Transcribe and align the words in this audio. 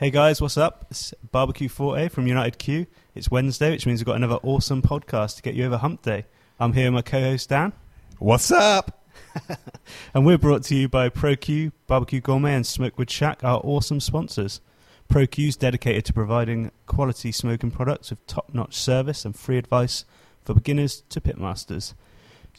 Hey 0.00 0.10
guys, 0.12 0.40
what's 0.40 0.56
up? 0.56 0.86
It's 0.92 1.12
Barbecue 1.32 1.68
Forte 1.68 2.06
from 2.10 2.28
United 2.28 2.56
Q. 2.56 2.86
It's 3.16 3.32
Wednesday, 3.32 3.72
which 3.72 3.84
means 3.84 3.98
we've 3.98 4.06
got 4.06 4.14
another 4.14 4.38
awesome 4.44 4.80
podcast 4.80 5.34
to 5.34 5.42
get 5.42 5.56
you 5.56 5.64
over 5.64 5.76
hump 5.76 6.02
day. 6.02 6.26
I'm 6.60 6.72
here 6.72 6.84
with 6.84 6.94
my 6.94 7.02
co-host 7.02 7.48
Dan, 7.48 7.72
What's 8.20 8.52
up? 8.52 9.04
and 10.14 10.24
we're 10.24 10.38
brought 10.38 10.62
to 10.66 10.76
you 10.76 10.88
by 10.88 11.08
ProQ, 11.08 11.72
Barbecue 11.88 12.20
Gourmet, 12.20 12.54
and 12.54 12.64
Smokewood 12.64 13.10
Shack, 13.10 13.42
our 13.42 13.60
awesome 13.64 13.98
sponsors. 13.98 14.60
ProQ 15.08 15.48
is 15.48 15.56
dedicated 15.56 16.04
to 16.04 16.12
providing 16.12 16.70
quality 16.86 17.32
smoking 17.32 17.72
products 17.72 18.10
with 18.10 18.24
top-notch 18.28 18.76
service 18.76 19.24
and 19.24 19.34
free 19.34 19.58
advice 19.58 20.04
for 20.44 20.54
beginners 20.54 21.02
to 21.08 21.20
pitmasters. 21.20 21.94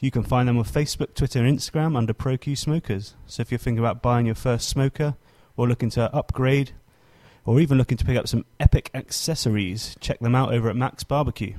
You 0.02 0.12
can 0.12 0.24
find 0.24 0.50
them 0.50 0.58
on 0.58 0.66
Facebook, 0.66 1.14
Twitter, 1.14 1.40
and 1.40 1.58
Instagram 1.58 1.96
under 1.96 2.14
ProQ 2.14 2.58
Smokers. 2.58 3.16
So 3.28 3.40
if 3.40 3.50
you're 3.50 3.60
thinking 3.60 3.80
about 3.80 4.02
buying 4.02 4.26
your 4.26 4.36
first 4.36 4.68
smoker 4.68 5.16
or 5.56 5.70
looking 5.70 5.90
to 5.92 6.14
upgrade 6.14 6.74
or 7.50 7.60
even 7.60 7.80
looking 7.80 7.98
to 7.98 8.06
pick 8.06 8.16
up 8.16 8.28
some 8.28 8.46
epic 8.60 8.92
accessories, 8.94 9.96
check 10.00 10.20
them 10.20 10.36
out 10.36 10.54
over 10.54 10.70
at 10.70 10.76
Max 10.76 11.04
Barbecue. 11.04 11.56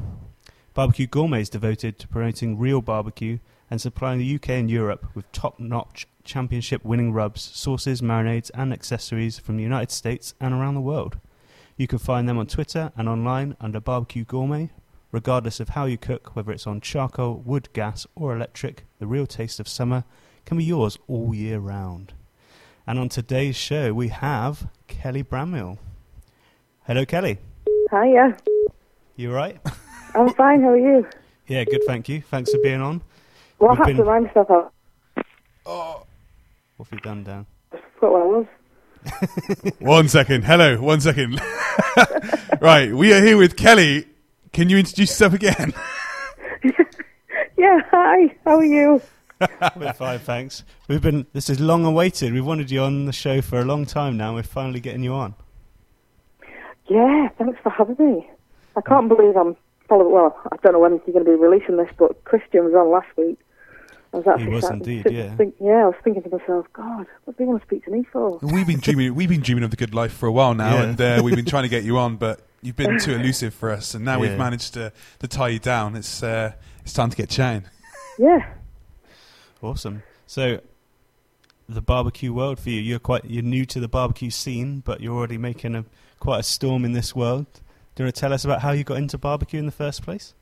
Barbecue 0.72 1.08
Gourmet 1.08 1.40
is 1.40 1.50
devoted 1.50 1.98
to 1.98 2.06
promoting 2.06 2.56
real 2.56 2.80
barbecue 2.80 3.40
and 3.68 3.80
supplying 3.80 4.20
the 4.20 4.34
UK 4.36 4.50
and 4.50 4.70
Europe 4.70 5.04
with 5.16 5.32
top 5.32 5.58
notch 5.58 6.06
championship 6.22 6.84
winning 6.84 7.12
rubs, 7.12 7.42
sauces, 7.42 8.02
marinades, 8.02 8.52
and 8.54 8.72
accessories 8.72 9.40
from 9.40 9.56
the 9.56 9.64
United 9.64 9.90
States 9.90 10.32
and 10.40 10.54
around 10.54 10.76
the 10.76 10.80
world. 10.80 11.18
You 11.76 11.88
can 11.88 11.98
find 11.98 12.28
them 12.28 12.38
on 12.38 12.46
Twitter 12.46 12.92
and 12.96 13.08
online 13.08 13.56
under 13.60 13.80
Barbecue 13.80 14.24
Gourmet. 14.24 14.70
Regardless 15.10 15.58
of 15.58 15.70
how 15.70 15.86
you 15.86 15.98
cook, 15.98 16.36
whether 16.36 16.52
it's 16.52 16.68
on 16.68 16.80
charcoal, 16.80 17.42
wood, 17.44 17.68
gas, 17.72 18.06
or 18.14 18.32
electric, 18.32 18.84
the 19.00 19.08
real 19.08 19.26
taste 19.26 19.58
of 19.58 19.66
summer 19.66 20.04
can 20.46 20.56
be 20.56 20.62
yours 20.62 20.98
all 21.08 21.34
year 21.34 21.58
round. 21.58 22.12
And 22.86 22.98
on 22.98 23.08
today's 23.08 23.56
show, 23.56 23.92
we 23.92 24.08
have 24.08 24.68
Kelly 24.88 25.22
Bramill. 25.22 25.78
Hello, 26.90 27.06
Kelly. 27.06 27.38
Hiya. 27.92 28.36
You 29.14 29.30
all 29.30 29.36
right? 29.36 29.60
I'm 30.16 30.34
fine, 30.34 30.60
how 30.60 30.70
are 30.70 30.76
you? 30.76 31.06
Yeah, 31.46 31.62
good, 31.62 31.82
thank 31.86 32.08
you. 32.08 32.20
Thanks 32.22 32.50
for 32.50 32.58
being 32.64 32.80
on. 32.80 33.00
Well, 33.60 33.70
We've 33.70 33.80
I 33.80 33.84
had 33.84 33.86
been- 33.86 33.96
to 33.98 34.02
rhyme 34.02 34.28
stuff 34.32 34.50
out. 34.50 34.72
Oh. 35.64 36.04
What 36.76 36.88
have 36.88 36.92
you 36.98 37.00
done, 37.00 37.22
Dan? 37.22 37.46
I 37.72 37.76
forgot 37.94 38.10
what 38.10 38.22
I 38.22 38.26
was. 38.26 39.72
One 39.78 40.08
second. 40.08 40.42
Hello. 40.42 40.82
One 40.82 41.00
second. 41.00 41.40
right. 42.60 42.92
We 42.92 43.12
are 43.12 43.22
here 43.24 43.36
with 43.36 43.56
Kelly. 43.56 44.08
Can 44.52 44.68
you 44.68 44.76
introduce 44.76 45.10
yourself 45.10 45.32
again? 45.34 45.72
Yeah, 47.56 47.78
hi, 47.92 48.34
how 48.44 48.56
are 48.56 48.64
you? 48.64 49.00
We're 49.76 49.92
fine, 49.92 50.18
thanks. 50.18 50.64
We've 50.88 51.00
been. 51.00 51.28
This 51.34 51.50
is 51.50 51.60
long 51.60 51.84
awaited. 51.84 52.32
We've 52.32 52.44
wanted 52.44 52.68
you 52.68 52.80
on 52.80 53.04
the 53.06 53.12
show 53.12 53.40
for 53.42 53.60
a 53.60 53.64
long 53.64 53.86
time 53.86 54.16
now. 54.16 54.34
We're 54.34 54.42
finally 54.42 54.80
getting 54.80 55.04
you 55.04 55.12
on. 55.12 55.36
Yeah, 56.90 57.28
thanks 57.38 57.58
for 57.62 57.70
having 57.70 57.96
me. 57.98 58.28
I 58.76 58.80
can't 58.82 59.08
believe 59.08 59.36
I'm 59.36 59.56
following, 59.88 60.12
well, 60.12 60.38
I 60.52 60.56
don't 60.62 60.72
know 60.72 60.78
when 60.80 60.92
you're 61.06 61.14
going 61.14 61.24
to 61.24 61.30
be 61.30 61.36
releasing 61.36 61.76
this, 61.76 61.88
but 61.98 62.22
Christian 62.24 62.64
was 62.64 62.74
on 62.74 62.90
last 62.90 63.08
week. 63.16 63.38
I 64.12 64.16
was 64.18 64.26
actually 64.26 64.48
was 64.48 64.68
indeed, 64.70 65.04
sit- 65.04 65.12
yeah. 65.12 65.36
Think, 65.36 65.54
yeah, 65.60 65.84
I 65.84 65.86
was 65.86 65.94
thinking 66.02 66.24
to 66.24 66.30
myself, 66.30 66.66
God, 66.72 67.06
what 67.24 67.36
do 67.36 67.44
they 67.44 67.48
want 67.48 67.62
to 67.62 67.66
speak 67.66 67.84
to 67.84 67.92
me 67.92 68.04
for? 68.12 68.38
We've 68.42 68.66
been 68.66 68.80
dreaming. 68.80 69.14
We've 69.14 69.28
been 69.28 69.40
dreaming 69.40 69.62
of 69.62 69.70
the 69.70 69.76
good 69.76 69.94
life 69.94 70.12
for 70.12 70.26
a 70.26 70.32
while 70.32 70.52
now, 70.54 70.74
Yeah. 70.74 70.82
and 70.82 71.00
uh, 71.00 71.20
we've 71.22 71.36
been 71.36 71.44
trying 71.44 71.62
to 71.62 71.68
get 71.68 71.84
you 71.84 71.96
on, 71.96 72.16
but 72.16 72.40
you've 72.60 72.74
been 72.76 72.98
too 72.98 73.14
elusive 73.20 73.54
for 73.54 73.70
us, 73.70 73.94
and 73.94 74.04
now 74.04 74.14
Yeah. 74.20 74.30
we've 74.30 74.38
managed 74.38 74.74
to, 74.74 74.92
to 75.20 75.28
tie 75.28 75.48
you 75.50 75.60
down. 75.60 75.94
It's 75.94 76.24
uh, 76.24 76.52
it's 76.82 76.92
time 76.92 77.10
to 77.10 77.16
get 77.16 77.30
chatting. 77.30 77.64
Yeah, 78.18 78.48
Awesome. 79.62 80.02
So, 80.26 80.60
the 81.74 81.82
barbecue 81.82 82.32
world 82.32 82.60
for 82.60 82.70
you. 82.70 82.80
You're 82.80 82.98
quite. 82.98 83.24
You're 83.24 83.42
new 83.42 83.64
to 83.66 83.80
the 83.80 83.88
barbecue 83.88 84.30
scene, 84.30 84.80
but 84.80 85.00
you're 85.00 85.16
already 85.16 85.38
making 85.38 85.74
a 85.74 85.84
quite 86.18 86.40
a 86.40 86.42
storm 86.42 86.84
in 86.84 86.92
this 86.92 87.14
world. 87.14 87.46
Do 87.94 88.02
you 88.02 88.06
want 88.06 88.14
to 88.14 88.20
tell 88.20 88.32
us 88.32 88.44
about 88.44 88.60
how 88.60 88.72
you 88.72 88.84
got 88.84 88.98
into 88.98 89.18
barbecue 89.18 89.58
in 89.58 89.66
the 89.66 89.72
first 89.72 90.02
place? 90.02 90.34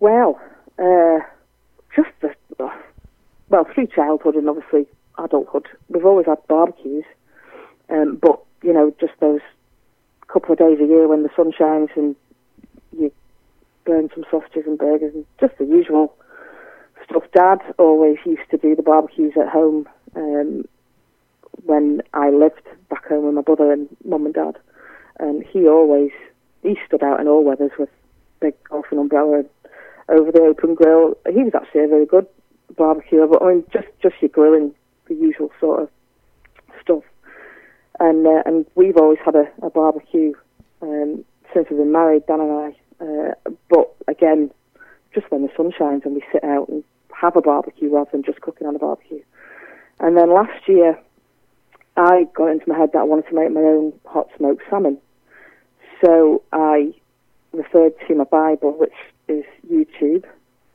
well, 0.00 0.40
uh, 0.78 1.18
just 1.94 2.10
the, 2.20 2.34
well, 3.48 3.66
through 3.74 3.86
childhood 3.88 4.34
and 4.34 4.48
obviously 4.48 4.86
adulthood, 5.18 5.66
we've 5.88 6.04
always 6.04 6.26
had 6.26 6.38
barbecues, 6.48 7.04
um, 7.88 8.16
but, 8.16 8.40
you 8.62 8.72
know, 8.72 8.94
just 9.00 9.14
those 9.20 9.40
couple 10.28 10.52
of 10.52 10.58
days 10.58 10.78
a 10.80 10.86
year 10.86 11.06
when 11.08 11.22
the 11.22 11.30
sun 11.36 11.52
shines 11.56 11.88
and 11.94 12.16
you 12.98 13.12
burn 13.84 14.10
some 14.14 14.24
sausages 14.30 14.64
and 14.66 14.76
burgers 14.76 15.14
and 15.14 15.24
just 15.40 15.56
the 15.58 15.64
usual 15.64 16.12
stuff. 17.04 17.22
Dad 17.32 17.58
always 17.78 18.18
used 18.26 18.50
to 18.50 18.58
do 18.58 18.74
the 18.74 18.82
barbecues 18.82 19.34
at 19.40 19.48
home 19.48 19.88
um, 20.16 20.64
when 21.64 22.02
I 22.14 22.30
lived 22.30 22.62
back 22.88 23.06
home 23.06 23.26
with 23.26 23.34
my 23.34 23.42
brother 23.42 23.72
and 23.72 23.88
mum 24.04 24.26
and 24.26 24.34
dad, 24.34 24.56
and 25.18 25.44
he 25.44 25.66
always 25.66 26.10
he 26.62 26.76
stood 26.86 27.02
out 27.02 27.20
in 27.20 27.28
all 27.28 27.44
weathers 27.44 27.72
with 27.78 27.88
big 28.40 28.54
golfing 28.64 28.98
umbrella 28.98 29.44
over 30.08 30.32
the 30.32 30.40
open 30.40 30.74
grill. 30.74 31.16
He 31.26 31.42
was 31.42 31.54
actually 31.54 31.84
a 31.84 31.88
very 31.88 32.06
good 32.06 32.26
barbecuer, 32.76 33.26
but 33.26 33.42
I 33.42 33.54
mean 33.54 33.64
just 33.72 33.88
just 34.02 34.16
your 34.20 34.30
grilling, 34.30 34.74
the 35.08 35.14
usual 35.14 35.50
sort 35.60 35.82
of 35.82 35.88
stuff. 36.82 37.04
And 38.00 38.26
uh, 38.26 38.42
and 38.44 38.66
we've 38.74 38.96
always 38.96 39.18
had 39.24 39.34
a, 39.34 39.46
a 39.62 39.70
barbecue 39.70 40.32
um, 40.82 41.24
since 41.54 41.68
we've 41.70 41.78
been 41.78 41.92
married, 41.92 42.26
Dan 42.26 42.40
and 42.40 42.52
I. 42.52 42.76
Uh, 42.98 43.50
but 43.68 43.94
again, 44.08 44.50
just 45.14 45.30
when 45.30 45.42
the 45.42 45.50
sun 45.56 45.72
shines 45.76 46.02
and 46.04 46.14
we 46.14 46.22
sit 46.32 46.44
out 46.44 46.68
and 46.68 46.84
have 47.12 47.36
a 47.36 47.40
barbecue 47.40 47.90
rather 47.90 48.10
than 48.12 48.22
just 48.22 48.40
cooking 48.40 48.66
on 48.66 48.76
a 48.76 48.78
barbecue. 48.78 49.22
And 50.00 50.16
then 50.16 50.32
last 50.32 50.68
year, 50.68 50.98
I 51.96 52.26
got 52.34 52.48
into 52.50 52.68
my 52.68 52.76
head 52.78 52.90
that 52.92 52.98
I 53.00 53.04
wanted 53.04 53.28
to 53.28 53.34
make 53.34 53.50
my 53.52 53.60
own 53.60 53.92
hot 54.06 54.28
smoked 54.36 54.62
salmon. 54.68 54.98
So 56.04 56.42
I 56.52 56.92
referred 57.52 57.92
to 58.06 58.14
my 58.14 58.24
Bible, 58.24 58.72
which 58.78 58.92
is 59.28 59.44
YouTube. 59.70 60.24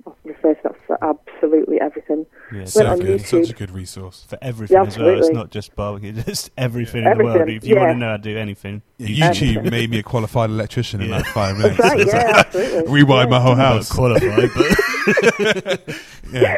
I 0.08 0.12
refer 0.24 0.56
to 0.56 0.60
that 0.64 0.76
for 0.88 0.98
absolutely 1.04 1.80
everything. 1.80 2.26
Yeah, 2.52 2.66
So- 2.66 2.96
good. 2.98 3.20
YouTube. 3.20 3.46
Such 3.46 3.50
a 3.52 3.54
good 3.54 3.70
resource. 3.70 4.26
for 4.28 4.40
everything 4.42 4.76
Yeah, 4.78 4.88
as 4.88 4.98
well. 4.98 5.10
It's 5.10 5.30
not 5.30 5.52
just 5.52 5.76
barbecue, 5.76 6.14
just 6.14 6.50
everything, 6.58 7.06
in 7.06 7.18
the 7.20 7.24
world. 7.24 7.48
If 7.48 7.64
you 7.64 7.76
want 7.76 7.92
to 7.92 7.98
know 8.00 8.10
how 8.10 8.18
to 8.18 8.24
do 8.24 8.36
anything, 8.36 8.82
Yeah, 8.98 9.30
YouTube. 9.30 9.58
YouTube 9.58 9.70
made 9.70 9.92
me 9.92 10.00
a 10.00 10.04
qualified 10.04 10.50
electrician 10.50 11.02
in 11.02 11.10
Yeah. 11.10 11.18
like 11.18 11.26
five 11.28 11.56
minutes. 11.60 11.78
Right, 11.80 12.08
yeah, 12.08 12.32
absolutely. 12.38 12.92
Rewired 13.04 13.30
my 13.30 13.40
whole 13.40 13.56
Not 13.56 13.74
house. 13.74 13.92
qualified, 13.92 14.50
but 14.56 15.96
Yeah. 16.34 16.56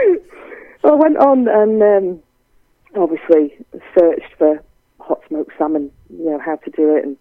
Well, 0.81 0.93
I 0.93 0.95
went 0.95 1.17
on 1.17 1.47
and 1.49 1.81
um, 1.83 2.19
obviously 2.95 3.55
searched 3.97 4.33
for 4.37 4.63
hot 4.99 5.21
smoked 5.27 5.51
salmon, 5.57 5.91
you 6.09 6.25
know, 6.25 6.39
how 6.39 6.55
to 6.57 6.71
do 6.71 6.95
it, 6.95 7.03
and 7.03 7.17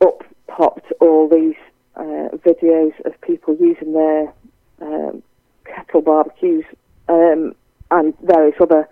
up 0.00 0.22
popped 0.46 0.92
all 1.00 1.28
these 1.28 1.56
uh, 1.96 2.28
videos 2.44 2.92
of 3.04 3.20
people 3.22 3.56
using 3.58 3.92
their 3.92 4.32
um, 4.80 5.22
kettle 5.64 6.02
barbecues 6.02 6.64
um, 7.08 7.54
and 7.90 8.14
various 8.22 8.56
other 8.60 8.88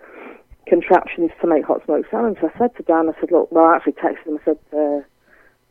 contraptions 0.67 1.31
to 1.41 1.47
make 1.47 1.65
hot 1.65 1.83
smoked 1.85 2.09
salmon. 2.09 2.35
So 2.39 2.49
I 2.53 2.57
said 2.57 2.75
to 2.77 2.83
Dan, 2.83 3.09
I 3.09 3.19
said, 3.19 3.31
look, 3.31 3.51
well, 3.51 3.65
I 3.65 3.75
actually 3.75 3.93
texted 3.93 4.25
him, 4.25 4.39
I 4.41 4.45
said, 4.45 4.59
uh, 4.75 5.01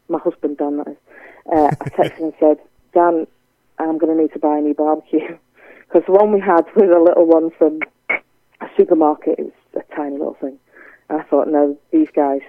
my 0.09 0.19
husband, 0.19 0.59
Dan, 0.59 0.79
that 0.79 0.89
is, 0.89 0.97
uh, 1.53 1.71
I 1.81 1.89
texted 1.91 2.19
him 2.19 2.25
and 2.25 2.35
said, 2.39 2.59
Dan, 2.95 3.27
I'm 3.79 3.99
going 3.99 4.17
to 4.17 4.23
need 4.23 4.33
to 4.33 4.39
buy 4.39 4.59
a 4.59 4.61
new 4.61 4.75
barbecue. 4.75 5.39
Because 5.89 6.07
the 6.07 6.13
one 6.13 6.33
we 6.33 6.41
had 6.41 6.65
was 6.75 6.89
a 6.89 6.99
little 6.99 7.27
one 7.27 7.51
from 7.59 7.81
a 8.63 8.67
supermarket. 8.79 9.39
It 9.39 9.45
was 9.45 9.53
a 9.77 9.95
tiny 9.95 10.19
little 10.19 10.37
thing. 10.41 10.59
And 11.09 11.21
I 11.21 11.25
thought, 11.25 11.49
no, 11.49 11.79
these 11.91 12.09
guys 12.15 12.41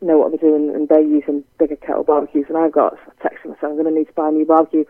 know 0.00 0.18
what 0.18 0.30
they're 0.30 0.50
doing 0.50 0.74
and 0.74 0.88
they're 0.88 1.00
using 1.00 1.44
bigger 1.58 1.76
kettle 1.76 2.04
barbecues. 2.04 2.46
And 2.48 2.58
I've 2.58 2.72
got 2.72 2.94
a 2.94 3.22
text 3.22 3.40
I 3.44 3.48
said, 3.60 3.66
I'm 3.70 3.74
going 3.74 3.84
to 3.84 3.90
need 3.90 4.08
to 4.08 4.12
buy 4.12 4.28
a 4.28 4.32
new 4.32 4.46
barbecue. 4.46 4.84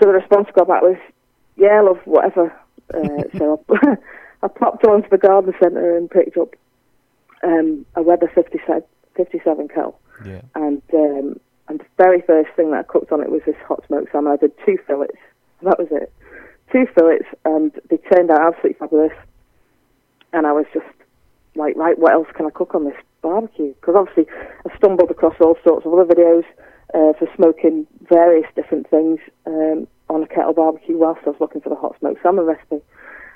So 0.00 0.06
the 0.06 0.12
response 0.12 0.46
I 0.48 0.52
got 0.52 0.68
back 0.68 0.82
was, 0.82 0.98
yeah, 1.56 1.80
love, 1.80 1.98
whatever. 2.04 2.54
Uh, 2.92 3.24
so 3.36 3.64
I, 3.70 3.96
I 4.42 4.48
popped 4.48 4.84
onto 4.84 5.08
the 5.08 5.18
garden 5.18 5.52
centre 5.60 5.96
and 5.96 6.10
picked 6.10 6.36
up 6.36 6.54
um, 7.42 7.84
a 7.94 8.02
Weber 8.02 8.30
57, 8.34 8.82
57 9.16 9.68
kettle. 9.68 9.98
yeah, 10.24 10.40
And 10.54 10.82
um, 10.94 11.40
and 11.68 11.80
the 11.80 11.84
very 11.96 12.20
first 12.22 12.50
thing 12.54 12.70
that 12.72 12.80
I 12.80 12.82
cooked 12.82 13.12
on 13.12 13.22
it 13.22 13.30
was 13.30 13.42
this 13.46 13.56
hot 13.66 13.84
smoked 13.86 14.12
salmon. 14.12 14.32
I 14.32 14.36
did 14.36 14.52
two 14.66 14.78
fillets. 14.86 15.16
And 15.60 15.70
that 15.70 15.78
was 15.78 15.88
it. 15.90 16.12
Two 16.72 16.86
fillets, 16.94 17.26
and 17.44 17.72
they 17.88 17.98
turned 17.98 18.30
out 18.30 18.40
absolutely 18.40 18.78
fabulous. 18.78 19.12
And 20.32 20.46
I 20.46 20.52
was 20.52 20.66
just 20.72 20.86
like, 21.54 21.76
right, 21.76 21.98
what 21.98 22.12
else 22.12 22.28
can 22.34 22.46
I 22.46 22.50
cook 22.50 22.74
on 22.74 22.84
this 22.84 22.96
barbecue? 23.20 23.74
Because 23.74 23.94
obviously, 23.96 24.26
I 24.66 24.76
stumbled 24.76 25.10
across 25.10 25.34
all 25.40 25.56
sorts 25.64 25.86
of 25.86 25.92
other 25.92 26.04
videos 26.04 26.44
uh, 26.94 27.12
for 27.18 27.28
smoking 27.36 27.86
various 28.08 28.46
different 28.54 28.88
things 28.88 29.20
um, 29.46 29.86
on 30.08 30.22
a 30.22 30.26
kettle 30.26 30.52
barbecue 30.52 30.96
whilst 30.96 31.20
I 31.26 31.30
was 31.30 31.40
looking 31.40 31.60
for 31.60 31.68
the 31.68 31.76
hot 31.76 31.96
smoked 31.98 32.22
salmon 32.22 32.46
recipe. 32.46 32.80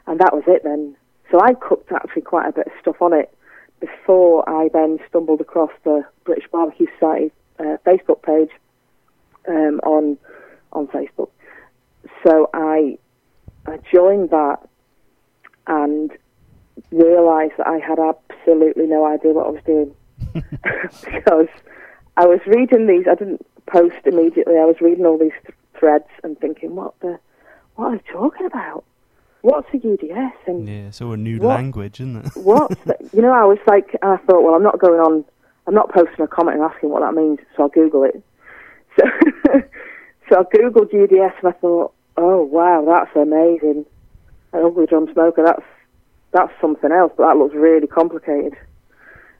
And 0.06 0.20
that 0.20 0.32
was 0.32 0.44
it 0.46 0.62
then. 0.62 0.96
So 1.30 1.40
I 1.40 1.54
cooked 1.54 1.90
actually 1.92 2.22
quite 2.22 2.48
a 2.48 2.52
bit 2.52 2.66
of 2.66 2.72
stuff 2.80 3.02
on 3.02 3.12
it 3.12 3.32
before 3.80 4.48
I 4.48 4.68
then 4.72 4.98
stumbled 5.08 5.40
across 5.40 5.72
the 5.84 6.02
British 6.24 6.48
Barbecue 6.50 6.86
Society 6.98 7.32
uh, 7.58 7.76
Facebook 7.84 8.22
page 8.22 8.50
um, 9.48 9.80
on 9.82 10.18
on 10.72 10.86
Facebook. 10.88 11.30
So 12.24 12.48
I 12.54 12.98
I 13.66 13.78
joined 13.92 14.30
that 14.30 14.58
and 15.66 16.12
realised 16.90 17.54
that 17.58 17.66
I 17.66 17.78
had 17.78 17.98
absolutely 17.98 18.86
no 18.86 19.06
idea 19.06 19.32
what 19.32 19.46
I 19.46 19.50
was 19.50 19.62
doing. 19.64 19.94
because 21.04 21.48
I 22.16 22.26
was 22.26 22.40
reading 22.46 22.86
these. 22.86 23.06
I 23.10 23.14
didn't 23.14 23.44
post 23.66 23.96
immediately. 24.04 24.54
I 24.58 24.64
was 24.64 24.76
reading 24.80 25.04
all 25.06 25.18
these 25.18 25.32
th- 25.46 25.54
threads 25.78 26.08
and 26.22 26.38
thinking, 26.38 26.74
what 26.76 26.98
the, 27.00 27.18
what 27.74 27.86
are 27.86 27.96
they 27.98 28.02
talking 28.12 28.46
about? 28.46 28.84
What's 29.42 29.68
a 29.74 29.76
UDS? 29.76 30.34
And 30.46 30.68
Yeah, 30.68 30.90
so 30.90 31.12
a 31.12 31.16
new 31.16 31.38
What? 31.38 31.56
language, 31.56 32.00
isn't 32.00 32.26
it? 32.26 32.32
what 32.36 32.72
you 33.12 33.22
know? 33.22 33.32
I 33.32 33.44
was 33.44 33.58
like, 33.66 33.94
I 34.02 34.16
thought, 34.18 34.42
well, 34.42 34.54
I'm 34.54 34.62
not 34.62 34.78
going 34.78 35.00
on. 35.00 35.24
I'm 35.66 35.74
not 35.74 35.92
posting 35.92 36.24
a 36.24 36.28
comment 36.28 36.56
and 36.60 36.64
asking 36.64 36.90
what 36.90 37.00
that 37.00 37.14
means, 37.14 37.38
so 37.56 37.64
I'll 37.64 37.68
Google 37.68 38.04
it. 38.04 38.22
So, 38.98 39.04
so 40.28 40.40
I 40.40 40.42
googled 40.56 40.94
UDS 40.94 41.34
and 41.42 41.48
I 41.48 41.52
thought, 41.52 41.92
oh 42.16 42.42
wow, 42.44 42.84
that's 42.86 43.14
amazing. 43.16 43.84
An 44.52 44.64
ugly 44.64 44.86
drum 44.86 45.08
smoker. 45.12 45.42
That's 45.44 45.62
that's 46.36 46.52
something 46.60 46.92
else, 46.92 47.12
but 47.16 47.26
that 47.26 47.36
looks 47.36 47.54
really 47.54 47.86
complicated. 47.86 48.54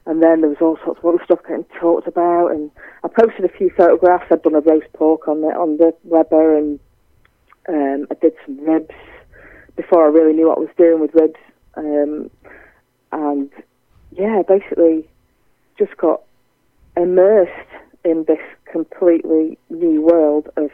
And 0.05 0.23
then 0.23 0.41
there 0.41 0.49
was 0.49 0.61
all 0.61 0.77
sorts 0.83 0.99
of 0.99 1.05
other 1.05 1.23
stuff 1.23 1.39
getting 1.47 1.65
talked 1.79 2.07
about, 2.07 2.47
and 2.47 2.71
I 3.03 3.09
posted 3.09 3.45
a 3.45 3.57
few 3.57 3.69
photographs. 3.69 4.31
I'd 4.31 4.41
done 4.41 4.55
a 4.55 4.61
roast 4.61 4.91
pork 4.93 5.27
on 5.27 5.41
the 5.41 5.47
on 5.47 5.77
the 5.77 5.93
Weber, 6.05 6.57
and 6.57 6.79
um, 7.67 8.07
I 8.09 8.15
did 8.15 8.33
some 8.45 8.59
ribs 8.61 8.95
before 9.75 10.05
I 10.05 10.09
really 10.09 10.33
knew 10.33 10.47
what 10.47 10.57
I 10.57 10.61
was 10.61 10.69
doing 10.77 11.01
with 11.01 11.13
ribs. 11.13 11.39
Um, 11.75 12.31
and 13.11 13.51
yeah, 14.11 14.41
basically 14.47 15.07
just 15.77 15.95
got 15.97 16.21
immersed 16.95 17.51
in 18.03 18.23
this 18.27 18.39
completely 18.71 19.57
new 19.69 20.01
world 20.01 20.49
of 20.55 20.71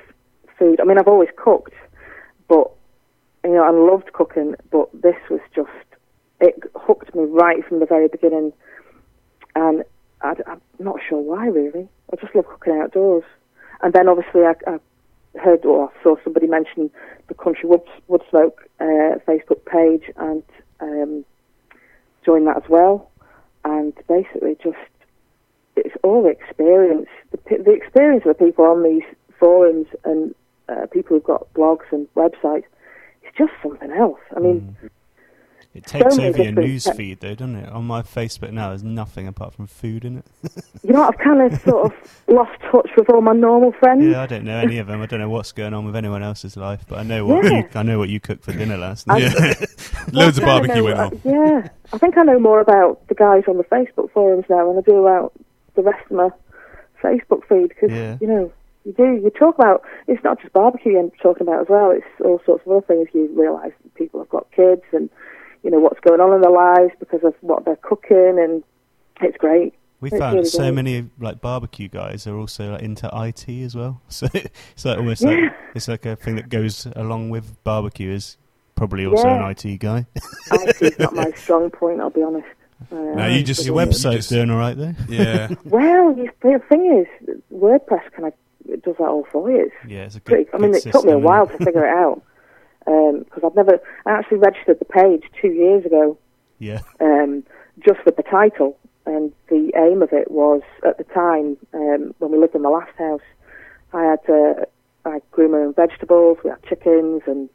food. 0.58 0.80
I 0.80 0.86
mean, 0.86 1.00
I've 1.00 1.08
always 1.08 1.30
cooked, 1.36 1.74
but 2.48 2.72
you 3.44 3.52
know, 3.52 3.64
I 3.64 3.72
loved 3.72 4.14
cooking, 4.14 4.56
but 4.72 4.90
this 4.94 5.18
was 5.30 5.42
just 5.56 5.70
it 6.44 6.62
hooked 6.76 7.16
me 7.16 7.24
right 7.24 7.66
from 7.66 7.80
the 7.80 7.86
very 7.86 8.10
beginning, 8.10 8.52
and 9.56 9.84
I, 10.22 10.34
am 10.48 10.62
not 10.78 10.98
sure 11.08 11.20
why 11.20 11.48
really. 11.48 11.88
I 12.12 12.18
just 12.18 12.36
love 12.36 12.46
cooking 12.48 12.80
outdoors, 12.82 13.24
and 13.82 13.94
then 13.94 14.10
obviously 14.10 14.42
I, 14.42 14.56
I 14.68 14.80
heard 15.40 15.64
or 15.66 15.90
saw 16.04 16.16
somebody 16.24 16.48
mention 16.48 16.92
the 17.30 17.34
Country 17.34 17.70
Wood, 17.70 17.82
Wood 18.10 18.22
Smoke 18.30 18.70
uh, 18.82 19.16
Facebook 19.26 19.66
page 19.66 20.12
and 20.18 20.44
um, 20.82 21.26
joined 22.26 22.46
that 22.48 22.58
as 22.58 22.70
well, 22.70 23.10
and 23.64 23.94
basically 24.10 24.58
just 24.62 24.78
it's 25.78 25.96
all 26.04 26.28
experience. 26.28 27.08
The, 27.32 27.64
the 27.64 27.72
experience 27.72 28.26
of 28.26 28.38
the 28.38 28.46
people 28.46 28.66
on 28.66 28.84
these 28.84 29.08
forums 29.40 29.88
and 30.04 30.36
uh, 30.68 30.88
people 30.92 31.16
who've 31.16 31.24
got 31.24 31.52
blogs 31.54 31.86
and 31.92 32.06
websites 32.16 32.66
is 33.24 33.32
just 33.38 33.54
something 33.64 33.92
else. 33.92 34.20
I 34.36 34.40
mean, 34.42 34.76
Mm. 34.84 34.90
It 35.76 35.88
takes 35.88 36.20
over 36.20 36.44
your 36.44 36.52
news 36.52 36.88
feed, 36.92 37.20
though, 37.22 37.34
doesn't 37.34 37.56
it? 37.56 37.70
On 37.70 37.84
my 37.86 38.04
Facebook 38.04 38.52
now, 38.52 38.70
there's 38.70 38.84
nothing 38.84 39.28
apart 39.28 39.56
from 39.56 39.66
food 39.66 40.06
in 40.06 40.18
it. 40.18 40.26
you 40.84 40.94
know, 40.94 41.02
I've 41.04 41.18
kind 41.18 41.42
of 41.42 41.60
sort 41.68 41.92
of 41.92 42.22
lost 42.28 42.52
touch 42.72 42.90
with 42.96 43.10
all 43.10 43.22
my 43.22 43.34
normal 43.34 43.72
friends. 43.72 44.04
Yeah, 44.06 44.22
I 44.22 44.28
don't 44.28 44.44
know 44.44 44.58
any 44.60 44.78
of 44.78 44.86
them. 44.86 45.02
I 45.02 45.08
don't 45.08 45.20
know 45.20 45.30
what's 45.30 45.52
going 45.52 45.74
on 45.74 45.84
with 45.86 45.96
anyone 45.96 46.22
else's 46.22 46.56
life, 46.56 46.86
but 46.88 47.00
I 47.00 47.04
know 47.04 47.26
what 47.26 47.44
Yeah. 47.46 47.52
you, 47.60 47.70
I 47.74 47.82
know 47.82 47.98
what 47.98 48.10
you 48.10 48.20
cooked 48.20 48.44
for 48.44 48.54
dinner 48.54 48.78
last 48.78 49.08
night. 49.08 49.24
Yeah. 49.24 49.32
Loads 50.12 50.38
of 50.38 50.44
Well, 50.44 50.58
I 50.58 50.68
kinda 50.68 50.74
barbecue 50.74 50.76
know- 50.76 50.84
went 50.84 51.00
uh, 51.00 51.04
on. 51.04 51.22
Yeah, 51.64 51.70
I 51.92 51.98
think 51.98 52.18
I 52.20 52.24
know 52.24 52.40
more 52.40 52.60
about 52.60 53.08
the 53.08 53.16
guys 53.16 53.44
on 53.48 53.58
the 53.58 53.64
Facebook 53.64 54.12
forums 54.12 54.46
now 54.50 54.68
than 54.68 54.78
I 54.78 54.82
do 54.82 54.98
about 55.08 55.34
the 55.76 55.82
rest 55.82 56.06
of 56.06 56.18
my 56.18 56.30
Facebook 57.02 57.46
feed 57.50 57.70
because 57.70 57.90
Yeah. 57.92 58.18
you 58.22 58.28
know 58.28 58.52
you 58.86 58.94
do 58.94 59.04
you 59.24 59.30
talk 59.32 59.56
about 59.58 59.82
it's 60.08 60.24
not 60.24 60.40
just 60.40 60.54
barbecue 60.54 60.92
you're 60.94 61.10
talking 61.22 61.48
about 61.48 61.62
as 61.62 61.68
well. 61.70 61.90
It's 61.92 62.06
all 62.24 62.40
sorts 62.46 62.64
of 62.68 62.72
other 62.74 62.86
things. 62.86 63.08
You 63.14 63.28
realise 63.34 63.74
people 63.96 64.20
have 64.20 64.30
got 64.30 64.46
kids 64.52 64.84
and 64.92 65.10
you 65.64 65.72
know 65.72 65.80
what's 65.80 66.00
going 66.02 66.20
on 66.22 66.34
in 66.34 66.42
their 66.42 66.52
lives 66.52 66.92
because 67.00 67.24
of 67.24 67.34
what 67.42 67.66
they're 67.66 67.76
cooking, 67.78 68.38
and 68.40 68.64
it's 69.22 69.38
great. 69.38 69.74
We 70.02 70.10
It's 70.10 70.18
found 70.20 70.36
really 70.36 70.46
so 70.50 70.58
great. 70.64 70.72
many 70.74 71.10
like 71.20 71.40
barbecue 71.40 71.88
guys 71.88 72.28
are 72.28 72.36
also 72.38 72.74
like, 72.74 72.82
into 72.82 73.10
IT 73.14 73.48
as 73.64 73.74
well. 73.76 74.02
So 74.10 74.28
it's 74.34 74.84
like 74.86 74.98
almost 74.98 75.22
Yeah. 75.22 75.30
like 75.30 75.54
it's 75.76 75.88
like 75.88 76.06
a 76.06 76.16
thing 76.18 76.36
that 76.36 76.50
goes 76.50 76.88
along 76.96 77.30
with 77.30 77.64
barbecue 77.64 78.12
is 78.12 78.38
probably 78.76 79.06
also 79.06 79.26
Yeah. 79.28 79.46
an 79.46 79.52
IT 79.58 79.78
guy. 79.80 80.06
IT's 80.52 81.00
not 81.00 81.14
my 81.16 81.32
strong 81.36 81.70
point. 81.70 82.02
I'll 82.02 82.10
be 82.10 82.22
honest. 82.24 82.48
Uh, 82.92 82.96
No, 83.16 83.28
you 83.28 83.44
just- 83.44 83.66
Your 83.66 83.78
website's 83.78 84.28
just- 84.28 84.30
doing 84.30 84.50
all 84.50 84.58
right 84.58 84.76
though. 84.78 84.94
Yeah. 85.08 85.50
well, 85.64 86.18
you, 86.18 86.30
the 86.42 86.60
thing 86.68 86.84
is, 87.00 87.38
WordPress 87.54 88.12
kind 88.12 88.28
of 88.28 88.34
does 88.84 88.96
that 88.98 89.08
all 89.08 89.26
for 89.32 89.50
you. 89.50 89.66
It's 89.68 89.76
Yeah, 89.90 90.00
it's 90.04 90.16
a 90.16 90.20
good. 90.20 90.26
pretty. 90.26 90.50
I 90.54 90.58
mean, 90.58 90.72
good 90.74 90.86
it 90.86 90.92
took 90.92 91.06
me 91.06 91.14
a 91.14 91.18
while 91.18 91.48
to 91.48 91.58
figure 91.60 91.86
it 91.86 91.94
out 91.94 92.22
because 92.86 93.44
I've 93.44 93.56
never. 93.56 93.80
I 94.06 94.12
actually 94.12 94.40
registered 94.40 94.80
the 94.80 94.86
page 94.86 95.24
two 95.42 95.50
years 95.50 95.86
ago. 95.86 96.18
Yeah, 96.60 96.82
um, 97.00 97.44
just 97.80 98.06
with 98.06 98.16
the 98.16 98.24
title, 98.24 98.78
and 99.06 99.32
the 99.50 99.72
aim 99.76 100.02
of 100.02 100.14
it 100.14 100.32
was 100.32 100.62
at 100.86 100.98
the 100.98 101.04
time 101.06 101.58
um, 101.74 102.14
when 102.20 102.32
we 102.32 102.38
lived 102.38 102.56
in 102.56 102.62
the 102.62 102.70
last 102.70 102.96
house. 102.98 103.22
I 103.94 104.04
had 104.04 104.30
uh, 104.30 104.66
I 105.06 105.22
grew 105.32 105.50
my 105.50 105.60
own 105.60 105.74
vegetables. 105.74 106.38
We 106.44 106.50
had 106.50 106.64
chickens, 106.64 107.22
and 107.26 107.50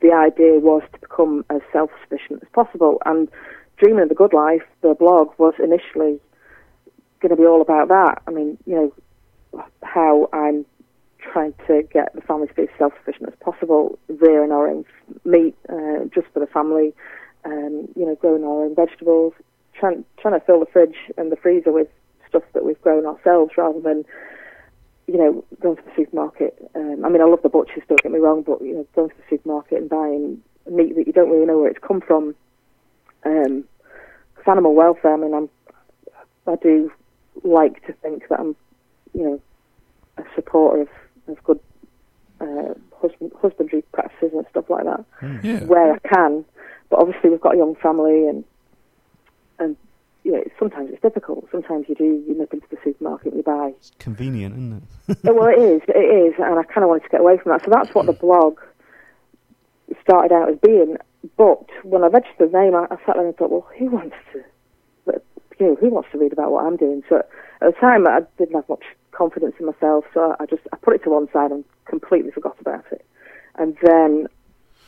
the 0.00 0.12
idea 0.12 0.58
was 0.58 0.82
to 0.92 1.00
become 1.00 1.44
as 1.50 1.60
self-sufficient 1.72 2.42
as 2.42 2.48
possible. 2.52 3.02
And 3.04 3.28
dreaming 3.78 4.04
of 4.04 4.08
the 4.08 4.14
good 4.14 4.32
life, 4.32 4.62
the 4.80 4.94
blog 4.94 5.32
was 5.38 5.54
initially 5.58 6.20
going 7.20 7.30
to 7.30 7.36
be 7.36 7.46
all 7.46 7.60
about 7.60 7.88
that. 7.88 8.22
I 8.26 8.30
mean, 8.30 8.58
you 8.66 8.74
know, 9.54 9.64
how 9.82 10.28
I'm 10.32 10.64
trying 11.22 11.54
to 11.66 11.82
get 11.92 12.14
the 12.14 12.20
family 12.20 12.48
to 12.48 12.54
be 12.54 12.62
as 12.62 12.68
self-sufficient 12.78 13.28
as 13.28 13.34
possible, 13.40 13.98
rearing 14.08 14.52
our 14.52 14.68
own 14.68 14.84
meat 15.24 15.54
uh, 15.68 16.04
just 16.14 16.26
for 16.32 16.40
the 16.40 16.46
family, 16.46 16.92
um, 17.44 17.88
you 17.96 18.04
know, 18.04 18.14
growing 18.16 18.44
our 18.44 18.64
own 18.64 18.74
vegetables, 18.74 19.32
trying 19.74 20.04
trying 20.18 20.38
to 20.38 20.44
fill 20.46 20.60
the 20.60 20.66
fridge 20.66 20.96
and 21.16 21.30
the 21.32 21.36
freezer 21.36 21.72
with 21.72 21.88
stuff 22.28 22.42
that 22.54 22.64
we've 22.64 22.80
grown 22.82 23.06
ourselves 23.06 23.52
rather 23.56 23.80
than, 23.80 24.04
you 25.06 25.16
know, 25.18 25.44
going 25.60 25.76
to 25.76 25.82
the 25.82 25.92
supermarket. 25.96 26.56
Um, 26.74 27.04
I 27.04 27.08
mean, 27.08 27.20
I 27.20 27.24
love 27.24 27.42
the 27.42 27.48
butchers, 27.48 27.82
don't 27.88 28.02
get 28.02 28.12
me 28.12 28.18
wrong, 28.18 28.42
but 28.42 28.60
you 28.62 28.74
know, 28.74 28.86
going 28.94 29.10
to 29.10 29.16
the 29.16 29.36
supermarket 29.36 29.78
and 29.78 29.90
buying 29.90 30.42
meat 30.70 30.96
that 30.96 31.06
you 31.06 31.12
don't 31.12 31.30
really 31.30 31.46
know 31.46 31.58
where 31.58 31.70
it's 31.70 31.78
come 31.86 32.00
from. 32.00 32.34
Um, 33.24 33.64
'cause 34.34 34.44
animal 34.48 34.74
welfare. 34.74 35.12
I 35.14 35.16
mean, 35.16 35.34
I'm 35.34 35.48
I 36.46 36.56
do 36.56 36.90
like 37.44 37.84
to 37.86 37.92
think 37.94 38.28
that 38.28 38.40
I'm, 38.40 38.56
you 39.14 39.22
know, 39.24 39.40
a 40.18 40.24
supporter 40.34 40.82
of, 40.82 40.88
of 41.28 41.42
good 41.44 41.60
uh, 42.40 42.74
husband, 43.00 43.32
husbandry 43.40 43.82
practices 43.92 44.30
and 44.34 44.44
stuff 44.50 44.68
like 44.68 44.84
that 44.84 45.04
Yeah. 45.42 45.64
where 45.64 45.94
I 45.94 45.98
can. 46.08 46.44
But 46.90 47.00
obviously, 47.00 47.30
we've 47.30 47.40
got 47.40 47.54
a 47.54 47.58
young 47.58 47.74
family, 47.76 48.26
and 48.28 48.44
and 49.58 49.76
you 50.24 50.32
know, 50.32 50.44
sometimes 50.58 50.90
it's 50.92 51.02
difficult. 51.02 51.48
Sometimes 51.50 51.86
you 51.88 51.94
do 51.94 52.04
you 52.04 52.34
nip 52.38 52.52
into 52.52 52.66
the 52.70 52.76
supermarket 52.84 53.28
and 53.32 53.36
you 53.36 53.42
buy. 53.42 53.72
it's 53.76 53.92
convenient, 53.98 54.54
isn't 54.54 54.72
it? 55.08 55.18
Oh, 55.28 55.34
well, 55.34 55.48
it 55.48 55.60
is, 55.62 55.82
it 55.88 55.98
is, 55.98 56.34
and 56.38 56.58
I 56.58 56.64
kind 56.64 56.82
of 56.84 56.88
wanted 56.88 57.04
to 57.04 57.08
get 57.10 57.20
away 57.20 57.38
from 57.38 57.52
that. 57.52 57.64
So 57.64 57.70
that's 57.70 57.94
what 57.94 58.06
the 58.06 58.12
blog 58.12 58.58
started 60.00 60.32
out 60.32 60.48
as 60.50 60.56
being. 60.62 60.96
But 61.36 61.64
when 61.84 62.02
I 62.02 62.08
registered 62.08 62.50
the 62.52 62.58
name, 62.58 62.74
I, 62.74 62.84
I 62.90 62.96
sat 63.06 63.14
there 63.16 63.26
and 63.26 63.36
thought, 63.36 63.50
well, 63.50 63.66
who 63.78 63.86
wants 63.86 64.16
to, 64.32 64.42
you 65.60 65.66
know, 65.66 65.74
who 65.76 65.90
wants 65.90 66.08
to 66.12 66.18
read 66.18 66.32
about 66.32 66.50
what 66.50 66.64
I'm 66.64 66.76
doing? 66.76 67.02
So 67.08 67.18
at 67.18 67.26
the 67.60 67.72
time, 67.80 68.06
I 68.06 68.20
didn't 68.38 68.54
have 68.56 68.68
much 68.68 68.82
confidence 69.12 69.54
in 69.58 69.66
myself, 69.66 70.04
so 70.12 70.36
I 70.40 70.46
just 70.46 70.62
I 70.72 70.76
put 70.76 70.94
it 70.94 71.04
to 71.04 71.10
one 71.10 71.28
side 71.32 71.50
and 71.50 71.64
completely 71.84 72.30
forgot 72.30 72.56
about 72.60 72.84
it. 72.90 73.04
And 73.56 73.76
then 73.82 74.28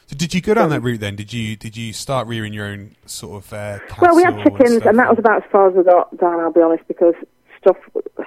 So 0.06 0.16
did 0.16 0.34
you 0.34 0.40
go 0.40 0.54
down 0.54 0.70
that 0.70 0.80
route 0.80 1.00
then? 1.00 1.16
Did 1.16 1.32
you 1.32 1.56
did 1.56 1.76
you 1.76 1.92
start 1.92 2.26
rearing 2.26 2.52
your 2.52 2.66
own 2.66 2.96
sort 3.06 3.44
of 3.44 3.52
uh, 3.52 3.78
Well, 4.00 4.16
we 4.16 4.22
had 4.22 4.42
chickens, 4.42 4.76
stuff 4.76 4.86
and 4.86 4.98
that 4.98 5.08
was 5.08 5.18
about 5.18 5.44
as 5.44 5.50
far 5.50 5.68
as 5.68 5.74
we 5.74 5.84
got 5.84 6.16
down. 6.18 6.40
I'll 6.40 6.52
be 6.52 6.60
honest, 6.60 6.86
because 6.88 7.14
stuff. 7.60 7.76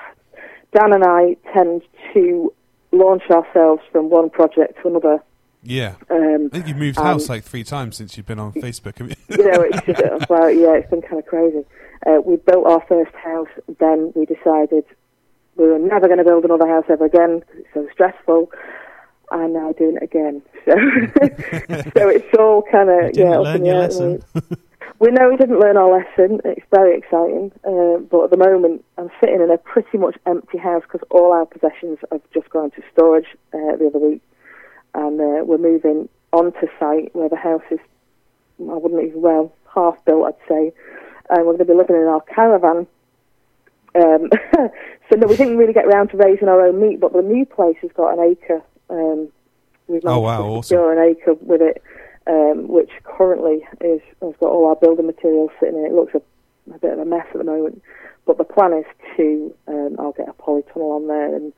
Dan 0.73 0.93
and 0.93 1.03
I 1.03 1.37
tend 1.53 1.81
to 2.13 2.53
launch 2.91 3.23
ourselves 3.29 3.81
from 3.91 4.09
one 4.09 4.29
project 4.29 4.79
to 4.81 4.89
another. 4.89 5.23
Yeah. 5.63 5.95
Um, 6.09 6.49
I 6.51 6.55
think 6.55 6.67
you've 6.67 6.77
moved 6.77 6.97
house 6.97 7.29
like 7.29 7.43
three 7.43 7.63
times 7.63 7.95
since 7.97 8.15
you've 8.15 8.25
been 8.25 8.39
on 8.39 8.53
Facebook. 8.53 8.99
you 8.99 9.37
know, 9.37 9.61
it's 9.61 9.85
just, 9.85 10.01
well, 10.29 10.49
yeah, 10.49 10.73
it's 10.75 10.89
been 10.89 11.01
kind 11.01 11.19
of 11.19 11.25
crazy. 11.25 11.65
Uh, 12.05 12.21
we 12.23 12.35
built 12.37 12.65
our 12.67 12.81
first 12.87 13.13
house, 13.15 13.49
then 13.79 14.13
we 14.15 14.25
decided 14.25 14.85
we 15.57 15.67
were 15.67 15.79
never 15.79 16.07
going 16.07 16.19
to 16.19 16.23
build 16.23 16.45
another 16.45 16.67
house 16.67 16.85
ever 16.89 17.05
again 17.05 17.39
because 17.39 17.57
it's 17.57 17.73
so 17.73 17.87
stressful. 17.93 18.51
And 19.29 19.53
now 19.53 19.73
doing 19.73 19.97
it 19.97 20.03
again, 20.03 20.41
so 20.65 20.71
so 21.97 22.07
it's 22.07 22.33
all 22.39 22.63
kind 22.71 22.89
of 22.89 23.17
yeah. 23.17 23.37
learn 23.37 23.65
your 23.65 23.75
lesson. 23.75 24.23
We 24.99 25.11
know 25.11 25.29
we 25.29 25.37
didn't 25.37 25.59
learn 25.59 25.77
our 25.77 25.99
lesson. 25.99 26.39
It's 26.43 26.65
very 26.73 26.97
exciting, 26.97 27.51
uh, 27.63 27.99
but 28.09 28.23
at 28.23 28.29
the 28.31 28.37
moment 28.37 28.83
I'm 28.97 29.11
sitting 29.19 29.41
in 29.41 29.51
a 29.51 29.57
pretty 29.57 29.97
much 29.97 30.15
empty 30.25 30.57
house 30.57 30.81
because 30.83 31.05
all 31.11 31.33
our 31.33 31.45
possessions 31.45 31.99
have 32.09 32.21
just 32.33 32.49
gone 32.49 32.71
to 32.71 32.81
storage 32.93 33.27
uh, 33.53 33.75
the 33.77 33.91
other 33.93 33.99
week, 33.99 34.21
and 34.95 35.19
uh, 35.19 35.43
we're 35.43 35.57
moving 35.57 36.09
onto 36.33 36.67
site 36.79 37.13
where 37.13 37.29
the 37.29 37.35
house 37.35 37.61
is. 37.69 37.79
I 38.59 38.73
wouldn't 38.73 39.03
even 39.03 39.21
well 39.21 39.53
half 39.75 40.03
built, 40.05 40.25
I'd 40.25 40.47
say, 40.49 40.73
and 41.29 41.45
we're 41.45 41.57
going 41.57 41.59
to 41.59 41.65
be 41.65 41.73
living 41.73 41.97
in 41.97 42.07
our 42.07 42.21
caravan. 42.21 42.87
Um, 43.97 44.29
so 45.09 45.15
no, 45.17 45.27
we 45.27 45.35
didn't 45.35 45.57
really 45.57 45.73
get 45.73 45.85
around 45.85 46.09
to 46.09 46.17
raising 46.17 46.47
our 46.47 46.65
own 46.67 46.79
meat, 46.81 46.99
but 46.99 47.13
the 47.13 47.21
new 47.21 47.45
place 47.45 47.77
has 47.81 47.91
got 47.95 48.17
an 48.17 48.19
acre. 48.31 48.61
Um, 48.89 49.29
we've 49.87 50.01
Oh, 50.05 50.19
wow, 50.19 50.37
to 50.37 50.43
awesome. 50.43 50.79
an 50.97 50.99
acre 50.99 51.33
with 51.41 51.61
it 51.61 51.81
um, 52.27 52.67
which 52.67 52.91
currently 53.03 53.65
is 53.81 54.01
has 54.21 54.33
got 54.39 54.49
all 54.49 54.67
our 54.67 54.75
building 54.75 55.05
materials 55.07 55.49
sitting 55.59 55.75
in 55.77 55.85
it. 55.85 55.89
It 55.89 55.93
looks 55.93 56.13
a, 56.13 56.21
a 56.73 56.77
bit 56.79 56.91
of 56.93 56.99
a 56.99 57.05
mess 57.05 57.25
at 57.31 57.37
the 57.37 57.43
moment, 57.45 57.81
but 58.25 58.37
the 58.37 58.43
plan 58.43 58.73
is 58.73 58.85
to 59.15 59.53
um, 59.67 59.95
I'll 59.97 60.11
get 60.11 60.27
a 60.27 60.33
polytunnel 60.33 60.95
on 60.95 61.07
there 61.07 61.33
and 61.35 61.53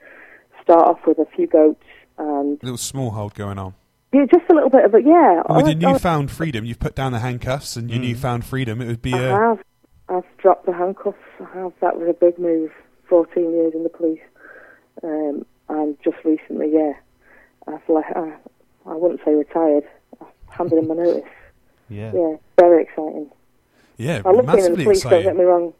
start 0.61 0.87
off 0.87 0.99
with 1.07 1.17
a 1.17 1.25
few 1.35 1.47
goats 1.47 1.83
and 2.19 2.59
a 2.61 2.65
little 2.65 2.77
small 2.77 3.09
hold 3.11 3.33
going 3.33 3.57
on. 3.57 3.73
yeah, 4.13 4.25
just 4.31 4.45
a 4.49 4.53
little 4.53 4.69
bit 4.69 4.85
of 4.85 4.93
it. 4.93 5.05
Yeah, 5.07 5.41
And 5.47 5.57
with 5.57 5.65
I- 5.65 5.71
your 5.71 5.89
I- 5.89 5.93
newfound 5.93 6.29
freedom, 6.29 6.65
you've 6.65 6.79
put 6.79 6.93
down 6.93 7.13
the 7.13 7.19
handcuffs 7.19 7.75
and 7.75 7.89
your 7.89 7.99
Mm. 7.99 8.09
newfound 8.09 8.45
freedom. 8.45 8.79
It 8.81 8.85
would 8.87 9.01
be 9.01 9.13
I 9.15 9.19
a 9.21 9.29
have. 9.31 9.59
I've 10.09 10.37
dropped 10.37 10.65
the 10.65 10.73
handcuffs. 10.73 11.17
I 11.39 11.57
have. 11.57 11.73
That 11.81 11.97
was 11.97 12.09
a 12.09 12.13
big 12.13 12.37
move. 12.39 12.71
14 13.07 13.51
years 13.51 13.73
in 13.73 13.83
the 13.83 13.89
police. 13.89 14.21
Um, 15.03 15.45
and 15.67 15.97
just 16.03 16.17
recently, 16.23 16.71
yeah, 16.71 16.93
I've 17.67 17.87
le- 17.87 18.03
I, 18.15 18.33
I 18.85 18.95
wouldn't 18.95 19.21
say 19.25 19.33
retired. 19.33 19.83
I've 20.21 20.27
handed 20.49 20.79
in 20.79 20.87
my 20.87 20.95
notice. 20.95 21.29
Yeah. 21.89 22.11
Yeah, 22.13 22.35
very 22.59 22.83
exciting. 22.83 23.31
yeah, 23.97 24.21
I 24.25 24.31
love 24.31 24.45
being 24.45 24.65
in 24.65 24.75
the 24.75 24.83
police, 24.83 25.01
don't 25.01 25.23
get 25.23 25.35
me 25.35 25.43
wrong. 25.43 25.73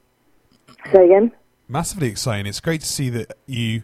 Say 0.91 1.05
again? 1.05 1.31
Massively 1.67 2.07
exciting. 2.07 2.47
It's 2.47 2.59
great 2.59 2.81
to 2.81 2.87
see 2.87 3.09
that 3.09 3.37
you 3.45 3.83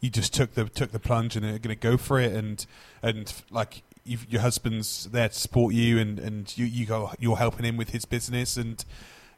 you 0.00 0.08
just 0.08 0.32
took 0.32 0.54
the 0.54 0.64
took 0.64 0.92
the 0.92 0.98
plunge 0.98 1.36
and 1.36 1.44
are 1.44 1.58
going 1.58 1.68
to 1.68 1.74
go 1.74 1.96
for 1.98 2.18
it, 2.18 2.32
and 2.32 2.64
and 3.02 3.32
like 3.50 3.82
you've, 4.04 4.30
your 4.30 4.40
husband's 4.40 5.04
there 5.12 5.28
to 5.28 5.34
support 5.34 5.74
you, 5.74 5.98
and 5.98 6.18
and 6.18 6.56
you 6.56 6.64
you 6.64 6.86
go 6.86 7.12
you're 7.18 7.36
helping 7.36 7.66
him 7.66 7.76
with 7.76 7.90
his 7.90 8.06
business, 8.06 8.56
and 8.56 8.84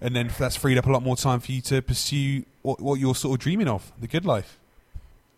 and 0.03 0.15
then 0.15 0.31
that's 0.39 0.57
freed 0.57 0.77
up 0.77 0.87
a 0.87 0.93
lot 0.93 1.03
more 1.03 1.17
time 1.17 1.41
for 1.41 1.53
you 1.53 1.63
to 1.63 1.81
pursue 1.81 2.45
what 2.63 2.81
what 2.81 3.01
you're 3.01 3.15
sort 3.15 3.39
of 3.39 3.43
dreaming 3.43 3.69
of, 3.69 3.93
the 3.99 4.09
good 4.09 4.27
life. 4.27 4.59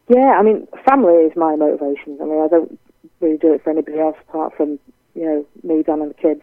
Yeah, 0.09 0.37
I 0.39 0.43
mean, 0.43 0.67
family 0.89 1.15
is 1.15 1.37
my 1.37 1.55
motivation. 1.57 2.19
I 2.21 2.25
mean, 2.25 2.43
I 2.43 2.49
don't 2.49 2.79
really 3.21 3.39
do 3.39 3.55
it 3.55 3.63
for 3.63 3.71
anybody 3.71 3.99
else 3.99 4.17
apart 4.29 4.55
from, 4.57 4.79
you 5.15 5.25
know, 5.25 5.47
me, 5.63 5.83
Dan, 5.83 6.03
and 6.03 6.11
the 6.11 6.15
kids. 6.15 6.43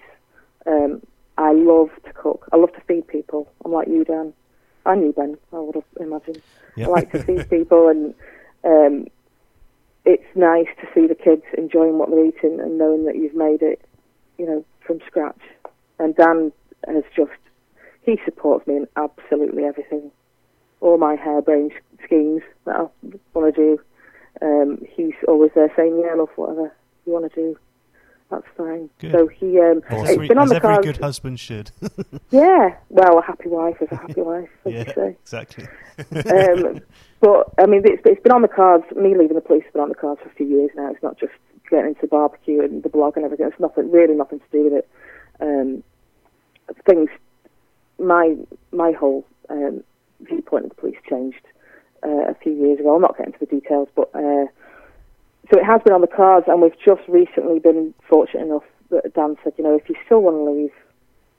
Um, 0.65 1.01
I 1.37 1.51
love 1.51 1.89
to 2.05 2.13
cook. 2.13 2.47
I 2.51 2.57
love 2.57 2.73
to 2.73 2.81
feed 2.81 3.07
people. 3.07 3.51
I'm 3.65 3.71
like 3.71 3.87
you, 3.87 4.03
Dan. 4.03 4.33
And 4.85 5.01
you, 5.03 5.13
Ben, 5.13 5.37
I 5.53 5.59
would 5.59 5.75
have 5.75 5.83
imagined. 5.99 6.41
Yeah. 6.75 6.87
I 6.87 6.89
like 6.89 7.11
to 7.11 7.21
feed 7.23 7.49
people, 7.49 7.87
and 7.87 8.15
um, 8.63 9.07
it's 10.05 10.35
nice 10.35 10.67
to 10.81 10.87
see 10.93 11.05
the 11.05 11.15
kids 11.15 11.43
enjoying 11.55 11.99
what 11.99 12.09
they're 12.09 12.25
eating 12.25 12.59
and 12.59 12.77
knowing 12.77 13.05
that 13.05 13.15
you've 13.15 13.35
made 13.35 13.61
it, 13.61 13.79
you 14.39 14.45
know, 14.47 14.65
from 14.85 14.99
scratch. 15.05 15.41
And 15.99 16.15
Dan 16.15 16.51
has 16.87 17.03
just, 17.15 17.31
he 18.03 18.19
supports 18.25 18.65
me 18.67 18.77
in 18.77 18.87
absolutely 18.95 19.63
everything. 19.63 20.11
All 20.79 20.97
my 20.97 21.15
harebrained 21.15 21.73
schemes 22.03 22.41
that 22.65 22.75
I 22.75 22.87
want 23.33 23.53
to 23.55 23.61
do. 23.61 23.79
Um, 24.41 24.79
he's 24.95 25.13
always 25.27 25.51
there 25.53 25.71
saying, 25.75 26.01
yeah, 26.03 26.15
love, 26.15 26.29
whatever 26.35 26.73
you 27.05 27.13
want 27.13 27.31
to 27.31 27.35
do, 27.39 27.57
that's 28.31 28.47
fine. 28.57 28.89
Good. 28.99 29.11
So 29.11 29.27
he, 29.27 29.59
um, 29.59 29.83
Awesome. 29.89 29.99
it's 30.05 30.09
every, 30.13 30.27
been 30.29 30.37
on 30.39 30.47
the 30.47 30.55
every 30.55 30.67
cards. 30.69 30.85
good 30.85 30.97
husband 30.97 31.39
should. 31.39 31.71
Yeah, 32.31 32.75
well, 32.89 33.19
a 33.19 33.21
happy 33.21 33.49
wife 33.49 33.75
is 33.81 33.89
a 33.91 33.97
happy 33.97 34.21
wife, 34.21 34.49
yeah, 34.65 34.85
say. 34.95 35.17
exactly. 35.21 35.67
Um, 35.99 36.79
but 37.19 37.53
I 37.59 37.65
mean, 37.65 37.81
it's, 37.83 38.01
it's 38.05 38.23
been 38.23 38.31
on 38.31 38.41
the 38.41 38.47
cards. 38.47 38.85
Me 38.95 39.15
leaving 39.17 39.35
the 39.35 39.41
police 39.41 39.63
has 39.63 39.73
been 39.73 39.81
on 39.81 39.89
the 39.89 39.95
cards 39.95 40.21
for 40.23 40.29
a 40.29 40.33
few 40.33 40.47
years 40.47 40.71
now. 40.75 40.89
It's 40.91 41.03
not 41.03 41.19
just 41.19 41.33
getting 41.69 41.87
into 41.87 42.07
barbecue 42.07 42.61
and 42.63 42.83
the 42.83 42.89
blog 42.89 43.17
and 43.17 43.25
everything. 43.25 43.47
It's 43.47 43.59
nothing, 43.59 43.91
really, 43.91 44.15
nothing 44.15 44.39
to 44.39 44.45
do 44.51 44.63
with 44.63 44.73
it. 44.73 44.89
Um, 45.41 45.83
things, 46.85 47.09
my 47.99 48.35
my 48.71 48.91
whole 48.91 49.25
um, 49.49 49.83
viewpoint 50.21 50.65
of 50.65 50.69
the 50.69 50.75
police 50.75 50.97
changed 51.09 51.45
uh, 52.03 52.29
a 52.29 52.35
few 52.41 52.53
years 52.53 52.79
ago. 52.79 52.93
I'll 52.93 52.99
not 52.99 53.17
get 53.17 53.27
into 53.27 53.39
the 53.39 53.45
details, 53.45 53.89
but 53.95 54.09
uh, 54.13 54.45
so 55.51 55.59
it 55.59 55.65
has 55.65 55.81
been 55.83 55.93
on 55.93 56.01
the 56.01 56.07
cards, 56.07 56.45
and 56.47 56.61
we've 56.61 56.77
just 56.83 57.01
recently 57.07 57.59
been 57.59 57.93
fortunate 58.07 58.45
enough 58.45 58.63
that 58.89 59.13
Dan 59.13 59.37
said, 59.43 59.53
you 59.57 59.63
know, 59.63 59.75
if 59.75 59.89
you 59.89 59.95
still 60.05 60.21
want 60.21 60.37
to 60.37 60.51
leave, 60.51 60.71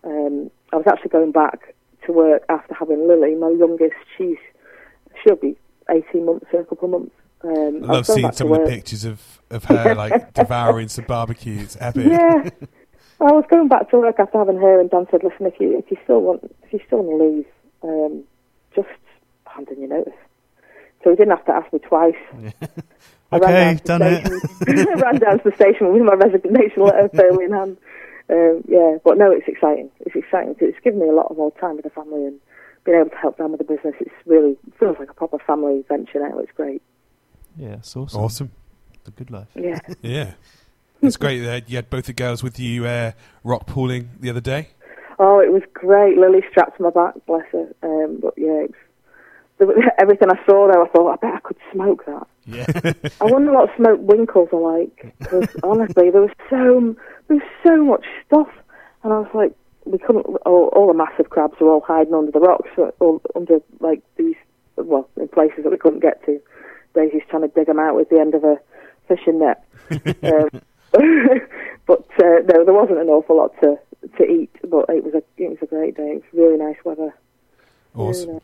um, 0.04 0.50
I 0.72 0.76
was 0.76 0.86
actually 0.86 1.10
going 1.10 1.32
back 1.32 1.74
to 2.06 2.12
work 2.12 2.42
after 2.48 2.74
having 2.74 3.06
Lily, 3.06 3.34
my 3.34 3.50
youngest. 3.50 3.94
She's 4.16 4.38
she'll 5.22 5.36
be 5.36 5.56
eighteen 5.90 6.26
months 6.26 6.46
in 6.52 6.60
a 6.60 6.64
couple 6.64 6.86
of 6.86 6.90
months. 6.90 7.14
Um, 7.44 7.84
I 7.84 7.94
love 7.94 8.06
seeing 8.06 8.30
some 8.32 8.52
of 8.52 8.60
the 8.60 8.66
pictures 8.66 9.04
of, 9.04 9.20
of 9.50 9.64
her 9.64 9.94
like 9.94 10.32
devouring 10.32 10.88
some 10.88 11.04
barbecue. 11.06 11.60
It's 11.60 11.76
epic. 11.80 12.06
Yeah, 12.06 12.50
I 13.26 13.32
was 13.32 13.44
going 13.50 13.68
back 13.68 13.90
to 13.90 13.98
work 13.98 14.18
after 14.18 14.38
having 14.38 14.56
her, 14.58 14.80
and 14.80 14.90
Dan 14.90 15.06
said, 15.10 15.22
"Listen, 15.24 15.46
if 15.46 15.54
you 15.60 15.78
if 15.78 15.90
you 15.90 15.96
still 16.04 16.20
want 16.20 16.44
if 16.64 16.72
you 16.72 16.80
still 16.86 17.02
want 17.02 17.20
to 17.20 17.24
leave, 17.24 17.46
um, 17.82 18.24
just 18.74 18.88
hand 19.46 19.68
in 19.68 19.80
your 19.80 19.88
notice." 19.90 20.14
So 21.04 21.10
he 21.10 21.16
didn't 21.16 21.36
have 21.36 21.44
to 21.46 21.52
ask 21.52 21.72
me 21.72 21.78
twice. 21.80 22.14
I 23.32 23.36
Okay, 23.36 23.46
ran 23.46 23.76
down 23.76 23.84
done 23.84 24.00
to 24.00 24.16
it. 24.18 24.24
the 24.24 24.48
station, 24.64 24.88
I 24.96 25.00
ran 25.00 25.18
down 25.18 25.38
to 25.38 25.50
the 25.50 25.56
station 25.56 25.92
with 25.92 26.02
my 26.02 26.14
resignation 26.14 26.82
letter 26.82 27.08
firmly 27.14 27.44
in 27.46 27.52
hand. 27.52 27.76
Um, 28.30 28.62
yeah, 28.68 28.96
but 29.04 29.18
no, 29.18 29.30
it's 29.30 29.48
exciting. 29.48 29.90
It's 30.00 30.14
exciting. 30.14 30.54
It's 30.60 30.78
given 30.84 31.00
me 31.00 31.08
a 31.08 31.12
lot 31.12 31.26
of 31.30 31.36
more 31.36 31.50
time 31.52 31.76
with 31.76 31.84
the 31.84 31.90
family 31.90 32.24
and 32.26 32.38
being 32.84 32.98
able 32.98 33.10
to 33.10 33.16
help 33.16 33.36
them 33.38 33.50
with 33.52 33.58
the 33.58 33.64
business. 33.64 33.94
It's 34.00 34.14
really 34.26 34.56
feels 34.78 34.96
like 34.98 35.10
a 35.10 35.14
proper 35.14 35.38
family 35.38 35.84
venture 35.88 36.20
now. 36.20 36.38
It's 36.38 36.52
great. 36.52 36.82
Yeah, 37.56 37.74
it's 37.74 37.96
awesome. 37.96 38.20
Awesome. 38.20 38.50
The 39.04 39.10
good 39.10 39.30
life. 39.30 39.48
Yeah. 39.54 39.80
Yeah. 40.02 40.32
It's 41.02 41.16
great 41.16 41.40
that 41.40 41.68
you 41.68 41.76
had 41.76 41.90
both 41.90 42.06
the 42.06 42.12
girls 42.12 42.42
with 42.42 42.58
you 42.60 42.86
uh, 42.86 43.12
rock 43.42 43.66
pooling 43.66 44.10
the 44.20 44.30
other 44.30 44.40
day. 44.40 44.68
Oh, 45.18 45.40
it 45.40 45.52
was 45.52 45.62
great. 45.74 46.16
Lily 46.16 46.42
strapped 46.50 46.76
to 46.76 46.82
my 46.84 46.90
back, 46.90 47.14
bless 47.26 47.46
her. 47.52 47.72
Um, 47.82 48.18
but 48.20 48.34
yeah, 48.36 48.64
it's, 48.64 48.74
was- 49.58 49.76
everything 49.98 50.28
I 50.30 50.38
saw 50.46 50.68
there, 50.68 50.82
I 50.82 50.88
thought, 50.88 51.12
I 51.12 51.16
bet 51.16 51.34
I 51.34 51.40
could 51.40 51.56
smoke 51.72 52.04
that. 52.06 52.26
Yeah. 52.46 53.10
I 53.20 53.24
wonder 53.24 53.52
what 53.52 53.70
smoke 53.76 54.00
winkles 54.00 54.48
are 54.52 54.78
like. 54.78 55.14
Because 55.18 55.48
honestly, 55.62 56.10
there 56.10 56.22
was 56.22 56.30
so 56.48 56.96
there 57.28 57.36
was 57.36 57.48
so 57.66 57.84
much 57.84 58.04
stuff, 58.26 58.48
and 59.02 59.12
I 59.12 59.18
was 59.18 59.30
like, 59.34 59.52
we 59.84 59.98
couldn't. 59.98 60.26
All, 60.46 60.66
all 60.72 60.88
the 60.88 60.94
massive 60.94 61.30
crabs 61.30 61.54
were 61.60 61.70
all 61.70 61.80
hiding 61.86 62.14
under 62.14 62.30
the 62.32 62.40
rocks, 62.40 62.70
uh, 62.78 62.90
all 63.00 63.20
under 63.34 63.60
like 63.80 64.02
these, 64.16 64.36
well, 64.76 65.08
in 65.16 65.28
places 65.28 65.64
that 65.64 65.70
we 65.70 65.78
couldn't 65.78 66.00
get 66.00 66.24
to. 66.26 66.40
Daisy's 66.94 67.22
trying 67.28 67.42
to 67.42 67.48
dig 67.48 67.66
them 67.66 67.78
out 67.78 67.96
with 67.96 68.08
the 68.10 68.20
end 68.20 68.34
of 68.34 68.44
a 68.44 68.58
fishing 69.08 69.38
net. 69.38 69.64
um, 70.22 70.60
but 71.86 72.06
uh, 72.18 72.40
no, 72.52 72.64
there 72.64 72.74
wasn't 72.74 72.98
an 72.98 73.08
awful 73.08 73.36
lot 73.36 73.52
to 73.60 73.78
to 74.18 74.24
eat. 74.24 74.50
But 74.64 74.86
it 74.88 75.04
was 75.04 75.14
a 75.14 75.22
it 75.36 75.48
was 75.50 75.58
a 75.62 75.66
great 75.66 75.96
day. 75.96 76.10
It 76.12 76.14
was 76.14 76.22
really 76.32 76.58
nice 76.58 76.76
weather. 76.84 77.14
Really 77.94 78.08
Awesome. 78.10 78.40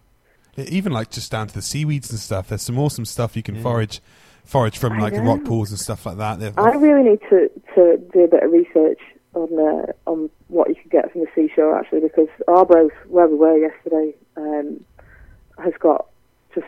nice. 0.57 0.71
Even 0.71 0.93
like 0.93 1.11
just 1.11 1.31
down 1.31 1.47
to 1.47 1.55
the 1.55 1.63
seaweeds 1.63 2.11
and 2.11 2.19
stuff. 2.19 2.49
There's 2.49 2.63
some 2.63 2.79
awesome 2.79 3.05
stuff 3.05 3.37
you 3.37 3.43
can 3.45 3.57
Yeah. 3.57 3.63
forage, 3.63 4.01
forage 4.45 4.77
from 4.79 4.99
like 4.99 5.15
the 5.15 5.23
rock 5.23 5.45
pools 5.45 5.71
and 5.71 5.79
stuff 5.79 6.05
like 6.05 6.17
that. 6.19 6.41
They're- 6.41 6.53
I 6.57 6.73
really 6.73 7.09
need 7.11 7.21
to, 7.31 7.49
to 7.77 7.97
do 8.13 8.25
a 8.25 8.29
bit 8.29 8.43
of 8.43 8.51
research 8.51 8.99
on 9.35 9.49
uh, 9.59 9.93
on 10.11 10.29
what 10.49 10.69
you 10.69 10.75
can 10.75 10.89
get 10.91 11.13
from 11.13 11.21
the 11.21 11.29
seashore 11.35 11.79
actually 11.79 12.01
because 12.01 12.29
Arbroath, 12.49 12.93
where 13.07 13.29
we 13.29 13.37
were 13.37 13.57
yesterday, 13.57 14.15
um, 14.37 14.83
has 15.63 15.75
got 15.79 16.07
just 16.55 16.67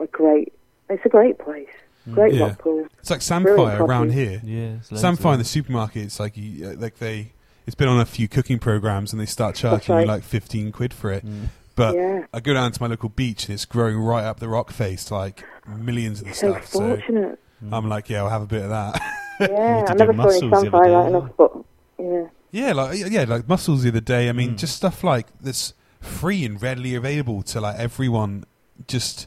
a 0.00 0.06
great. 0.08 0.52
It's 0.90 1.04
a 1.06 1.08
great 1.08 1.38
place. 1.38 1.68
Great 2.12 2.34
Yeah. 2.34 2.48
rock 2.48 2.58
pool. 2.58 2.86
It's 3.00 3.10
like 3.10 3.20
Brilliant 3.26 3.78
Samphire 3.78 3.80
around 3.80 4.12
here. 4.12 4.40
Yeah. 4.44 4.76
it's 4.80 4.90
loads 4.92 5.02
Samphire 5.02 5.32
in 5.34 5.38
the 5.38 5.44
supermarket. 5.44 6.02
It's 6.04 6.20
like 6.20 6.36
you, 6.36 6.68
uh, 6.68 6.74
like 6.76 6.98
they. 6.98 7.32
It's 7.66 7.74
been 7.74 7.88
on 7.88 7.98
a 8.00 8.04
few 8.06 8.28
cooking 8.28 8.58
programs 8.60 9.12
and 9.12 9.20
they 9.20 9.26
start 9.26 9.56
charging 9.56 9.92
right. 9.94 10.02
you 10.02 10.06
like 10.06 10.22
15 10.22 10.70
quid 10.70 10.94
for 10.94 11.10
it. 11.12 11.26
Mm. 11.26 11.48
But 11.74 11.96
yeah, 11.96 12.24
I 12.32 12.38
go 12.40 12.54
down 12.54 12.70
to 12.72 12.80
my 12.80 12.86
local 12.86 13.08
beach 13.08 13.46
and 13.46 13.54
it's 13.54 13.64
growing 13.64 13.98
right 13.98 14.24
up 14.24 14.38
the 14.38 14.48
rock 14.48 14.70
face, 14.70 15.10
like 15.10 15.44
millions 15.68 16.20
of 16.20 16.28
the 16.28 16.34
so 16.34 16.52
stuff. 16.52 16.66
So 16.68 16.78
fortunate. 16.80 17.38
I'm 17.72 17.88
like, 17.88 18.08
yeah, 18.08 18.22
I'll 18.22 18.28
have 18.30 18.42
a 18.42 18.46
bit 18.46 18.62
of 18.62 18.68
that. 18.70 19.00
yeah, 19.40 19.84
I 19.88 19.94
never 19.94 20.12
saw 20.14 20.22
any 20.28 20.48
mussels 20.48 20.62
samphire 20.62 20.84
day 20.84 21.06
enough, 21.08 21.30
but 21.36 21.52
yeah, 21.98 22.26
Yeah, 22.52 22.72
like 22.72 22.98
yeah, 23.10 23.24
like 23.24 23.48
mussels 23.48 23.82
the 23.82 23.88
other 23.88 24.00
day. 24.00 24.28
I 24.28 24.32
mean, 24.32 24.52
Mm. 24.52 24.58
just 24.58 24.76
stuff 24.76 25.02
like 25.02 25.26
that's 25.40 25.74
free 26.00 26.44
and 26.44 26.62
readily 26.62 26.94
available 26.94 27.42
to 27.42 27.60
like 27.60 27.76
everyone. 27.78 28.44
Just 28.86 29.26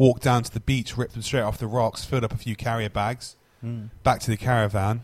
walk 0.00 0.18
down 0.20 0.42
to 0.42 0.50
the 0.50 0.60
beach, 0.60 0.96
rip 0.96 1.12
them 1.12 1.20
straight 1.20 1.42
off 1.42 1.58
the 1.58 1.66
rocks, 1.66 2.04
filled 2.06 2.24
up 2.24 2.32
a 2.32 2.36
few 2.38 2.56
carrier 2.56 2.88
bags, 2.88 3.36
Mm. 3.62 3.90
back 4.02 4.20
to 4.20 4.30
the 4.30 4.38
caravan, 4.38 5.02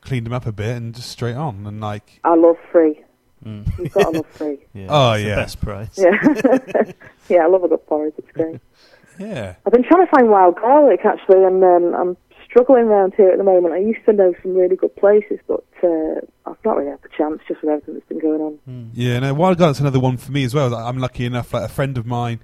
cleaned 0.00 0.24
them 0.24 0.32
up 0.32 0.46
a 0.46 0.52
bit, 0.52 0.74
and 0.78 0.94
just 0.94 1.10
straight 1.10 1.36
on. 1.36 1.66
And 1.66 1.80
like, 1.82 2.20
I 2.24 2.34
love 2.34 2.56
free. 2.72 3.04
Mm. 3.44 3.66
You've 3.78 3.92
got 3.92 4.04
to 4.04 4.10
love 4.18 4.26
free. 4.30 4.58
Yeah, 4.72 4.86
Oh, 4.88 5.12
it's 5.12 5.22
the 5.22 5.28
yeah. 5.28 5.36
best 5.36 5.60
price. 5.60 5.98
Yeah, 5.98 6.92
yeah, 7.28 7.44
I 7.44 7.46
love 7.48 7.62
a 7.64 7.68
good 7.68 7.86
porridge. 7.86 8.14
It's 8.16 8.32
great. 8.32 8.60
yeah, 9.18 9.56
I've 9.66 9.72
been 9.74 9.84
trying 9.84 10.06
to 10.06 10.10
find 10.10 10.30
wild 10.30 10.56
garlic 10.56 11.00
actually, 11.04 11.44
and 11.44 11.62
um, 11.62 11.94
I'm 11.94 12.16
struggling 12.48 12.84
around 12.84 13.12
here 13.18 13.28
at 13.28 13.36
the 13.36 13.44
moment. 13.44 13.74
I 13.74 13.78
used 13.78 14.02
to 14.06 14.14
know 14.14 14.32
some 14.42 14.54
really 14.56 14.76
good 14.76 14.96
places, 14.96 15.38
but 15.46 15.62
uh, 15.84 16.20
I've 16.46 16.64
not 16.64 16.78
really 16.78 16.90
had 16.90 17.02
the 17.02 17.10
chance 17.14 17.40
just 17.46 17.60
with 17.60 17.68
everything 17.70 17.92
that's 17.94 18.06
been 18.08 18.20
going 18.20 18.40
on. 18.40 18.58
Mm. 18.66 18.90
yeah. 18.94 19.18
No, 19.18 19.34
wild 19.34 19.58
garlic's 19.58 19.80
another 19.80 20.00
one 20.00 20.16
for 20.16 20.32
me 20.32 20.44
as 20.44 20.54
well. 20.54 20.74
I'm 20.74 20.96
lucky 20.98 21.26
enough. 21.26 21.52
Like 21.52 21.64
a 21.64 21.72
friend 21.72 21.98
of 21.98 22.06
mine 22.06 22.40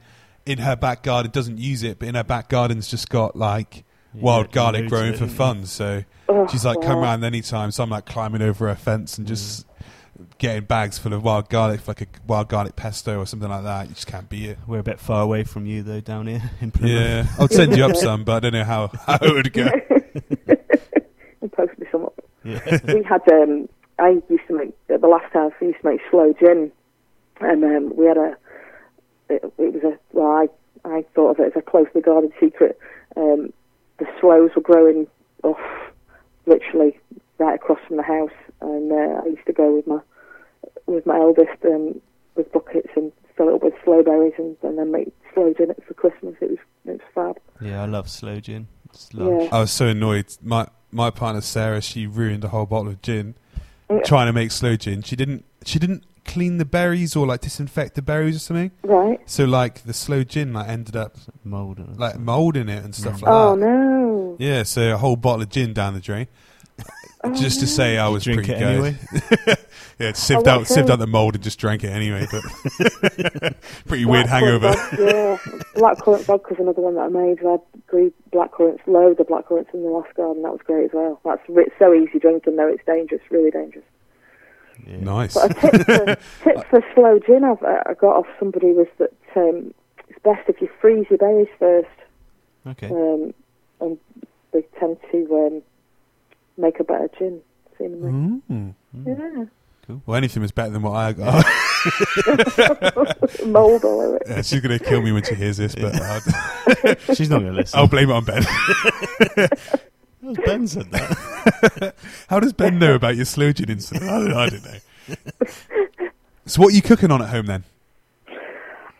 in 0.46 0.58
her 0.58 0.76
back 0.76 1.02
garden 1.02 1.30
doesn't 1.30 1.58
use 1.58 1.82
it, 1.82 1.98
but 1.98 2.08
in 2.08 2.14
her 2.14 2.24
back 2.24 2.48
garden's 2.48 2.88
just 2.88 3.08
got 3.08 3.34
like 3.36 3.84
Yeah, 4.14 4.22
wild 4.22 4.46
you 4.46 4.52
garlic 4.52 4.80
loads 4.82 4.90
growing 4.92 5.12
it, 5.14 5.18
for 5.18 5.26
fun. 5.26 5.66
So 5.66 6.04
Oh, 6.28 6.46
she's 6.48 6.64
like, 6.64 6.80
come 6.80 6.96
wow. 6.96 7.02
round 7.04 7.24
any 7.24 7.40
time. 7.42 7.70
So 7.70 7.82
I'm 7.82 7.90
like 7.90 8.06
climbing 8.06 8.40
over 8.42 8.68
her 8.68 8.74
fence 8.74 9.18
and 9.18 9.26
just 9.26 9.66
getting 10.38 10.64
bags 10.64 10.98
full 10.98 11.12
of 11.12 11.22
wild 11.22 11.48
garlic, 11.50 11.80
for 11.80 11.90
like 11.90 12.00
a 12.02 12.06
wild 12.26 12.48
garlic 12.48 12.76
pesto 12.76 13.18
or 13.20 13.26
something 13.26 13.48
like 13.48 13.64
that. 13.64 13.88
You 13.88 13.94
just 13.94 14.06
can't 14.06 14.28
beat 14.28 14.48
it. 14.50 14.58
We're 14.66 14.78
a 14.78 14.82
bit 14.82 15.00
far 15.00 15.22
away 15.22 15.44
from 15.44 15.66
you 15.66 15.82
though, 15.82 16.00
down 16.00 16.26
here 16.26 16.42
in 16.60 16.70
Plymouth. 16.70 16.90
Yeah, 16.92 17.26
I'll 17.38 17.48
send 17.48 17.76
you 17.76 17.84
up 17.84 17.96
some, 17.96 18.24
but 18.24 18.36
I 18.36 18.40
don't 18.40 18.52
know 18.52 18.64
how, 18.64 18.86
how 19.06 19.18
it 19.20 19.32
would 19.34 19.52
go. 19.52 19.66
and 21.40 21.52
post 21.52 21.78
me 21.78 21.86
some 21.90 22.04
up. 22.06 22.14
Yeah. 22.42 22.78
we 22.92 23.02
had 23.02 23.22
um 23.32 23.68
I 23.98 24.20
used 24.28 24.46
to 24.48 24.56
make 24.58 24.74
the 24.86 24.98
last 24.98 25.32
house 25.32 25.52
we 25.60 25.68
used 25.68 25.80
to 25.82 25.88
make 25.88 26.00
slow 26.10 26.32
gin 26.38 26.70
and 27.40 27.64
um 27.64 27.92
we 27.96 28.06
had 28.06 28.16
a 28.18 28.36
it, 29.28 29.42
it 29.58 29.72
was 29.74 29.82
a 29.84 29.98
well 30.12 30.30
I 30.30 30.46
I 30.88 31.04
thought 31.14 31.30
of 31.32 31.40
it 31.40 31.46
as 31.46 31.56
a 31.56 31.62
closely 31.62 32.00
guarded 32.00 32.32
secret. 32.40 32.78
Um, 33.16 33.52
the 33.98 34.06
sloes 34.20 34.50
were 34.56 34.62
growing 34.62 35.06
off 35.42 35.60
literally 36.46 36.98
right 37.38 37.54
across 37.54 37.78
from 37.86 37.96
the 37.96 38.02
house, 38.02 38.30
and 38.60 38.92
uh, 38.92 39.22
I 39.22 39.26
used 39.26 39.46
to 39.46 39.52
go 39.52 39.74
with 39.76 39.86
my 39.86 40.00
with 40.86 41.06
my 41.06 41.16
eldest 41.16 41.64
um, 41.64 42.00
with 42.34 42.50
buckets 42.52 42.88
and 42.96 43.12
fill 43.36 43.48
it 43.48 43.54
up 43.54 43.62
with 43.62 43.74
sloe 43.84 44.02
berries 44.02 44.34
and, 44.38 44.56
and 44.62 44.78
then 44.78 44.90
make 44.92 45.12
sloe 45.32 45.54
gin 45.56 45.74
for 45.86 45.94
Christmas. 45.94 46.34
It 46.40 46.50
was 46.50 46.58
it 46.86 46.90
was 46.92 47.00
fab. 47.14 47.38
Yeah, 47.60 47.82
I 47.82 47.86
love 47.86 48.08
sloe 48.10 48.40
gin. 48.40 48.68
It's 48.90 49.08
Yeah. 49.12 49.48
I 49.52 49.60
was 49.60 49.72
so 49.72 49.86
annoyed. 49.88 50.26
My 50.42 50.68
my 50.90 51.10
partner 51.10 51.40
Sarah, 51.40 51.80
she 51.80 52.06
ruined 52.06 52.44
a 52.44 52.48
whole 52.48 52.66
bottle 52.66 52.88
of 52.88 53.02
gin 53.02 53.34
Yeah. 53.90 54.00
trying 54.02 54.26
to 54.26 54.32
make 54.32 54.50
sloe 54.50 54.76
gin. 54.76 55.02
She 55.02 55.16
didn't. 55.16 55.44
She 55.64 55.78
didn't 55.78 56.04
clean 56.24 56.58
the 56.58 56.64
berries 56.64 57.14
or 57.16 57.26
like 57.26 57.40
disinfect 57.40 57.94
the 57.94 58.02
berries 58.02 58.36
or 58.36 58.38
something. 58.40 58.70
Right. 58.82 59.20
So 59.26 59.44
like 59.44 59.82
the 59.84 59.92
sloe 59.94 60.24
gin 60.24 60.52
like 60.52 60.68
ended 60.68 60.96
up 60.96 61.16
Mold. 61.44 61.78
and 61.78 61.98
like 61.98 62.12
something. 62.12 62.24
mold 62.24 62.56
in 62.56 62.68
it 62.68 62.84
and 62.84 62.94
stuff 62.94 63.20
Mm. 63.20 63.22
like 63.22 63.30
Oh 63.30 63.56
that. 63.56 63.60
no. 63.66 64.36
Yeah, 64.38 64.62
so 64.64 64.94
a 64.94 64.96
whole 64.96 65.16
bottle 65.16 65.42
of 65.42 65.48
gin 65.50 65.72
down 65.72 65.94
the 65.94 66.00
drain. 66.00 66.26
Oh, 67.22 67.32
just 67.34 67.60
to 67.60 67.66
no. 67.66 67.70
say 67.70 67.96
I 67.98 68.08
was 68.08 68.24
drink 68.24 68.44
pretty 68.44 68.52
it 68.52 68.58
good. 68.58 68.68
anyway. 68.68 68.96
yeah, 69.98 70.12
sieved 70.12 70.46
Oh, 70.46 70.50
out 70.50 70.58
what 70.60 70.68
sieved 70.68 70.90
out 70.90 70.98
the 70.98 71.06
mold 71.06 71.34
and 71.36 71.42
just 71.44 71.58
drank 71.58 71.82
it 71.84 71.88
anyway. 71.88 72.26
But 72.30 72.42
pretty 73.86 74.04
weird 74.04 74.26
Blackcurrant 74.26 74.28
hangover. 74.28 74.72
vodka, 74.72 74.96
yeah, 74.98 75.36
blackcurrant 75.80 76.24
vodka's 76.24 76.58
another 76.58 76.82
one 76.82 76.96
that 76.96 77.02
I 77.02 77.08
made. 77.08 77.38
I 77.46 77.56
grew 77.86 78.12
blackcurrants, 78.32 78.80
loads 78.86 79.20
of 79.20 79.28
blackcurrants 79.28 79.72
in 79.72 79.82
the 79.84 79.88
last 79.88 80.14
garden. 80.16 80.42
That 80.42 80.52
was 80.52 80.60
great 80.64 80.86
as 80.86 80.90
well. 80.92 81.20
That's 81.24 81.40
re- 81.48 81.70
so 81.78 81.94
easy 81.94 82.18
drinking 82.18 82.56
though. 82.56 82.68
It's 82.68 82.84
dangerous, 82.86 83.22
really 83.30 83.50
dangerous. 83.50 83.84
Yeah. 84.86 84.96
Nice. 85.00 85.34
But 85.34 85.50
a 85.50 85.54
tip 85.54 85.86
for, 85.86 86.16
tip 86.44 86.66
for 86.70 86.84
sloe 86.94 87.18
gin 87.26 87.44
I've, 87.44 87.62
I 87.62 87.94
got 87.98 88.16
off 88.16 88.26
somebody 88.38 88.72
was 88.72 88.86
that 88.98 89.12
um, 89.36 89.72
it's 90.08 90.18
best 90.22 90.48
if 90.48 90.60
you 90.60 90.68
freeze 90.80 91.06
your 91.10 91.18
berries 91.18 91.48
first, 91.58 91.88
Okay. 92.66 92.88
um, 92.88 93.32
and 93.80 93.98
they 94.52 94.62
tend 94.78 94.96
to 95.12 95.36
um, 95.46 95.62
make 96.56 96.80
a 96.80 96.84
better 96.84 97.08
gin. 97.18 97.40
Seemingly, 97.78 98.10
Mm. 98.12 98.40
Mm. 98.50 98.74
yeah. 99.06 99.44
Cool. 99.86 100.00
Well, 100.06 100.16
anything 100.16 100.40
was 100.42 100.52
better 100.52 100.70
than 100.70 100.80
what 100.82 100.92
I 100.92 101.12
got. 101.12 101.44
Mold 103.44 103.84
all 103.84 104.00
over 104.00 104.16
it. 104.16 104.22
Yeah, 104.28 104.40
she's 104.42 104.60
gonna 104.60 104.78
kill 104.78 105.02
me 105.02 105.12
when 105.12 105.22
she 105.24 105.34
hears 105.34 105.56
this, 105.58 105.74
but 105.74 105.94
uh, 105.94 106.20
She's 107.14 107.28
not 107.28 107.40
going 107.40 107.52
to 107.52 107.58
listen. 107.58 107.78
I'll 107.78 107.86
blame 107.88 108.08
it 108.08 108.12
on 108.14 108.24
Ben. 108.24 108.42
Ben 110.44 110.66
said 110.66 110.90
that. 110.90 111.94
How 112.28 112.40
does 112.40 112.52
Ben 112.52 112.78
know 112.78 112.94
about 112.94 113.16
your 113.16 113.24
sloe 113.24 113.52
gin 113.52 113.70
incident? 113.70 114.10
I 114.10 114.18
don't, 114.18 114.32
I 114.32 114.48
don't 114.48 114.64
know. 114.64 115.48
So, 116.46 116.60
what 116.60 116.72
are 116.72 116.76
you 116.76 116.82
cooking 116.82 117.10
on 117.10 117.22
at 117.22 117.28
home 117.30 117.46
then? 117.46 117.64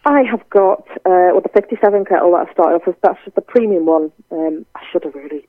I 0.06 0.22
have 0.22 0.48
got 0.50 0.86
uh, 1.06 1.32
well 1.32 1.40
the 1.40 1.48
57 1.48 2.04
kettle 2.04 2.32
that 2.32 2.48
I 2.48 2.52
started 2.52 2.76
off 2.76 2.86
with. 2.86 3.00
That's 3.00 3.18
just 3.24 3.34
the 3.34 3.42
premium 3.42 3.86
one. 3.86 4.12
Um, 4.30 4.66
I 4.74 4.82
should 4.90 5.04
have 5.04 5.14
really 5.14 5.46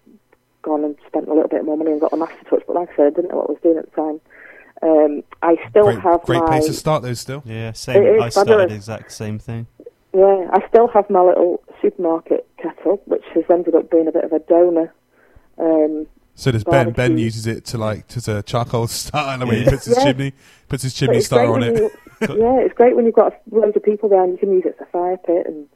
gone 0.62 0.84
and 0.84 0.96
spent 1.08 1.28
a 1.28 1.34
little 1.34 1.50
bit 1.50 1.64
more 1.64 1.78
money 1.78 1.92
and 1.92 2.02
got 2.02 2.14
a 2.14 2.18
master 2.18 2.44
touch, 2.50 2.64
but 2.68 2.76
like 2.76 2.90
I 2.94 2.96
said, 2.96 3.06
I 3.08 3.10
didn't 3.12 3.30
know 3.30 3.38
what 3.38 3.50
I 3.50 3.54
was 3.54 3.62
doing 3.62 3.78
at 3.78 3.86
the 3.86 3.96
time. 3.96 4.22
Um, 4.82 5.24
I 5.42 5.56
still 5.70 5.86
great 5.86 6.00
have 6.00 6.22
great 6.24 6.40
my 6.40 6.48
place 6.48 6.66
to 6.66 6.74
start 6.74 7.02
those 7.04 7.20
still. 7.20 7.44
Yeah, 7.46 7.72
same. 7.72 8.04
It 8.04 8.16
is 8.16 8.22
I 8.22 8.30
started 8.30 8.70
the 8.70 8.76
exact 8.76 9.12
same 9.12 9.40
thing. 9.40 9.68
yeah, 10.14 10.50
I 10.52 10.68
still 10.68 10.88
have 10.90 11.10
my 11.10 11.22
little 11.22 11.64
supermarket 11.82 12.48
kettle, 12.58 13.02
which 13.06 13.24
has 13.34 13.44
ended 13.50 13.76
up 13.76 13.90
being 13.90 14.08
a 14.08 14.12
bit 14.12 14.24
of 14.24 14.34
a 14.34 14.40
donor. 14.40 14.94
Um, 15.58 16.08
So 16.36 16.52
does 16.52 16.64
Ben? 16.64 16.92
Ben 16.92 17.18
uses 17.18 17.48
it 17.48 17.66
to 17.66 17.78
like 17.78 18.06
as 18.18 18.28
a 18.36 18.44
charcoal 18.44 18.88
starter 18.88 19.46
when 19.46 19.64
he 19.64 19.70
puts 19.70 19.86
his 19.86 19.98
Yeah. 19.98 20.04
chimney 20.04 20.34
puts 20.68 20.84
his 20.84 20.94
chimney 20.94 21.22
starter 21.22 21.54
on 21.54 21.64
it. 21.64 21.78
You, 21.78 21.92
yeah, 22.22 22.60
it's 22.60 22.74
great 22.74 22.96
when 22.96 23.06
you've 23.06 23.16
got 23.16 23.34
loads 23.52 23.76
of 23.76 23.84
people 23.84 24.10
there 24.10 24.24
and 24.24 24.34
you 24.34 24.38
can 24.38 24.52
use 24.52 24.64
it 24.66 24.76
as 24.80 24.88
a 24.88 24.92
fire 24.92 25.18
pit 25.18 25.46
and 25.46 25.68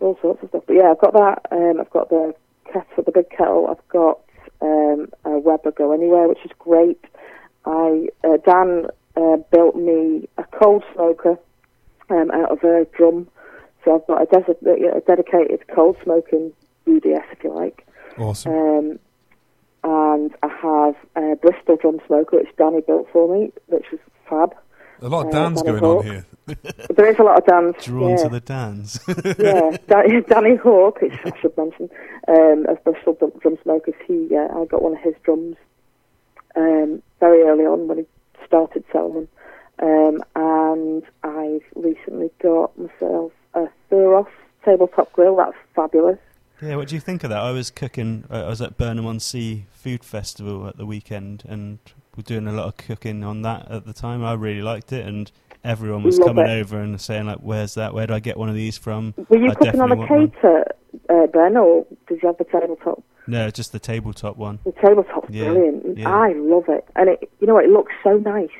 all 0.00 0.18
sorts 0.20 0.42
of 0.42 0.48
stuff. 0.50 0.64
But 0.66 0.74
yeah, 0.76 0.90
I've 0.90 1.00
got 1.00 1.12
that. 1.14 1.46
Um, 1.50 1.80
I've 1.80 1.90
got 1.90 2.10
the 2.10 2.34
kettle, 2.72 3.04
the 3.04 3.12
big 3.12 3.30
kettle. 3.30 3.68
I've 3.68 3.88
got 3.88 4.20
um, 4.60 5.08
a 5.24 5.38
Weber 5.38 5.70
Go 5.72 5.92
Anywhere, 5.92 6.28
which 6.28 6.44
is 6.44 6.50
great. 6.58 7.02
I 7.64 8.08
uh, 8.24 8.36
Dan 8.44 8.86
uh, 9.16 9.36
built 9.50 9.76
me 9.76 10.28
a 10.38 10.44
cold 10.44 10.84
smoker 10.94 11.38
um, 12.10 12.30
out 12.32 12.50
of 12.50 12.62
a 12.64 12.86
drum, 12.96 13.28
so 13.84 13.94
I've 13.94 14.06
got 14.06 14.22
a, 14.22 14.26
des- 14.26 14.88
a 14.96 15.00
dedicated 15.00 15.66
cold 15.74 15.96
smoking 16.04 16.52
UDS, 16.86 17.24
if 17.32 17.42
you 17.44 17.52
like. 17.54 17.86
Awesome. 18.18 18.52
Um, 18.52 18.98
and 19.84 20.34
I 20.42 20.48
have 20.48 20.96
a 21.14 21.36
Bristol 21.36 21.76
drum 21.76 22.00
smoker, 22.06 22.38
which 22.38 22.48
Danny 22.56 22.80
built 22.80 23.06
for 23.12 23.32
me, 23.32 23.52
which 23.66 23.84
was 23.92 24.00
fab. 24.28 24.54
A 25.02 25.08
lot 25.08 25.26
of 25.26 25.34
uh, 25.34 25.38
Dan's 25.38 25.62
Danny 25.62 25.80
going 25.80 25.98
on 25.98 26.04
here. 26.04 26.26
There 26.94 27.10
is 27.10 27.18
a 27.18 27.22
lot 27.22 27.38
of 27.38 27.46
dance. 27.46 27.84
Drawn 27.84 28.10
yeah. 28.10 28.16
to 28.16 28.28
the 28.28 28.40
dance. 28.40 28.98
yeah, 29.38 29.76
Dan- 29.88 30.24
Danny 30.28 30.56
Hawk, 30.56 31.00
which 31.00 31.14
I 31.24 31.32
should 31.40 31.56
mention, 31.56 31.88
um, 32.28 32.66
of 32.68 32.82
Bristol 32.84 33.14
drum, 33.14 33.32
drum 33.40 33.58
Smokers. 33.62 33.94
He, 34.06 34.28
uh, 34.34 34.48
I 34.58 34.64
got 34.66 34.82
one 34.82 34.92
of 34.92 35.00
his 35.00 35.14
drums 35.22 35.56
um, 36.54 37.02
very 37.20 37.42
early 37.42 37.64
on 37.64 37.88
when 37.88 37.98
he 37.98 38.06
started 38.46 38.84
selling 38.92 39.14
them, 39.14 39.28
um, 39.80 40.24
and 40.36 41.02
I've 41.22 41.64
recently 41.74 42.30
got 42.42 42.76
myself 42.78 43.32
a 43.54 43.68
Thuros 43.90 44.28
tabletop 44.64 45.12
grill. 45.12 45.36
That's 45.36 45.56
fabulous. 45.74 46.18
Yeah, 46.62 46.76
what 46.76 46.88
do 46.88 46.94
you 46.94 47.00
think 47.00 47.24
of 47.24 47.30
that? 47.30 47.38
I 47.40 47.50
was 47.50 47.70
cooking. 47.70 48.24
uh, 48.30 48.44
I 48.44 48.48
was 48.48 48.60
at 48.62 48.76
Burnham 48.76 49.06
on 49.06 49.20
Sea 49.20 49.66
Food 49.72 50.04
Festival 50.04 50.66
at 50.66 50.76
the 50.76 50.86
weekend, 50.86 51.44
and 51.48 51.78
we're 52.16 52.22
doing 52.22 52.46
a 52.46 52.52
lot 52.52 52.66
of 52.66 52.76
cooking 52.76 53.24
on 53.24 53.42
that 53.42 53.70
at 53.70 53.86
the 53.86 53.92
time. 53.92 54.24
I 54.24 54.34
really 54.34 54.62
liked 54.62 54.92
it, 54.92 55.06
and 55.06 55.30
everyone 55.64 56.02
was 56.02 56.18
Love 56.18 56.28
coming 56.28 56.46
it. 56.46 56.60
over 56.60 56.80
and 56.80 57.00
saying 57.00 57.26
like, 57.26 57.38
"Where's 57.38 57.74
that? 57.74 57.92
Where 57.94 58.06
do 58.06 58.14
I 58.14 58.20
get 58.20 58.36
one 58.36 58.48
of 58.48 58.54
these 58.54 58.78
from?" 58.78 59.14
Were 59.28 59.38
you 59.38 59.50
I 59.50 59.54
cooking 59.54 59.80
on 59.80 59.92
a 59.92 60.06
cater, 60.08 60.64
uh, 61.08 61.26
Ben, 61.26 61.56
or 61.56 61.86
did 62.08 62.22
you 62.22 62.28
have 62.28 62.38
the 62.38 62.44
tabletop? 62.44 63.02
No, 63.26 63.50
just 63.50 63.72
the 63.72 63.78
tabletop 63.78 64.36
one. 64.36 64.58
The 64.64 64.72
tabletop's 64.72 65.30
Yeah, 65.30 65.44
brilliant. 65.44 65.98
yeah. 65.98 66.14
I 66.14 66.32
love 66.34 66.64
it, 66.68 66.84
and 66.94 67.08
it, 67.08 67.30
you 67.40 67.46
know, 67.46 67.54
what, 67.54 67.64
it 67.64 67.70
looks 67.70 67.92
so 68.02 68.18
nice 68.18 68.50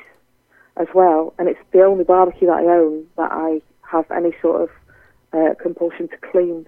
as 0.77 0.87
well. 0.93 1.33
And 1.37 1.47
it's 1.47 1.59
the 1.71 1.83
only 1.83 2.03
barbecue 2.03 2.47
that 2.47 2.57
I 2.57 2.63
own 2.65 3.05
that 3.17 3.31
I 3.31 3.61
have 3.89 4.09
any 4.11 4.31
sort 4.41 4.63
of 4.63 4.69
uh, 5.33 5.53
compulsion 5.61 6.07
to 6.07 6.17
clean 6.17 6.65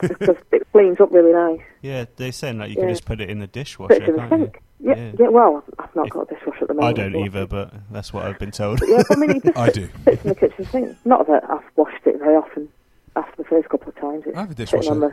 because 0.00 0.36
it 0.52 0.66
cleans 0.72 1.00
up 1.00 1.10
really 1.12 1.32
nice. 1.32 1.60
Yeah, 1.82 2.04
they're 2.16 2.32
saying 2.32 2.58
like 2.58 2.70
you 2.70 2.76
Yeah. 2.76 2.82
can 2.84 2.90
just 2.90 3.04
put 3.04 3.20
it 3.20 3.28
in 3.30 3.38
the 3.40 3.46
dishwasher, 3.46 3.94
Fits 3.94 4.08
in 4.08 4.16
the 4.16 4.28
sink. 4.28 4.62
Yeah, 4.80 4.94
Yeah. 4.96 5.12
yeah. 5.18 5.28
Well, 5.28 5.64
I've 5.78 5.94
not 5.96 6.06
If- 6.06 6.12
got 6.12 6.30
a 6.30 6.34
dishwasher 6.34 6.62
at 6.62 6.68
the 6.68 6.74
moment. 6.74 6.98
I 6.98 7.02
don't 7.02 7.16
either, 7.16 7.46
but 7.46 7.72
that's 7.90 8.12
what 8.12 8.24
I've 8.26 8.38
been 8.38 8.50
told. 8.52 8.80
But 8.80 8.88
yeah, 8.88 9.02
I 9.10 9.14
mean, 9.16 9.30
it 9.30 9.42
just 9.44 9.56
I 9.58 9.70
do. 9.70 9.86
fits 10.04 10.22
in 10.24 10.28
the 10.30 10.34
kitchen 10.34 10.64
sink. 10.66 10.96
Not 11.04 11.26
that 11.26 11.44
I've 11.50 11.60
washed 11.76 12.06
it 12.06 12.18
very 12.18 12.36
often. 12.36 12.68
After 13.16 13.42
the 13.42 13.48
first 13.48 13.68
couple 13.68 13.88
of 13.88 13.96
times, 13.96 14.22
it's 14.26 14.36
I 14.36 14.40
have 14.42 14.50
a 14.50 14.54
dishwasher 14.54 14.94
the, 14.94 15.12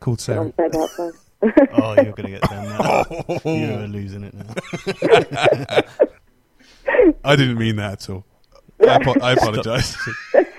called 0.00 0.20
sitting 0.20 0.52
Sarah. 0.56 0.70
the 0.70 0.76
table 0.76 0.82
outside. 0.84 1.12
oh, 1.80 1.94
you're 2.02 2.12
gonna 2.14 2.30
get 2.30 2.42
down 2.42 2.64
now. 2.64 3.04
you 3.44 3.74
are 3.74 3.86
losing 3.86 4.24
it 4.24 4.34
now. 4.34 4.54
I 7.24 7.36
didn't 7.36 7.58
mean 7.58 7.76
that 7.76 7.92
at 7.92 8.10
all. 8.10 8.24
I, 8.80 8.86
apo- 8.96 9.20
I 9.20 9.32
apologise. 9.32 9.96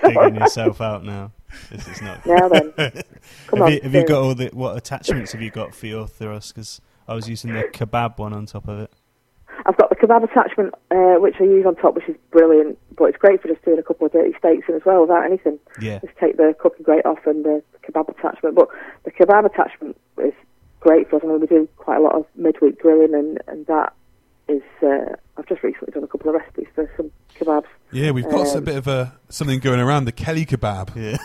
Digging 0.08 0.34
yourself 0.40 0.80
out 0.80 1.04
now. 1.04 1.32
This 1.70 1.86
is 1.88 2.02
not. 2.02 2.24
Now 2.26 2.48
then, 2.48 2.72
come 3.46 3.58
have 3.58 3.62
on. 3.62 3.72
you, 3.72 3.80
have 3.82 3.94
you 3.94 4.06
got 4.06 4.22
all 4.22 4.34
the 4.34 4.48
what 4.52 4.76
attachments 4.76 5.32
have 5.32 5.40
you 5.42 5.50
got 5.50 5.74
for 5.74 5.86
your 5.86 6.06
Thuros? 6.06 6.48
Because 6.48 6.80
I 7.08 7.14
was 7.14 7.28
using 7.28 7.52
the 7.52 7.62
kebab 7.72 8.18
one 8.18 8.32
on 8.32 8.46
top 8.46 8.68
of 8.68 8.80
it. 8.80 8.92
I've 9.64 9.76
got 9.78 9.88
the 9.90 9.96
kebab 9.96 10.22
attachment, 10.24 10.74
uh, 10.90 11.20
which 11.20 11.36
I 11.40 11.44
use 11.44 11.64
on 11.66 11.76
top, 11.76 11.94
which 11.94 12.08
is 12.08 12.16
brilliant. 12.30 12.78
But 12.96 13.04
it's 13.06 13.18
great 13.18 13.40
for 13.40 13.48
just 13.48 13.64
doing 13.64 13.78
a 13.78 13.82
couple 13.82 14.06
of 14.06 14.12
dirty 14.12 14.34
steaks 14.38 14.68
in 14.68 14.74
as 14.74 14.82
well, 14.84 15.00
without 15.02 15.24
anything. 15.24 15.58
Yeah, 15.80 15.98
Just 16.00 16.16
take 16.18 16.36
the 16.36 16.54
cooking 16.58 16.82
grate 16.84 17.06
off 17.06 17.18
and 17.26 17.44
the 17.44 17.62
kebab 17.82 18.08
attachment. 18.08 18.54
But 18.54 18.68
the 19.04 19.10
kebab 19.12 19.46
attachment 19.46 19.96
is 20.22 20.34
great 20.80 21.08
for 21.08 21.16
us. 21.16 21.22
I 21.24 21.28
mean, 21.28 21.40
we 21.40 21.46
do 21.46 21.68
quite 21.78 21.96
a 21.98 22.02
lot 22.02 22.14
of 22.14 22.26
midweek 22.36 22.80
grilling, 22.80 23.14
and 23.14 23.38
and 23.46 23.66
that 23.66 23.94
is. 24.48 24.62
Uh, 24.82 25.14
I've 25.38 25.46
just 25.46 25.62
recently 25.62 25.92
done 25.92 26.04
a 26.04 26.08
couple 26.08 26.28
of 26.30 26.34
recipes 26.36 26.66
for 26.74 26.90
some 26.96 27.10
kebabs. 27.38 27.64
Yeah, 27.92 28.10
we've 28.10 28.24
got 28.28 28.46
a 28.54 28.58
Um, 28.58 28.64
bit 28.64 28.76
of 28.76 28.86
a 28.88 29.16
something 29.28 29.58
going 29.60 29.80
around. 29.80 30.04
The 30.06 30.12
Kelly 30.12 30.44
kebab 30.46 30.94
yeah. 30.96 31.16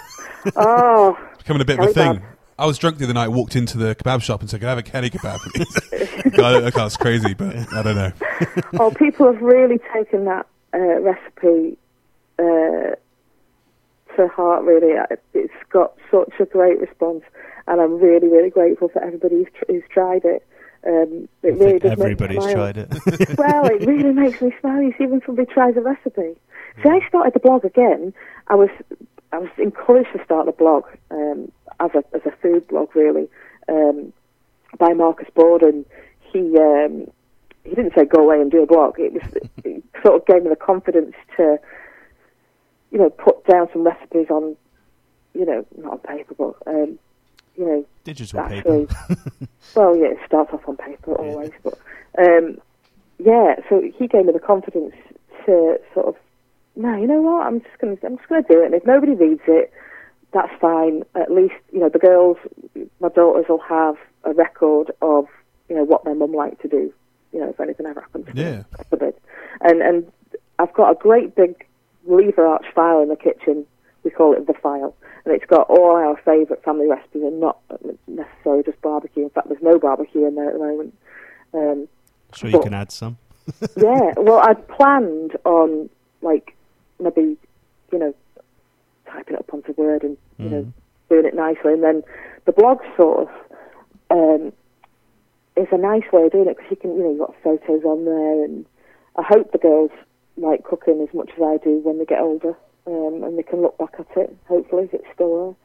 oh, 0.56 1.18
becoming 1.38 1.62
a 1.62 1.66
bit 1.66 1.80
of 1.80 1.90
a 1.90 1.94
Kelly 1.94 2.18
thing. 2.18 2.26
I 2.60 2.66
was 2.68 2.78
drunk 2.78 2.98
the 3.00 3.06
other 3.06 3.14
night, 3.16 3.30
walked 3.30 3.56
into 3.56 3.78
the 3.78 3.96
kebab 3.96 4.22
shop 4.22 4.42
and 4.42 4.50
said, 4.50 4.60
"Can 4.60 4.68
I 4.68 4.70
have 4.72 4.78
a 4.78 4.84
Kelly 4.84 5.10
kebab?" 5.10 5.40
please?" 5.54 6.34
I 6.34 6.52
don't 6.52 6.64
know, 6.64 6.70
that's 6.70 6.98
crazy, 6.98 7.34
but 7.34 7.56
I 7.74 7.82
don't 7.82 7.96
know. 7.96 8.12
oh, 8.80 8.92
people 8.92 9.32
have 9.32 9.42
really 9.42 9.80
taken 9.94 10.26
that 10.26 10.46
uh, 10.74 10.78
recipe 11.02 11.78
uh, 12.38 12.96
to 14.16 14.28
heart. 14.28 14.64
Really, 14.64 14.96
Uh, 14.98 15.08
it's 15.34 15.54
got 15.72 15.94
such 16.12 16.34
a 16.40 16.46
great 16.46 16.80
response, 16.80 17.24
and 17.68 17.82
I'm 17.82 18.00
really, 18.00 18.28
really 18.28 18.50
grateful 18.52 18.90
for 18.90 19.04
everybody 19.04 19.38
who's, 19.38 19.48
tr- 19.56 19.66
who's 19.68 19.84
tried 19.90 20.24
it. 20.26 20.46
Um, 20.86 21.28
I 21.44 21.48
it 21.48 21.52
really 21.54 21.80
think 21.80 21.82
does 21.84 21.90
make 21.92 21.98
me 22.00 22.04
everybody's 22.04 22.44
smile. 22.44 22.54
tried 22.56 22.78
it. 22.78 23.38
well, 23.38 23.66
it 23.66 23.86
really 23.88 24.14
makes 24.14 24.42
me 24.42 24.54
smile. 24.60 24.82
You 24.82 24.94
see, 24.98 25.06
when 25.08 25.22
somebody 25.26 25.52
tries 25.52 25.76
a 25.78 25.82
recipe. 25.82 26.38
See, 26.82 26.90
I 26.90 27.08
started 27.08 27.34
the 27.34 27.40
blog 27.40 27.66
again. 27.66 28.14
I 28.48 28.56
was 28.56 28.70
I 29.32 29.38
was 29.38 29.50
encouraged 29.58 30.10
to 30.16 30.24
start 30.24 30.46
the 30.46 30.52
blog 30.52 30.86
um, 31.10 31.52
as 31.80 31.92
a 31.94 32.04
as 32.16 32.22
a 32.26 32.32
food 32.42 32.68
blog, 32.68 32.96
really, 32.96 33.28
um, 33.70 34.14
by 34.78 34.94
Marcus 34.94 35.28
Bawdon. 35.36 35.86
He 36.20 36.58
um, 36.58 37.08
he 37.64 37.76
didn't 37.76 37.94
say 37.96 38.06
go 38.06 38.22
away 38.24 38.42
and 38.42 38.50
do 38.50 38.64
a 38.64 38.68
blog. 38.68 39.00
It 39.00 39.14
was 39.14 39.24
it 39.64 39.84
sort 40.04 40.22
of 40.22 40.26
gave 40.26 40.44
me 40.44 40.50
the 40.50 40.56
confidence 40.56 41.14
to, 41.38 41.60
you 42.92 42.98
know, 42.98 43.10
put 43.10 43.46
down 43.46 43.70
some 43.74 43.84
recipes 43.84 44.28
on 44.30 44.56
you 45.34 45.46
know, 45.46 45.66
not 45.78 45.94
on 45.94 46.00
paper, 46.00 46.34
but 46.38 46.56
um, 46.68 47.00
you 47.58 47.66
know, 47.66 47.86
Digital 48.04 48.40
actually, 48.40 48.88
paper. 48.88 49.18
well, 49.76 49.96
yeah, 49.96 50.08
it 50.08 50.18
starts 50.26 50.54
off 50.54 50.68
on 50.68 50.78
paper 50.78 51.14
always, 51.16 51.52
but 51.64 51.78
um, 52.18 52.58
yeah. 53.20 53.56
So 53.70 53.82
he 53.82 54.08
gave 54.08 54.26
me 54.26 54.34
the 54.34 54.40
confidence 54.40 54.96
to 55.46 55.80
sort 55.94 56.08
of, 56.08 56.16
no, 56.76 56.96
you 56.96 57.08
know 57.08 57.22
what? 57.22 57.46
I'm 57.46 57.62
just 57.62 57.78
gonna, 57.80 57.98
I'm 58.04 58.18
just 58.18 58.30
gonna 58.30 58.44
do 58.44 58.62
it. 58.62 58.66
And 58.68 58.74
if 58.76 58.86
nobody 58.86 59.14
reads 59.14 59.42
it, 59.48 59.72
that's 60.34 60.52
fine. 60.60 61.04
At 61.16 61.32
least, 61.32 61.56
you 61.72 61.80
know, 61.80 61.90
the 61.90 62.00
girls, 62.00 62.38
my 63.00 63.10
daughters 63.10 63.46
will 63.50 63.60
have 63.68 63.96
a 64.24 64.34
record 64.34 64.92
of, 65.02 65.26
you 65.70 65.76
know, 65.76 65.84
what 65.84 66.04
their 66.06 66.16
mum 66.16 66.34
liked 66.34 66.62
to 66.62 66.68
do. 66.68 66.94
You 67.34 67.40
know, 67.40 67.50
if 67.50 67.60
anything 67.60 67.86
ever 67.86 68.02
happens. 68.02 68.26
to 68.28 68.34
Yeah. 68.36 68.64
them. 68.98 69.14
And 69.62 69.82
and 69.82 70.12
I've 70.60 70.74
got 70.74 70.92
a 70.92 70.96
great 70.96 71.36
big 71.36 71.66
lever 72.06 72.46
arch 72.46 72.66
file 72.74 73.02
in 73.02 73.10
the 73.10 73.16
kitchen. 73.16 73.66
We 74.04 74.10
call 74.12 74.34
it 74.34 74.48
the 74.48 74.54
file, 74.54 74.96
and 75.26 75.34
it's 75.36 75.46
got 75.46 75.70
all 75.70 75.96
our 75.96 76.18
favourite 76.26 76.64
family 76.64 76.88
recipes, 76.88 77.22
and 77.24 77.40
not 77.40 77.60
necessarily 78.08 78.64
just 78.64 78.82
barbecue. 78.82 79.24
In 79.24 79.30
fact, 79.30 79.48
there's 79.48 79.62
no 79.62 79.78
barbecue 79.78 80.26
in 80.26 80.34
there 80.36 80.48
at 80.48 80.54
the 80.54 80.60
moment. 80.60 80.98
Um, 81.54 81.88
sure 82.34 82.50
you 82.50 82.58
but- 82.58 82.64
can 82.64 82.74
add 82.74 82.92
some. 82.92 83.18
yeah, 83.78 84.14
well, 84.18 84.40
I'd 84.44 84.68
planned 84.70 85.38
on 85.46 85.90
like 86.22 86.56
maybe 87.02 87.38
you 87.92 88.00
know 88.00 88.14
typing 89.08 89.34
it 89.36 89.40
up 89.40 89.54
onto 89.54 89.74
Word 89.74 90.04
and 90.04 90.18
you 90.38 90.50
know 90.50 90.62
Mm. 90.64 90.74
doing 91.10 91.26
it 91.26 91.36
nicely, 91.36 91.74
and 91.74 91.84
then 91.84 92.04
the 92.46 92.52
blog 92.54 92.80
sort 92.96 93.28
of 93.28 93.30
um, 94.10 94.54
is 95.58 95.68
a 95.72 95.78
nice 95.78 96.04
way 96.14 96.24
of 96.26 96.32
doing 96.32 96.48
it 96.48 96.56
because 96.58 96.72
you 96.72 96.78
can 96.78 96.96
you 96.96 97.04
know 97.04 97.10
you've 97.10 97.20
got 97.20 97.36
photos 97.44 97.84
on 97.84 98.06
there, 98.06 98.44
and 98.46 98.66
I 99.18 99.24
hope 99.24 99.52
the 99.52 99.58
girls 99.58 99.92
like 100.38 100.64
cooking 100.64 101.06
as 101.08 101.14
much 101.14 101.30
as 101.36 101.42
I 101.44 101.58
do 101.58 101.80
when 101.84 101.98
they 102.00 102.06
get 102.06 102.20
older, 102.22 102.56
um, 102.88 103.24
and 103.24 103.38
they 103.38 103.44
can 103.44 103.62
look 103.62 103.78
back 103.78 103.94
at 104.00 104.08
it. 104.18 104.36
Hopefully, 104.48 104.84
if 104.86 104.94
it's 104.94 105.06
still 105.14 105.58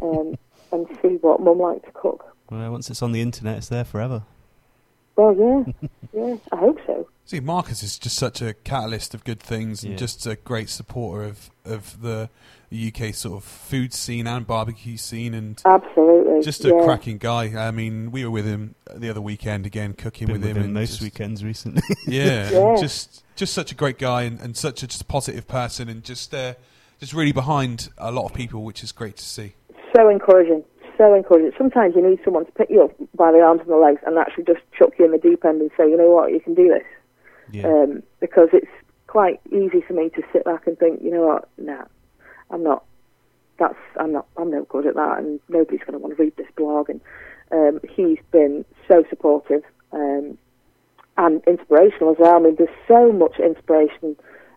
there, 0.00 0.02
um, 0.08 0.36
and 0.72 0.86
see 1.02 1.18
what 1.20 1.40
Mum 1.40 1.58
liked 1.58 1.84
to 1.84 1.92
cook. 1.92 2.24
Well, 2.50 2.70
once 2.70 2.90
it's 2.90 3.02
on 3.02 3.12
the 3.12 3.20
internet, 3.20 3.58
it's 3.58 3.68
there 3.68 3.84
forever. 3.84 4.22
Well, 5.16 5.34
yeah, 5.38 5.88
yeah, 6.12 6.36
I 6.52 6.56
hope 6.56 6.78
so. 6.86 7.08
See, 7.26 7.40
Marcus 7.40 7.82
is 7.82 7.98
just 7.98 8.16
such 8.16 8.42
a 8.42 8.52
catalyst 8.54 9.14
of 9.14 9.24
good 9.24 9.40
things 9.40 9.82
and 9.82 9.92
Yeah. 9.92 9.98
just 9.98 10.26
a 10.26 10.36
great 10.36 10.68
supporter 10.68 11.24
of, 11.24 11.50
of 11.64 12.02
the 12.02 12.28
UK 12.72 13.14
sort 13.14 13.36
of 13.38 13.44
food 13.44 13.94
scene 13.94 14.26
and 14.26 14.46
barbecue 14.46 14.96
scene 14.96 15.32
and 15.32 15.62
Absolutely, 15.64 16.42
just 16.42 16.64
a 16.64 16.68
yeah. 16.68 16.84
cracking 16.84 17.18
guy. 17.18 17.44
I 17.56 17.70
mean, 17.70 18.10
we 18.10 18.24
were 18.24 18.30
with 18.30 18.44
him 18.44 18.74
the 18.94 19.08
other 19.08 19.20
weekend 19.20 19.64
again, 19.64 19.92
cooking 19.94 20.26
Been 20.26 20.40
with 20.40 20.44
him. 20.50 20.56
and 20.58 20.74
most 20.74 20.90
just- 20.90 21.02
weekends 21.02 21.44
recently. 21.44 21.82
Yeah, 22.06 22.50
Yeah. 22.50 22.76
just 22.80 23.22
just 23.36 23.54
such 23.54 23.72
a 23.72 23.74
great 23.74 23.98
guy 23.98 24.22
and, 24.22 24.40
and 24.40 24.56
such 24.56 24.82
a 24.82 24.86
just 24.86 25.08
positive 25.08 25.46
person 25.48 25.88
and 25.88 26.04
just 26.04 26.34
uh, 26.34 26.54
just 27.00 27.12
really 27.14 27.32
behind 27.32 27.88
a 27.98 28.10
lot 28.12 28.26
of 28.26 28.34
people, 28.34 28.62
which 28.64 28.82
is 28.82 28.92
great 28.92 29.16
to 29.16 29.24
see. 29.24 29.54
so 29.96 30.08
encouraging, 30.08 30.62
so 30.96 31.14
encouraging. 31.14 31.52
Sometimes 31.56 31.94
you 31.94 32.08
need 32.08 32.20
someone 32.24 32.46
to 32.46 32.52
pick 32.52 32.70
you 32.70 32.82
up 32.82 32.92
by 33.14 33.32
the 33.32 33.40
arms 33.40 33.60
and 33.60 33.70
the 33.70 33.76
legs 33.76 34.00
and 34.06 34.18
actually 34.18 34.44
just 34.44 34.60
chuck 34.76 34.90
you 34.98 35.04
in 35.04 35.12
the 35.12 35.18
deep 35.18 35.44
end 35.44 35.60
and 35.60 35.70
say, 35.76 35.88
you 35.88 35.96
know 35.96 36.10
what, 36.10 36.32
you 36.32 36.40
can 36.40 36.54
do 36.54 36.68
this. 36.68 36.86
yeah. 37.52 37.66
Um, 37.66 38.02
because 38.20 38.48
it's 38.52 38.70
quite 39.06 39.40
easy 39.52 39.80
for 39.80 39.92
me 39.92 40.08
to 40.10 40.22
sit 40.32 40.44
back 40.44 40.66
and 40.66 40.78
think, 40.78 41.02
you 41.02 41.10
know 41.10 41.26
what, 41.26 41.48
nah, 41.58 41.84
I'm 42.50 42.62
not. 42.62 42.84
That's 43.58 43.78
I'm 43.96 44.12
not. 44.12 44.26
I'm 44.36 44.50
no 44.50 44.64
good 44.64 44.86
at 44.86 44.96
that, 44.96 45.18
and 45.18 45.38
nobody's 45.48 45.80
going 45.80 45.92
to 45.92 45.98
want 45.98 46.16
to 46.16 46.22
read 46.22 46.36
this 46.36 46.48
blog. 46.56 46.90
And 46.90 47.00
um, 47.52 47.80
he's 47.88 48.18
been 48.32 48.64
so 48.88 49.04
supportive 49.08 49.62
um, 49.92 50.36
and 51.16 51.42
inspirational 51.46 52.10
as 52.10 52.16
well. 52.18 52.34
I 52.34 52.40
mean, 52.40 52.56
there's 52.56 52.68
so 52.88 53.12
much 53.12 53.38
inspiration 53.38 54.16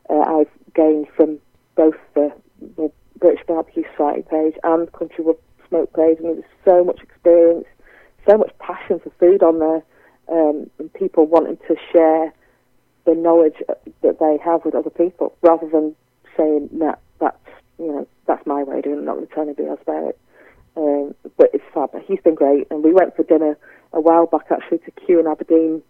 uh, 0.10 0.19
I've 0.19 0.73
gained 0.73 1.08
from 1.15 1.38
both 1.76 1.95
the, 2.15 2.34
the 2.76 2.91
British 3.19 3.45
Barbecue 3.45 3.84
Society 3.91 4.23
page 4.28 4.56
and 4.63 4.91
Country 4.91 5.23
Wood 5.23 5.38
Smoke 5.70 5.94
page. 5.94 6.18
I 6.20 6.24
mean, 6.24 6.34
there's 6.36 6.46
so 6.66 6.84
much 6.84 7.02
experience, 7.02 7.66
so 8.28 8.38
much 8.38 8.52
passion 8.60 9.00
for 9.00 9.12
food 9.20 9.44
on 9.44 9.60
there, 9.60 9.84
um, 10.30 10.70
and 10.80 10.94
people 10.94 11.26
wanting 11.26 11.58
to 11.68 11.76
share 11.92 12.34
the 13.06 13.16
knowledge 13.16 13.56
that 14.02 14.20
they 14.20 14.38
have 14.44 14.66
with 14.66 14.76
other 14.76 14.90
people, 14.90 15.36
rather 15.42 15.68
than 15.70 15.96
saying 16.36 16.70
that 16.80 17.00
that's 17.20 17.38
you 17.80 17.88
know 17.88 18.08
that's 18.26 18.46
my 18.46 18.64
way 18.64 18.78
of 18.78 18.84
doing 18.84 19.00
it, 19.00 19.04
not 19.04 19.16
going 19.16 19.28
to 19.28 19.34
tell 19.34 19.44
anybody 19.44 19.68
else 19.68 19.80
about 19.82 20.10
it. 20.10 20.20
Um, 20.76 21.16
but 21.38 21.50
it's 21.54 21.64
fab. 21.74 21.90
He's 22.06 22.20
been 22.22 22.36
great, 22.36 22.68
and 22.70 22.84
we 22.84 22.94
went 22.94 23.16
for 23.16 23.24
dinner 23.24 23.58
a 23.94 24.02
while 24.02 24.26
back 24.26 24.46
actually 24.52 24.80
to 24.80 24.92
Kew 24.92 25.20
in 25.20 25.28
Aberdeen, 25.28 25.82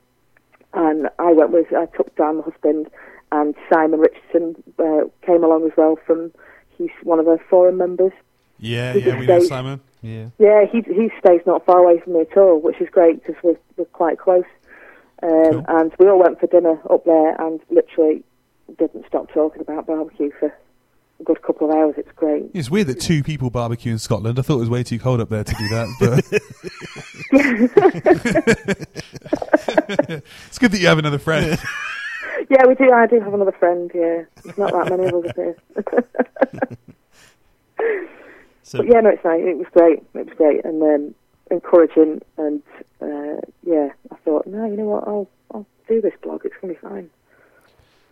and 0.73 1.09
I 1.19 1.33
went 1.33 1.51
with 1.51 1.73
I 1.73 1.85
took 1.87 2.15
down 2.15 2.37
my 2.37 2.43
husband, 2.43 2.87
and 3.31 3.55
Simon 3.71 3.99
Richardson 3.99 4.63
uh, 4.79 5.05
came 5.25 5.43
along 5.43 5.65
as 5.65 5.75
well 5.75 5.97
from 6.05 6.31
he's 6.77 6.91
one 7.03 7.19
of 7.19 7.25
the 7.25 7.39
forum 7.49 7.77
members. 7.77 8.13
Yeah, 8.59 8.93
He's 8.93 9.05
yeah, 9.05 9.13
a 9.13 9.19
we 9.19 9.25
know 9.25 9.39
Simon. 9.41 9.79
yeah. 10.01 10.27
Yeah, 10.39 10.65
he 10.65 10.81
he 10.81 11.09
stays 11.19 11.41
not 11.45 11.65
far 11.65 11.77
away 11.79 11.99
from 11.99 12.13
me 12.13 12.21
at 12.21 12.35
all, 12.37 12.59
which 12.59 12.79
is 12.81 12.89
great 12.89 13.23
because 13.23 13.35
we're 13.43 13.57
we're 13.77 13.85
quite 13.85 14.17
close. 14.19 14.43
Um, 15.23 15.29
Cool. 15.51 15.65
And 15.67 15.93
we 15.99 16.07
all 16.09 16.19
went 16.19 16.39
for 16.39 16.47
dinner 16.47 16.79
up 16.89 17.03
there, 17.05 17.39
and 17.41 17.59
literally 17.69 18.23
didn't 18.77 19.05
stop 19.07 19.29
talking 19.31 19.61
about 19.61 19.85
barbecue 19.87 20.31
for 20.39 20.53
a 21.19 21.23
good 21.23 21.41
couple 21.41 21.67
of 21.69 21.75
hours. 21.75 21.95
It's 21.97 22.11
great. 22.11 22.51
It's 22.53 22.69
weird 22.69 22.85
that 22.87 22.99
two 22.99 23.23
people 23.23 23.49
barbecue 23.49 23.91
in 23.91 23.97
Scotland. 23.99 24.37
I 24.37 24.41
thought 24.43 24.57
it 24.57 24.59
was 24.59 24.69
way 24.69 24.83
too 24.83 24.99
cold 24.99 25.19
up 25.21 25.29
there 25.29 25.43
to 25.43 25.55
do 25.55 25.67
that, 25.69 25.87
but 25.99 26.23
it's 30.47 30.59
good 30.59 30.71
that 30.71 30.79
you 30.79 30.87
have 30.87 30.99
another 30.99 31.19
friend. 31.19 31.57
Yeah, 32.49 32.65
we 32.67 32.75
do. 32.75 32.91
I 32.91 33.07
do 33.07 33.19
have 33.19 33.33
another 33.33 33.51
friend. 33.51 33.89
Yeah, 33.93 34.23
there's 34.43 34.57
not 34.59 34.71
that 34.71 34.89
many 34.95 35.07
of 35.09 35.25
us 35.25 35.31
up 35.75 35.85
here. 37.79 38.07
So, 38.67 38.79
But 38.79 38.87
yeah, 38.87 38.99
no, 38.99 39.09
it's 39.11 39.23
nice. 39.23 39.39
It 39.45 39.57
was 39.57 39.67
great. 39.71 39.99
It 40.13 40.25
was 40.27 40.35
great 40.35 40.65
and 40.65 40.83
um, 40.83 41.15
encouraging. 41.49 42.21
And 42.37 42.61
uh, 43.01 43.39
yeah, 43.63 43.89
I 44.11 44.15
thought, 44.25 44.45
no, 44.45 44.65
you 44.65 44.75
know 44.75 44.83
what? 44.83 45.07
I'll 45.07 45.29
I'll 45.53 45.65
do 45.87 46.01
this 46.01 46.11
blog. 46.21 46.41
It's 46.43 46.53
going 46.61 46.75
to 46.75 46.81
be 46.81 46.87
fine. 46.87 47.09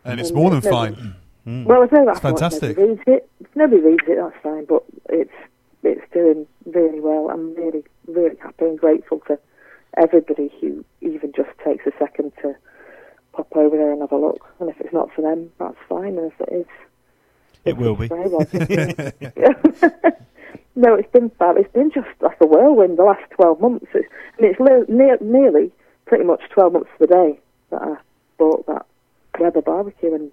And 0.06 0.18
it's 0.22 0.32
more 0.32 0.50
than 0.50 0.62
there's 0.62 0.72
no- 0.72 0.78
fine. 0.78 1.16
mm. 1.46 1.66
Well, 1.66 1.86
no, 1.92 2.10
It's 2.10 2.20
fantastic. 2.22 2.78
Nobody 2.78 2.88
reads 2.94 3.02
it. 3.06 3.30
If 3.42 3.54
nobody 3.54 3.82
reads 3.82 4.04
it, 4.08 4.16
that's 4.16 4.42
fine. 4.42 4.64
But 4.64 4.84
it's 5.10 5.34
it's 5.84 6.14
doing 6.14 6.48
really 6.66 7.02
well. 7.02 7.30
I'm 7.30 7.54
really 7.56 7.84
really 8.08 8.38
happy 8.38 8.64
and 8.66 8.80
grateful 8.80 9.20
to 9.28 9.38
everybody 9.98 10.54
who 10.62 10.86
even 11.02 11.34
just 11.36 11.50
takes 11.66 11.86
a 11.86 11.92
second 12.00 12.32
to 12.44 12.56
pop 13.34 13.54
over 13.58 13.76
there 13.76 13.92
and 13.92 14.00
have 14.00 14.14
a 14.14 14.18
look. 14.18 14.46
And 14.62 14.70
if 14.70 14.80
it's 14.80 14.94
not 14.94 15.12
for 15.14 15.22
them, 15.22 15.52
that's 15.60 15.76
fine. 15.90 16.18
And 16.18 16.32
if 16.32 16.40
it 16.48 16.54
is, 16.54 16.66
It 17.66 17.76
will 17.76 17.98
be. 17.98 18.08
well. 18.08 18.48
Yeah. 19.20 20.12
no, 20.76 20.96
it's 20.96 21.12
been 21.12 21.30
fab. 21.40 21.58
It's 21.58 21.72
been 21.74 21.92
just 21.92 22.08
like 22.22 22.38
a 22.42 22.46
whirlwind 22.48 22.98
the 22.98 23.04
last 23.04 23.24
twelve 23.32 23.60
months. 23.62 23.86
It's, 23.94 24.08
I 24.38 24.42
mean, 24.42 24.52
it's 24.52 24.60
le- 24.60 24.94
near, 24.94 25.18
nearly 25.22 25.72
pretty 26.06 26.24
much 26.24 26.42
twelve 26.50 26.74
months 26.74 26.90
to 27.00 27.08
the 27.08 27.14
day 27.14 27.40
that 27.72 27.82
I 27.82 27.96
bought 28.38 28.66
that 28.68 28.86
Weber 29.40 29.62
barbecue 29.62 30.14
and 30.14 30.32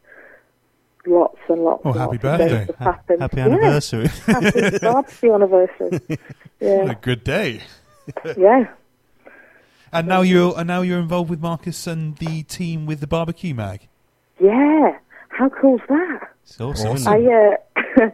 lots 1.07 1.39
and 1.49 1.63
lots. 1.65 1.83
Oh, 1.85 1.93
happy 1.93 2.13
lots 2.13 2.23
birthday. 2.23 2.67
have 2.67 2.77
happened. 2.77 3.21
Happy 3.21 3.37
Yeah, 3.39 3.45
anniversary. 3.47 4.07
happy 4.27 4.79
barbecue 4.79 5.35
anniversary. 5.35 6.01
What 6.59 6.91
a 6.91 6.95
good 7.01 7.25
day. 7.25 7.61
yeah. 8.37 8.69
And 9.93 10.07
now 10.09 10.21
you're 10.23 10.55
and 10.57 10.69
now 10.69 10.83
you're 10.83 11.01
involved 11.01 11.29
with 11.29 11.41
Marcus 11.41 11.87
and 11.89 12.17
the 12.19 12.45
team 12.45 12.87
with 12.87 13.01
the 13.01 13.07
barbecue 13.09 13.53
mag. 13.55 13.89
Yeah, 14.41 14.97
how 15.29 15.49
cool's 15.49 15.81
that? 15.89 16.29
It's 16.45 16.61
awesome, 16.61 16.93
Awesome. 16.93 17.13
I 17.13 17.57
uh, 18.01 18.11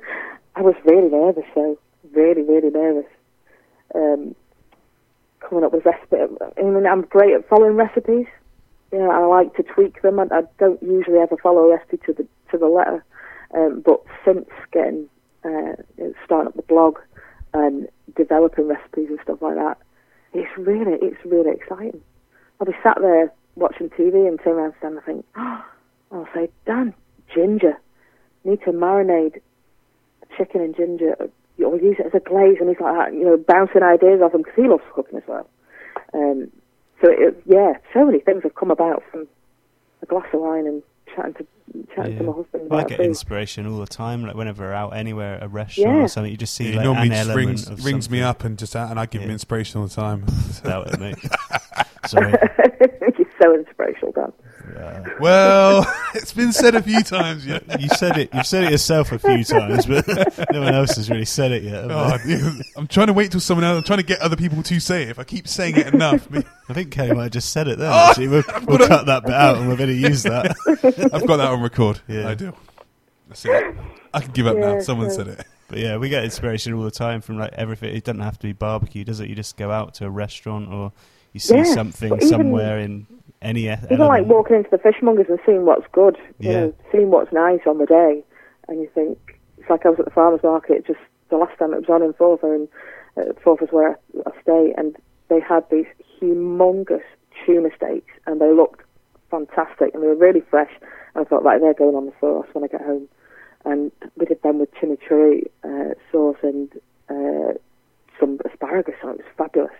I 0.56 0.60
was 0.62 0.74
really 0.84 1.08
nervous, 1.10 1.44
though. 1.54 1.78
Really, 2.12 2.42
really 2.42 2.70
nervous. 2.70 3.10
Um, 3.94 4.34
coming 5.40 5.64
up 5.64 5.72
with 5.72 5.84
recipes. 5.84 6.36
I 6.56 6.62
mean, 6.62 6.86
I'm 6.86 7.02
great 7.02 7.34
at 7.34 7.48
following 7.48 7.76
recipes. 7.76 8.26
You 8.92 8.98
know, 8.98 9.10
I 9.10 9.24
like 9.26 9.54
to 9.56 9.62
tweak 9.62 10.02
them. 10.02 10.18
I, 10.18 10.24
I 10.32 10.42
don't 10.58 10.82
usually 10.82 11.18
ever 11.18 11.36
follow 11.42 11.64
a 11.64 11.70
recipe 11.70 11.98
to 12.06 12.12
the 12.12 12.26
to 12.50 12.58
the 12.58 12.66
letter. 12.66 13.04
Um, 13.54 13.82
but 13.84 14.02
since 14.24 14.48
getting 14.72 15.08
uh, 15.44 15.72
starting 16.24 16.48
up 16.48 16.56
the 16.56 16.62
blog 16.62 16.98
and 17.54 17.88
developing 18.16 18.68
recipes 18.68 19.08
and 19.10 19.18
stuff 19.22 19.40
like 19.42 19.56
that, 19.56 19.78
it's 20.32 20.50
really 20.56 20.98
it's 21.02 21.24
really 21.24 21.52
exciting. 21.52 22.00
I'll 22.60 22.66
be 22.66 22.72
sat 22.82 22.98
there 23.00 23.32
watching 23.56 23.90
TV 23.90 24.26
and 24.26 24.38
turn 24.42 24.54
around 24.54 24.74
and 24.82 25.02
think, 25.04 25.24
oh, 25.36 25.64
I'll 26.12 26.28
say, 26.34 26.48
Dan, 26.66 26.94
ginger. 27.34 27.78
Need 28.44 28.62
to 28.64 28.72
marinate 28.72 29.40
chicken 30.36 30.60
and 30.60 30.76
ginger 30.76 31.14
or 31.64 31.76
use 31.76 31.96
it 31.98 32.06
as 32.06 32.14
a 32.14 32.20
glaze. 32.20 32.56
And 32.60 32.68
he's 32.68 32.80
like 32.80 32.94
that, 32.94 33.12
you 33.14 33.24
know, 33.24 33.36
bouncing 33.36 33.82
ideas 33.82 34.20
off 34.22 34.34
him 34.34 34.42
because 34.42 34.56
he 34.56 34.68
loves 34.68 34.82
cooking 34.94 35.18
as 35.18 35.24
well. 35.26 35.48
Um, 36.14 36.50
so, 37.02 37.10
it, 37.10 37.40
yeah, 37.46 37.74
so 37.94 38.04
many 38.04 38.20
things 38.20 38.42
have 38.42 38.54
come 38.54 38.70
about 38.70 39.02
from 39.10 39.26
a 40.02 40.06
glass 40.06 40.26
of 40.32 40.40
wine 40.40 40.66
and 40.66 40.82
chatting 41.14 41.34
to 41.34 41.46
chatting 41.94 42.16
to 42.18 42.24
my 42.24 42.32
husband 42.32 42.70
Well, 42.70 42.80
I 42.80 42.84
get 42.84 42.96
food. 42.98 43.06
inspiration 43.06 43.66
all 43.66 43.78
the 43.78 43.86
time. 43.86 44.24
Like 44.24 44.34
whenever 44.36 44.64
we're 44.64 44.72
out 44.72 44.90
anywhere, 44.96 45.34
at 45.36 45.42
a 45.42 45.48
restaurant 45.48 45.96
Yeah. 45.98 46.04
or 46.04 46.08
something, 46.08 46.30
you 46.30 46.38
just 46.38 46.54
see 46.54 46.70
He 46.70 46.72
like 46.76 46.84
normally 46.84 47.08
an 47.08 47.12
just 47.12 47.28
element 47.28 47.46
rings, 47.46 47.68
of 47.68 47.84
rings 47.84 48.10
me 48.10 48.22
up 48.22 48.42
and 48.44 48.58
just 48.58 48.74
and 48.74 48.98
I 48.98 49.06
give 49.06 49.22
him 49.22 49.30
inspiration 49.30 49.80
all 49.80 49.86
the 49.86 49.94
time. 49.94 50.24
Doubt 50.64 50.92
it, 50.94 51.00
mate. 51.00 51.18
Sorry. 52.06 52.32
You're 53.18 53.28
so 53.42 53.54
inspirational, 53.54 54.12
Dan. 54.12 54.32
Uh, 54.78 55.04
Well, 55.20 55.84
it's 56.14 56.32
been 56.32 56.52
said 56.52 56.74
a 56.76 56.82
few 56.82 57.02
times. 57.02 57.44
Yeah. 57.44 57.58
you 57.80 57.88
said 57.88 58.16
it. 58.18 58.30
You've 58.32 58.46
said 58.46 58.64
it 58.64 58.70
yourself 58.70 59.10
a 59.12 59.18
few 59.18 59.42
times, 59.42 59.86
but 59.86 60.06
no 60.52 60.60
one 60.60 60.72
else 60.74 60.94
has 60.96 61.10
really 61.10 61.24
said 61.24 61.50
it 61.52 61.64
yet. 61.64 61.86
Oh, 61.90 62.16
dude, 62.24 62.62
I'm 62.76 62.86
trying 62.86 63.08
to 63.08 63.12
wait 63.12 63.32
till 63.32 63.40
someone 63.40 63.64
else. 63.64 63.78
I'm 63.78 63.82
trying 63.84 63.98
to 63.98 64.04
get 64.04 64.20
other 64.20 64.36
people 64.36 64.62
to 64.62 64.78
say 64.80 65.02
it. 65.02 65.08
If 65.08 65.18
I 65.18 65.24
keep 65.24 65.48
saying 65.48 65.76
it 65.76 65.92
enough, 65.92 66.30
me- 66.30 66.44
I 66.68 66.72
think 66.74 66.92
Kelly 66.92 67.12
might 67.14 67.24
have 67.24 67.32
just 67.32 67.50
said 67.50 67.66
it 67.68 67.78
then. 67.78 67.90
Oh, 67.92 68.08
actually. 68.10 68.28
We'll, 68.28 68.44
we'll 68.66 68.78
cut 68.86 69.06
that 69.06 69.24
bit 69.24 69.34
out 69.34 69.56
and 69.56 69.68
we're 69.68 69.76
going 69.76 69.90
to 69.90 69.96
use 69.96 70.22
that. 70.22 70.54
I've 71.12 71.26
got 71.26 71.38
that 71.38 71.48
on 71.50 71.60
record. 71.62 72.00
Yeah. 72.06 72.28
I 72.28 72.34
do. 72.34 72.52
That's 73.28 73.44
it. 73.44 73.74
I 74.14 74.20
can 74.20 74.30
give 74.32 74.46
up 74.46 74.56
now. 74.56 74.80
Someone 74.80 75.10
so- 75.10 75.16
said 75.16 75.28
it. 75.28 75.46
But 75.68 75.80
yeah, 75.80 75.98
we 75.98 76.08
get 76.08 76.24
inspiration 76.24 76.72
all 76.72 76.82
the 76.82 76.90
time 76.90 77.20
from 77.20 77.38
like 77.38 77.52
everything. 77.52 77.94
It 77.94 78.02
doesn't 78.04 78.20
have 78.22 78.38
to 78.38 78.46
be 78.46 78.52
barbecue, 78.54 79.04
does 79.04 79.20
it? 79.20 79.28
You 79.28 79.34
just 79.34 79.56
go 79.58 79.70
out 79.70 79.92
to 79.94 80.06
a 80.06 80.10
restaurant 80.10 80.72
or 80.72 80.92
you 81.34 81.40
see 81.40 81.56
Yeah, 81.56 81.64
something 81.74 82.14
even- 82.14 82.26
somewhere 82.28 82.78
in 82.78 83.06
any 83.42 83.68
e- 83.68 83.76
Even 83.90 84.06
like 84.06 84.26
walking 84.26 84.56
into 84.56 84.70
the 84.70 84.78
fishmongers 84.78 85.28
and 85.28 85.38
seeing 85.46 85.64
what's 85.64 85.86
good, 85.92 86.16
you 86.38 86.50
Yeah. 86.50 86.60
know, 86.60 86.74
seeing 86.92 87.10
what's 87.10 87.32
nice 87.32 87.60
on 87.66 87.78
the 87.78 87.86
day, 87.86 88.24
and 88.68 88.80
you 88.80 88.88
think 88.94 89.18
it's 89.58 89.70
like 89.70 89.86
I 89.86 89.90
was 89.90 89.98
at 89.98 90.04
the 90.04 90.10
farmers 90.10 90.42
market 90.42 90.86
just 90.86 91.00
the 91.30 91.36
last 91.36 91.56
time 91.58 91.72
it 91.74 91.80
was 91.80 91.88
on 91.88 92.02
in 92.02 92.12
Forfar, 92.14 92.54
and 92.54 92.68
uh, 93.16 93.32
Forfar's 93.40 93.70
where 93.70 93.90
I, 93.90 93.94
I 94.28 94.42
stay, 94.42 94.74
and 94.76 94.96
they 95.28 95.40
had 95.40 95.64
these 95.70 95.86
humongous 96.20 97.02
tuna 97.44 97.68
steaks, 97.76 98.12
and 98.26 98.40
they 98.40 98.52
looked 98.52 98.82
fantastic, 99.30 99.94
and 99.94 100.02
they 100.02 100.06
were 100.08 100.14
really 100.16 100.40
fresh. 100.40 100.72
And 101.14 101.24
I 101.24 101.28
thought, 101.28 101.44
right, 101.44 101.60
they're 101.60 101.74
going 101.74 101.94
on 101.94 102.06
the 102.06 102.12
sauce 102.20 102.46
when 102.52 102.64
I 102.64 102.68
get 102.68 102.80
home, 102.80 103.08
and 103.64 103.92
we 104.16 104.26
did 104.26 104.42
them 104.42 104.58
with 104.58 104.72
chimichurri 104.74 105.44
uh, 105.64 105.94
sauce 106.10 106.38
and 106.42 106.72
uh, 107.10 107.52
some 108.18 108.38
asparagus, 108.50 108.94
and 109.02 109.12
it 109.12 109.16
was 109.18 109.26
fabulous. 109.36 109.70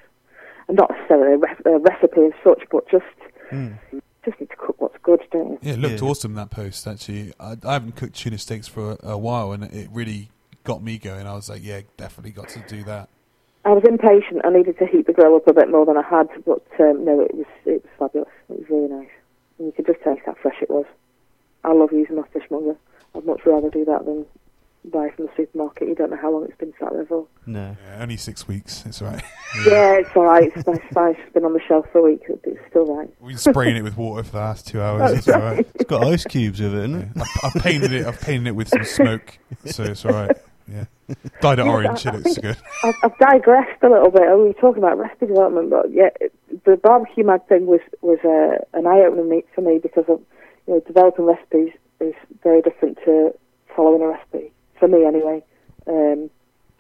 And 0.69 0.77
not 0.77 0.91
necessarily 0.91 1.35
a, 1.35 1.39
re- 1.39 1.75
a 1.75 1.79
recipe 1.79 2.21
as 2.27 2.33
such, 2.45 2.63
but 2.71 2.89
just 2.91 3.05
Mm. 3.51 3.79
just 4.25 4.41
need 4.41 4.51
to 4.51 4.57
cook 4.57 4.81
what's 4.81 4.97
good, 5.03 5.21
don't 5.31 5.53
you? 5.53 5.59
Yeah, 5.63 5.73
it 5.75 5.79
looked 5.79 6.03
Yeah. 6.03 6.09
awesome 6.09 6.35
that 6.35 6.51
post. 6.51 6.87
Actually, 6.87 7.33
I, 7.41 7.57
I 7.65 7.73
haven't 7.75 7.97
cooked 7.97 8.15
tuna 8.17 8.39
steaks 8.39 8.69
for 8.69 8.93
a, 9.03 9.11
a 9.11 9.19
while, 9.19 9.53
and 9.53 9.65
it 9.65 9.89
really 9.93 10.29
got 10.65 10.83
me 10.83 10.99
going. 10.99 11.27
I 11.27 11.35
was 11.35 11.49
like, 11.49 11.63
yeah, 11.65 11.81
definitely 11.97 12.33
got 12.33 12.49
to 12.51 12.61
do 12.69 12.83
that. 12.85 13.09
I 13.65 13.73
was 13.73 13.85
impatient. 13.89 14.43
I 14.45 14.51
needed 14.51 14.79
to 14.79 14.87
heat 14.87 15.07
the 15.07 15.13
grill 15.13 15.37
up 15.37 15.47
a 15.47 15.53
bit 15.53 15.71
more 15.71 15.85
than 15.85 15.97
I 15.97 16.03
had, 16.03 16.29
but 16.47 16.65
um, 16.81 17.05
no, 17.05 17.21
it 17.21 17.35
was 17.35 17.47
it 17.67 17.83
was 17.85 17.93
fabulous. 17.99 18.29
It 18.49 18.61
was 18.61 18.71
really 18.71 18.89
nice, 18.89 19.11
and 19.59 19.67
you 19.67 19.73
could 19.73 19.87
just 19.87 20.03
taste 20.03 20.23
how 20.25 20.35
fresh 20.41 20.57
it 20.63 20.71
was. 20.71 20.87
I 21.65 21.73
love 21.73 21.93
using 21.93 22.17
my 22.17 22.23
fishmonger. 22.33 22.77
I'd 23.15 23.27
much 23.27 23.41
rather 23.45 23.69
do 23.69 23.85
that 23.87 24.05
than 24.05 24.25
buy 24.89 25.11
from 25.11 25.27
the 25.27 25.33
supermarket. 25.37 25.89
You 25.89 25.95
don't 25.95 26.11
know 26.11 26.17
how 26.21 26.33
long 26.33 26.45
it's 26.45 26.57
been 26.59 26.73
sat 26.81 26.93
there 26.93 27.07
for. 27.07 27.27
No. 27.47 27.77
Yeah, 27.87 28.03
only 28.03 28.17
six 28.17 28.47
weeks. 28.49 28.85
It's 28.87 29.01
all 29.03 29.09
right. 29.11 29.23
Yeah, 29.67 29.95
it's 29.95 30.11
all 30.17 30.25
right. 30.25 30.53
It's 30.55 30.67
nice. 30.67 30.79
fine. 30.93 31.17
It's 31.19 31.33
been 31.33 31.45
on 31.45 31.53
the 31.55 31.61
shelf 31.67 31.87
for 31.93 31.99
a 31.99 32.03
week. 32.03 32.23
It's 32.29 32.61
still 32.71 32.87
right. 32.97 33.09
We've 33.21 33.31
been 33.31 33.39
spraying 33.39 33.77
it 33.77 33.83
with 33.83 33.97
water 33.97 34.23
for 34.25 34.33
the 34.33 34.39
last 34.39 34.67
two 34.67 34.81
hours. 34.83 35.13
It's 35.19 35.29
all 35.29 35.41
right. 35.41 35.67
It's 35.75 35.85
got 35.85 36.05
ice 36.05 36.25
cubes 36.25 36.61
with 36.61 36.75
it, 36.75 36.79
isn't 36.91 36.93
Yeah. 37.17 37.23
it? 37.23 37.29
I've, 37.45 37.57
I've 37.57 37.63
painted 37.63 37.93
it. 37.93 38.07
I've 38.07 38.21
painted 38.21 38.49
it 38.49 38.53
with 38.57 38.69
some 38.69 38.85
smoke, 38.85 39.39
so 39.67 39.85
it's 39.85 40.05
all 40.05 40.13
right. 40.13 40.37
Yeah, 40.71 40.85
dyed 41.41 41.61
it 41.61 41.65
Yeah, 41.65 41.73
orange. 41.73 42.07
I- 42.07 42.11
It 42.15 42.25
looks 42.27 42.37
good. 42.37 42.57
I've, 42.85 42.95
I've 43.03 43.17
digressed 43.19 43.83
a 43.83 43.89
little 43.89 44.11
bit. 44.11 44.21
We 44.37 44.49
were 44.49 44.53
talking 44.53 44.83
about 44.83 44.99
recipe 44.99 45.25
development, 45.29 45.71
but 45.71 45.91
yeah, 45.91 46.11
the 46.67 46.77
barbecue 46.77 47.25
mag 47.25 47.41
thing 47.49 47.65
was 47.65 47.81
was 48.03 48.19
uh, 48.23 48.63
an 48.79 48.87
eye 48.87 49.01
opener 49.07 49.41
for 49.55 49.63
me 49.63 49.79
because 49.79 50.05
of 50.09 50.21
you 50.67 50.75
know 50.75 50.81
developing 50.81 51.25
recipes 51.25 51.73
is 52.01 52.13
very 52.43 52.61
different 52.61 52.99
to 53.07 53.33
following 53.75 54.03
a 54.03 54.09
recipe 54.09 54.28
for 54.89 54.97
me 54.97 55.07
anyway. 55.07 55.43
Um, 55.87 56.31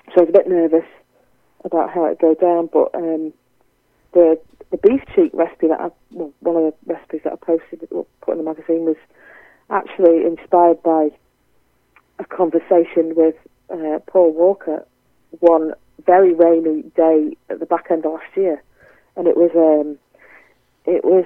so 0.06 0.20
I 0.20 0.24
was 0.24 0.28
a 0.28 0.32
bit 0.32 0.48
nervous 0.48 0.88
about 1.64 1.90
how 1.90 2.06
it'd 2.06 2.18
go 2.18 2.34
down, 2.34 2.68
but 2.72 2.94
um, 2.94 3.32
the 4.12 4.38
the 4.70 4.76
beef 4.76 5.00
cheek 5.14 5.30
recipe 5.32 5.68
that 5.68 5.80
I 5.80 5.88
well, 6.10 6.32
one 6.40 6.56
of 6.56 6.74
the 6.86 6.94
recipes 6.94 7.22
that 7.24 7.32
I 7.32 7.36
posted 7.36 7.88
put 8.20 8.32
in 8.32 8.38
the 8.38 8.44
magazine 8.44 8.84
was 8.84 8.96
actually 9.70 10.24
inspired 10.24 10.82
by 10.82 11.08
a 12.18 12.24
conversation 12.24 13.14
with 13.14 13.34
uh, 13.70 13.98
Paul 14.06 14.32
Walker 14.32 14.86
one 15.40 15.72
very 16.06 16.34
rainy 16.34 16.82
day 16.96 17.36
at 17.50 17.60
the 17.60 17.66
back 17.66 17.86
end 17.90 18.06
of 18.06 18.12
last 18.12 18.36
year, 18.36 18.62
and 19.16 19.26
it 19.26 19.36
was 19.36 19.50
um, 19.54 19.98
it 20.86 21.04
was 21.04 21.24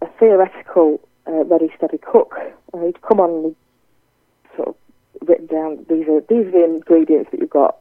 a 0.00 0.06
theoretical 0.18 1.00
uh, 1.26 1.44
ready 1.44 1.70
steady 1.76 1.98
cook. 1.98 2.34
Uh, 2.74 2.86
he'd 2.86 3.02
come 3.02 3.20
on 3.20 3.30
and 3.30 3.56
sort 4.56 4.68
of 4.68 4.76
written 5.28 5.46
down 5.46 5.84
these 5.88 6.06
are 6.08 6.20
these 6.28 6.46
are 6.46 6.52
the 6.52 6.64
ingredients 6.64 7.30
that 7.30 7.40
you've 7.40 7.50
got, 7.50 7.78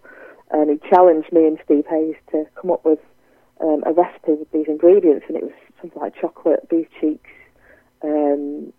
and 0.52 0.70
he 0.70 0.90
challenged 0.90 1.32
me 1.32 1.46
and 1.46 1.60
Steve 1.64 1.86
Hayes 1.90 2.16
to 2.32 2.46
come 2.60 2.72
up 2.72 2.84
with 2.86 3.00
um, 3.62 3.84
a 3.86 3.92
recipe 3.92 4.34
with 4.34 4.52
these 4.52 4.68
ingredients, 4.68 5.26
and 5.28 5.38
it 5.38 5.44
was 5.44 5.54
something 5.80 6.02
like 6.02 6.16
chocolate, 6.20 6.68
beef 6.70 6.88
cheeks. 7.00 7.30
Um, 8.04 8.74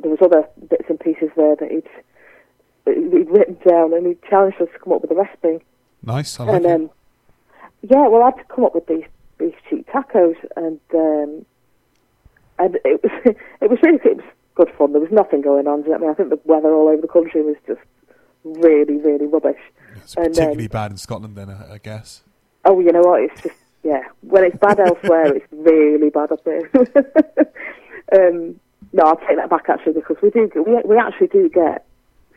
there 0.00 0.10
was 0.10 0.18
other 0.22 0.48
bits 0.68 0.84
and 0.88 0.98
pieces 0.98 1.30
there 1.36 1.56
that 1.56 1.70
he'd 1.70 1.88
he'd 2.86 3.30
written 3.30 3.58
down, 3.66 3.92
and 3.94 4.06
he 4.06 4.16
challenged 4.28 4.60
us 4.60 4.68
to 4.72 4.78
come 4.78 4.92
up 4.92 5.02
with 5.02 5.10
a 5.10 5.14
recipe. 5.14 5.64
Nice. 6.02 6.38
I 6.38 6.44
like 6.44 6.56
And 6.56 6.66
um, 6.66 6.90
yeah, 7.82 8.08
well, 8.08 8.22
I 8.22 8.26
had 8.26 8.38
to 8.38 8.54
come 8.54 8.64
up 8.64 8.74
with 8.74 8.86
these 8.86 9.04
beef 9.38 9.54
cheek 9.68 9.86
tacos, 9.88 10.36
and 10.56 10.80
um, 10.94 11.46
and 12.58 12.78
it 12.84 13.02
was 13.02 13.12
it 13.60 13.70
was 13.70 13.78
really 13.82 13.98
it 14.04 14.16
was 14.16 14.26
good 14.54 14.70
fun. 14.76 14.92
There 14.92 15.00
was 15.00 15.12
nothing 15.12 15.40
going 15.40 15.66
on. 15.66 15.82
do 15.82 15.90
you 15.90 15.98
know 15.98 15.98
what 15.98 16.04
I 16.04 16.06
mean, 16.06 16.10
I 16.10 16.14
think 16.14 16.30
the 16.30 16.40
weather 16.44 16.72
all 16.72 16.88
over 16.88 17.00
the 17.00 17.08
country 17.08 17.42
was 17.42 17.56
just 17.66 17.80
really, 18.44 18.96
really 18.96 19.26
rubbish. 19.26 19.60
It's 19.96 20.14
and, 20.16 20.26
particularly 20.26 20.64
um, 20.64 20.68
bad 20.68 20.90
in 20.90 20.96
Scotland, 20.96 21.36
then 21.36 21.50
I, 21.50 21.74
I 21.74 21.78
guess. 21.78 22.22
Oh, 22.64 22.80
you 22.80 22.92
know 22.92 23.02
what? 23.02 23.22
It's 23.22 23.42
just 23.42 23.56
yeah. 23.82 24.02
When 24.22 24.44
it's 24.44 24.56
bad 24.58 24.80
elsewhere, 24.80 25.34
it's 25.34 25.46
really 25.50 26.10
bad 26.10 26.32
up 26.32 26.40
here. 26.44 26.70
um, 28.12 28.60
no, 28.92 29.04
I'll 29.04 29.16
take 29.16 29.36
that 29.36 29.50
back 29.50 29.68
actually 29.68 29.94
because 29.94 30.16
we 30.22 30.30
do 30.30 30.50
we 30.54 30.80
we 30.84 30.96
actually 30.98 31.28
do 31.28 31.48
get 31.48 31.84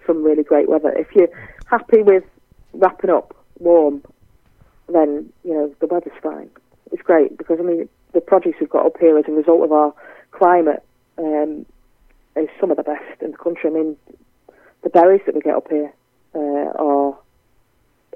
some 0.05 0.23
really 0.23 0.43
great 0.43 0.69
weather. 0.69 0.91
If 0.91 1.07
you're 1.15 1.29
happy 1.65 2.01
with 2.01 2.23
wrapping 2.73 3.09
up 3.09 3.35
warm, 3.59 4.03
then 4.87 5.31
you 5.43 5.53
know 5.53 5.75
the 5.79 5.87
weather's 5.87 6.13
fine. 6.21 6.49
It's 6.91 7.01
great 7.01 7.37
because 7.37 7.59
I 7.59 7.63
mean 7.63 7.89
the 8.13 8.21
produce 8.21 8.55
we've 8.59 8.69
got 8.69 8.85
up 8.85 8.97
here 8.99 9.17
as 9.17 9.25
a 9.27 9.31
result 9.31 9.63
of 9.63 9.71
our 9.71 9.93
climate 10.31 10.83
um, 11.17 11.65
is 12.35 12.49
some 12.59 12.71
of 12.71 12.77
the 12.77 12.83
best 12.83 13.21
in 13.21 13.31
the 13.31 13.37
country. 13.37 13.69
I 13.69 13.73
mean 13.73 13.97
the 14.85 14.89
berries 14.91 15.21
that 15.25 15.33
we 15.35 15.41
get 15.41 15.55
up 15.55 15.67
here 15.69 15.91
uh, 16.35 16.39
are 16.39 17.17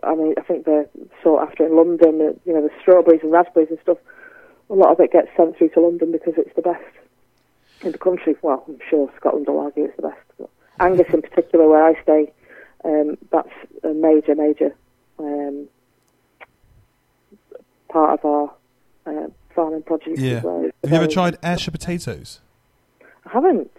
I 0.01 0.15
mean, 0.15 0.33
I 0.37 0.41
think 0.41 0.65
they're 0.65 0.87
sought 1.21 1.49
after 1.49 1.65
in 1.65 1.75
London. 1.75 2.21
uh, 2.21 2.33
You 2.45 2.53
know, 2.53 2.61
the 2.61 2.69
strawberries 2.81 3.21
and 3.21 3.31
raspberries 3.33 3.69
and 3.69 3.79
stuff. 3.81 3.97
A 4.69 4.73
lot 4.73 4.91
of 4.91 4.99
it 4.99 5.11
gets 5.11 5.27
sent 5.35 5.57
through 5.57 5.69
to 5.69 5.81
London 5.81 6.11
because 6.11 6.35
it's 6.37 6.55
the 6.55 6.61
best 6.61 6.83
in 7.81 7.91
the 7.91 7.97
country. 7.97 8.35
Well, 8.41 8.63
I'm 8.67 8.79
sure 8.89 9.11
Scotland 9.17 9.47
will 9.47 9.59
argue 9.59 9.85
it's 9.85 9.95
the 9.97 10.03
best. 10.03 10.21
But 10.37 10.49
Angus, 10.79 11.11
in 11.11 11.21
particular, 11.21 11.67
where 11.67 11.83
I 11.83 12.01
stay, 12.03 12.31
um, 12.85 13.17
that's 13.31 13.49
a 13.83 13.89
major, 13.89 14.35
major 14.35 14.75
um, 15.17 15.67
part 17.89 18.19
of 18.19 18.25
our 18.25 18.53
uh, 19.07 19.27
farming 19.55 19.81
produce. 19.81 20.19
Yeah. 20.19 20.37
As 20.37 20.43
well. 20.43 20.69
Have 20.83 20.91
you 20.91 20.97
ever 20.97 21.07
tried 21.07 21.39
Ayrshire 21.43 21.71
potatoes? 21.71 22.39
I 23.25 23.31
haven't. 23.31 23.71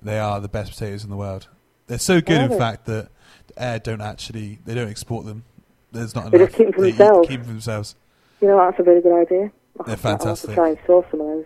They 0.00 0.18
are 0.18 0.40
the 0.40 0.48
best 0.48 0.72
potatoes 0.72 1.02
in 1.04 1.10
the 1.10 1.16
world. 1.16 1.48
They're 1.88 1.98
so 1.98 2.20
good, 2.20 2.40
in 2.52 2.56
fact, 2.58 2.84
that 2.86 3.08
Ayr 3.56 3.78
don't 3.80 4.00
actually 4.00 4.58
they 4.64 4.74
don't 4.74 4.88
export 4.88 5.26
them. 5.26 5.44
There's 5.90 6.14
not 6.14 6.30
They 6.30 6.38
enough. 6.38 6.48
just 6.50 6.58
keep 6.58 6.66
them 6.68 6.74
for 6.74 6.80
They 6.82 6.90
themselves. 6.92 7.28
Keep 7.28 7.38
them 7.40 7.46
for 7.46 7.52
themselves. 7.52 7.96
You 8.40 8.48
know, 8.48 8.58
that's 8.58 8.78
a 8.78 8.82
really 8.84 9.00
good 9.00 9.20
idea. 9.20 9.50
I'll 9.80 9.86
They're 9.86 9.96
to- 9.96 10.08
I'll 10.08 10.26
have 10.26 10.40
to 10.42 10.54
try 10.54 10.68
and 10.68 10.78
source 10.86 11.06
some 11.10 11.20
of 11.20 11.26
those. 11.26 11.44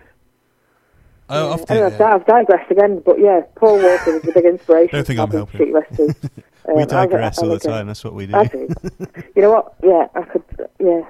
Oh, 1.31 1.47
Yeah. 1.49 1.55
often, 1.55 1.77
Anyway, 1.77 1.97
yeah. 1.99 2.15
I've 2.15 2.27
digressed 2.27 2.71
again, 2.71 2.99
but 3.05 3.19
yeah, 3.19 3.41
Paul 3.55 3.81
Walker 3.83 4.13
was 4.15 4.29
a 4.29 4.33
big 4.33 4.45
inspiration. 4.45 4.91
Don't 4.99 5.07
think 5.07 5.21
I'm 5.21 5.31
helping. 5.31 5.73
recipes. 5.73 6.15
Um, 6.65 6.77
we 6.77 6.83
I 6.83 6.87
digress 6.87 7.41
I 7.41 7.43
all 7.43 7.49
the 7.49 7.59
time. 7.59 7.89
That's 7.89 8.05
what 8.05 8.15
we 8.15 8.27
do. 8.27 8.37
I 8.37 8.45
do. 8.45 8.69
you 9.35 9.43
know 9.43 9.51
what? 9.51 9.75
Yeah, 9.83 10.07
I 10.15 10.23
could. 10.23 10.45
Yeah, 10.79 11.01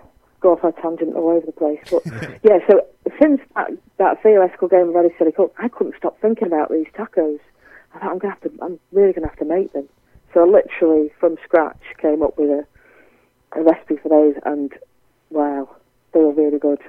go 0.40 0.52
off 0.52 0.64
on 0.64 0.72
a 0.78 0.80
tangent 0.80 1.14
all 1.14 1.28
over 1.28 1.44
the 1.44 1.52
place. 1.52 1.78
But 1.90 2.06
yeah, 2.42 2.58
so 2.66 2.86
since 3.20 3.38
that, 3.54 3.70
that 3.98 4.22
theoretical 4.22 4.68
game 4.68 4.88
of 4.88 4.94
Ready 4.94 5.10
Silly 5.18 5.30
Cook, 5.32 5.54
I 5.58 5.68
couldn't 5.68 5.94
stop 5.98 6.18
thinking 6.22 6.46
about 6.46 6.70
these 6.70 6.86
tacos. 6.96 7.38
I 7.94 7.98
thought 7.98 8.10
I'm 8.12 8.18
gonna 8.18 8.34
have 8.34 8.42
to. 8.42 8.50
I'm 8.62 8.78
really 8.92 9.12
gonna 9.12 9.28
have 9.28 9.38
to 9.38 9.44
make 9.44 9.72
them. 9.72 9.88
So 10.34 10.40
I 10.42 10.46
literally 10.46 11.10
from 11.20 11.36
scratch 11.44 11.80
came 12.00 12.22
up 12.22 12.38
with 12.38 12.48
a, 12.50 12.66
a 13.58 13.62
recipe 13.62 13.96
for 13.96 14.08
those, 14.08 14.34
and 14.46 14.72
wow, 15.30 15.68
they 16.12 16.20
were 16.20 16.32
really 16.32 16.58
good. 16.58 16.80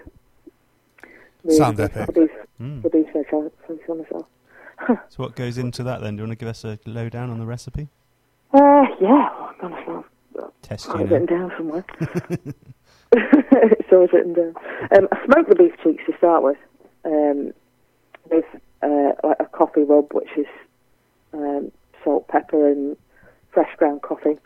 Really 1.44 1.58
Sound 1.58 1.78
good. 1.78 1.92
epic. 1.96 2.16
These, 2.16 2.30
Mm. 2.62 2.84
these 2.92 3.06
myself. 3.14 4.26
So 5.10 5.24
what 5.24 5.36
goes 5.36 5.58
into 5.58 5.84
that 5.84 6.02
then? 6.02 6.16
Do 6.16 6.22
you 6.22 6.28
want 6.28 6.38
to 6.40 6.44
give 6.46 6.50
us 6.50 6.64
a 6.64 6.78
lowdown 6.86 7.30
on 7.30 7.40
the 7.40 7.46
recipe? 7.46 7.90
Uh, 8.54 8.86
yeah, 9.02 9.30
oh, 9.32 9.52
goodness, 9.60 9.80
I'll 9.88 10.54
Test 10.62 10.90
I've 10.90 11.00
you 11.02 11.06
now. 11.06 11.12
written 11.12 11.26
down 11.26 11.52
somewhere. 11.58 11.86
it's 13.14 13.92
always 13.92 14.10
written 14.14 14.34
down. 14.34 14.54
Um, 14.96 15.08
I 15.12 15.26
smoked 15.26 15.50
the 15.50 15.56
beef 15.56 15.74
cheeks 15.84 16.04
to 16.06 16.18
start 16.18 16.44
with, 16.44 16.58
um, 17.06 17.52
with 18.30 18.46
uh, 18.82 19.12
like 19.24 19.38
a 19.40 19.46
coffee 19.46 19.84
rub, 19.84 20.14
which 20.14 20.30
is 20.38 20.48
um, 21.34 21.72
salt, 22.04 22.28
pepper, 22.28 22.68
and 22.72 22.98
fresh 23.52 23.76
ground 23.78 24.02
coffee. 24.02 24.38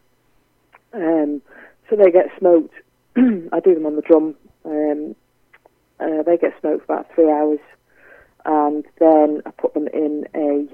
Um, 0.93 1.41
so 1.89 1.95
they 1.95 2.12
get 2.12 2.28
smoked. 2.39 2.73
I 3.17 3.60
do 3.60 3.73
them 3.73 3.86
on 3.86 3.95
the 3.95 4.02
drum. 4.02 4.36
Um, 4.65 5.15
uh, 6.00 6.23
they 6.23 6.38
get 6.38 6.60
smoked 6.60 6.86
for 6.86 6.93
about 6.93 7.13
three 7.13 7.32
hours. 7.32 7.60
and 8.45 8.86
then 9.00 9.41
I 9.45 9.52
put 9.52 9.73
them 9.73 9.88
in 9.88 10.28
a 10.36 10.67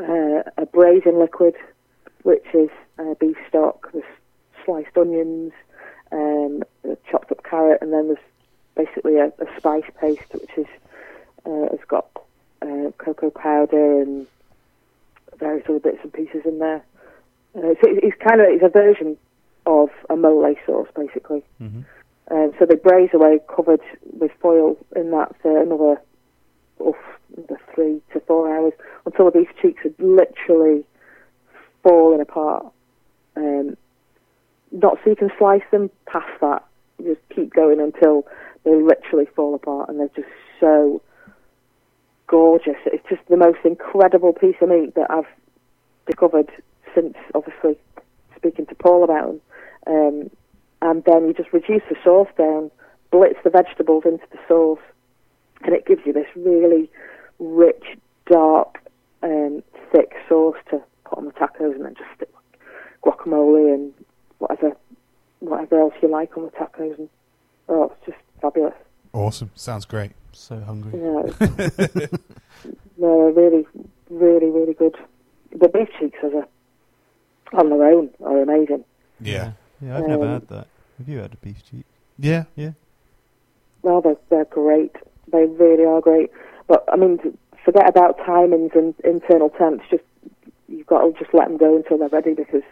uh, 0.00 0.42
a 0.56 0.66
braising 0.66 1.18
liquid, 1.18 1.54
which 2.22 2.46
is 2.54 2.70
uh, 2.98 3.14
beef 3.20 3.36
stock, 3.48 3.90
with 3.92 4.04
sliced 4.64 4.96
onions, 4.96 5.52
um, 6.12 6.62
chopped 7.10 7.30
up 7.30 7.42
carrot, 7.44 7.82
and 7.82 7.92
then 7.92 8.06
there's 8.06 8.18
basically 8.76 9.16
a, 9.16 9.26
a 9.26 9.58
spice 9.58 9.84
paste, 10.00 10.32
which 10.32 10.50
is 10.56 10.66
uh, 11.44 11.68
has 11.70 11.80
got 11.88 12.08
uh, 12.62 12.90
cocoa 12.98 13.30
powder 13.30 14.02
and 14.02 14.26
various 15.40 15.64
other 15.68 15.80
bits 15.80 15.98
and 16.02 16.12
pieces 16.12 16.42
in 16.44 16.58
there. 16.58 16.84
Uh, 17.56 17.74
so 17.80 17.84
it's, 17.84 18.00
it's 18.02 18.22
kind 18.22 18.40
of 18.40 18.46
it's 18.48 18.64
a 18.64 18.68
version 18.68 19.16
of 19.66 19.88
a 20.08 20.16
mole 20.16 20.54
sauce, 20.66 20.88
basically. 20.96 21.42
hmm 21.58 21.80
Um, 22.30 22.52
so 22.58 22.66
they 22.66 22.76
braise 22.76 23.10
away, 23.12 23.40
covered 23.54 23.80
with 24.20 24.30
foil 24.40 24.76
in 24.94 25.10
that 25.10 25.34
for 25.42 25.60
another, 25.60 26.00
oof, 26.80 26.96
another 27.36 27.60
three 27.74 28.00
to 28.12 28.20
four 28.20 28.54
hours 28.54 28.72
until 29.04 29.24
the 29.26 29.32
beef 29.32 29.48
cheeks 29.60 29.84
are 29.84 30.04
literally 30.04 30.84
falling 31.82 32.20
apart. 32.20 32.66
Um, 33.36 33.76
not 34.70 34.98
so 35.02 35.10
you 35.10 35.16
can 35.16 35.30
slice 35.38 35.62
them 35.72 35.90
past 36.06 36.30
that. 36.40 36.64
You 36.98 37.14
just 37.14 37.28
keep 37.34 37.52
going 37.52 37.80
until 37.80 38.26
they 38.64 38.74
literally 38.74 39.26
fall 39.34 39.54
apart, 39.54 39.88
and 39.88 39.98
they're 39.98 40.08
just 40.14 40.28
so 40.60 41.02
gorgeous. 42.30 42.76
It's 42.86 43.06
just 43.08 43.22
the 43.28 43.36
most 43.36 43.58
incredible 43.64 44.32
piece 44.32 44.54
of 44.62 44.68
meat 44.68 44.94
that 44.94 45.10
I've 45.10 45.26
discovered 46.06 46.48
since, 46.94 47.16
obviously, 47.34 47.76
speaking 48.36 48.66
to 48.66 48.74
Paul 48.76 49.02
about 49.02 49.26
them. 49.26 49.40
Um, 49.86 50.30
and 50.80 51.04
then 51.04 51.26
you 51.26 51.34
just 51.34 51.52
reduce 51.52 51.82
the 51.90 51.96
sauce 52.04 52.28
down, 52.38 52.70
blitz 53.10 53.38
the 53.42 53.50
vegetables 53.50 54.04
into 54.06 54.24
the 54.30 54.38
sauce, 54.46 54.78
and 55.62 55.74
it 55.74 55.86
gives 55.86 56.02
you 56.06 56.12
this 56.12 56.28
really 56.36 56.88
rich, 57.40 57.84
dark, 58.30 58.78
um, 59.24 59.62
thick 59.92 60.12
sauce 60.28 60.56
to 60.70 60.80
put 61.04 61.18
on 61.18 61.24
the 61.24 61.32
tacos, 61.32 61.74
and 61.74 61.84
then 61.84 61.94
just 61.94 62.10
stick 62.14 62.30
guacamole 63.04 63.74
and 63.74 63.92
whatever, 64.38 64.76
whatever 65.40 65.80
else 65.80 65.94
you 66.00 66.08
like 66.08 66.36
on 66.36 66.44
the 66.44 66.50
tacos, 66.50 66.96
and 66.96 67.08
oh, 67.68 67.92
it's 67.92 68.06
just 68.06 68.18
fabulous. 68.40 68.74
Awesome. 69.12 69.50
Sounds 69.56 69.84
great. 69.84 70.12
So 70.32 70.58
hungry. 70.60 70.92
Yeah, 71.00 71.26
it's- 71.26 72.20
no, 72.98 73.32
they're 73.32 73.44
really, 73.44 73.66
really, 74.10 74.46
really 74.50 74.74
good. 74.74 74.96
The 75.52 75.68
beef 75.68 75.88
cheeks 75.98 76.18
as 76.22 76.32
a 76.32 76.46
on 77.52 77.68
their 77.70 77.84
own 77.84 78.10
are 78.24 78.40
amazing. 78.42 78.84
Yeah. 79.20 79.52
Yeah, 79.80 79.98
I've 79.98 80.06
never 80.06 80.24
Um, 80.24 80.32
had 80.34 80.48
that. 80.48 80.66
Have 80.98 81.08
you 81.08 81.18
had 81.18 81.32
a 81.32 81.36
beef 81.38 81.64
cheek? 81.68 81.84
Yeah. 82.18 82.44
Yeah. 82.54 82.72
Well, 83.82 84.00
they're, 84.02 84.16
they're 84.28 84.44
great. 84.44 84.94
They 85.32 85.46
really 85.46 85.84
are 85.84 86.00
great. 86.00 86.30
But 86.68 86.84
I 86.92 86.96
mean, 86.96 87.18
forget 87.64 87.88
about 87.88 88.18
timings 88.18 88.74
and 88.76 88.94
internal 89.04 89.48
temps. 89.50 89.84
Just 89.90 90.04
you've 90.68 90.86
got 90.86 91.02
to 91.02 91.12
just 91.18 91.34
let 91.34 91.48
them 91.48 91.56
go 91.56 91.76
until 91.76 91.98
they're 91.98 92.08
ready 92.08 92.34
because 92.34 92.62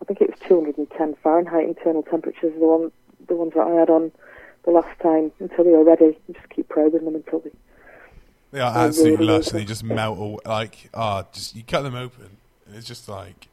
I 0.00 0.04
think 0.04 0.20
it 0.20 0.30
was 0.30 0.38
210 0.46 1.14
Fahrenheit 1.22 1.66
internal 1.66 2.02
temperatures. 2.04 2.52
The 2.58 2.66
one, 2.66 2.92
the 3.26 3.34
ones 3.34 3.52
that 3.54 3.66
I 3.66 3.70
had 3.74 3.90
on 3.90 4.12
the 4.64 4.70
last 4.70 4.98
time 5.00 5.32
until 5.40 5.64
they 5.64 5.72
are 5.72 5.84
ready. 5.84 6.18
You 6.28 6.34
just 6.34 6.48
keep 6.50 6.68
probing 6.68 7.04
them 7.04 7.14
until 7.14 7.40
they. 7.40 7.50
They 8.52 8.60
are 8.60 8.88
They're 8.90 9.04
really, 9.12 9.24
lush, 9.26 9.48
and 9.48 9.60
they 9.60 9.64
just 9.64 9.84
melt 9.84 10.18
all 10.18 10.40
like 10.44 10.90
ah, 10.94 11.24
just 11.32 11.54
you 11.54 11.62
cut 11.62 11.82
them 11.82 11.94
open, 11.94 12.30
and 12.66 12.76
it's 12.76 12.86
just 12.86 13.08
like 13.08 13.46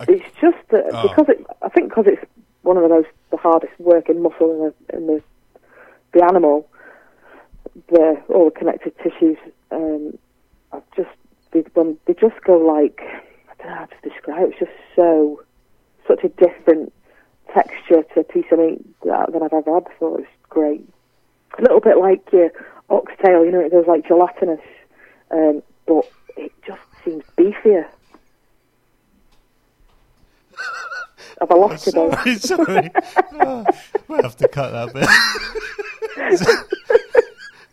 It's 0.00 0.24
just 0.40 0.56
that 0.70 0.84
Oh. 0.92 1.02
because 1.08 1.26
it, 1.28 1.46
I 1.62 1.68
think 1.68 1.90
because 1.90 2.06
it's 2.06 2.24
one 2.62 2.76
of 2.76 2.82
the 2.82 2.88
most 2.88 3.08
the 3.30 3.36
hardest 3.36 3.72
working 3.78 4.22
muscle 4.22 4.50
in 4.50 4.58
the 4.88 4.96
in 4.96 5.06
the 5.06 5.22
the 6.12 6.24
animal, 6.24 6.68
the 7.88 8.22
all 8.28 8.46
the 8.46 8.58
connective 8.58 8.92
tissues. 8.98 9.38
Um, 9.70 10.16
I 10.72 10.80
just 10.96 11.10
they, 11.52 11.60
when 11.74 11.98
they 12.06 12.14
just 12.14 12.40
go 12.44 12.56
like 12.56 13.00
I 13.02 13.54
don't 13.62 13.66
know 13.68 13.74
how 13.76 13.84
to 13.86 14.08
describe. 14.08 14.42
it. 14.48 14.50
It's 14.50 14.58
just 14.60 14.72
so 14.96 15.42
such 16.08 16.24
a 16.24 16.28
different 16.28 16.92
texture 17.52 18.02
to 18.14 18.20
a 18.20 18.24
piece 18.24 18.46
of 18.50 18.58
meat 18.58 18.84
that, 19.04 19.32
than 19.32 19.42
I've 19.42 19.52
ever 19.52 19.74
had 19.74 19.84
before. 19.84 20.20
It's 20.20 20.28
great. 20.48 20.88
A 21.58 21.62
little 21.62 21.80
bit 21.80 21.98
like 21.98 22.32
your 22.32 22.50
oxtail, 22.90 23.44
you 23.44 23.52
know, 23.52 23.60
it 23.60 23.70
goes 23.72 23.86
like 23.86 24.06
gelatinous, 24.06 24.60
um, 25.30 25.62
but 25.86 26.10
it 26.36 26.52
just 26.66 26.80
seems 27.04 27.24
beefier. 27.36 27.86
Have 31.40 31.50
I 31.50 31.54
lost 31.54 31.86
you? 31.86 31.92
Sorry, 31.92 32.34
sorry. 32.36 32.90
Ah, 33.36 33.64
oh, 33.66 33.66
we'll 34.08 34.22
have 34.22 34.36
to 34.36 34.48
cut 34.48 34.70
that 34.70 34.94
bit. 34.94 35.08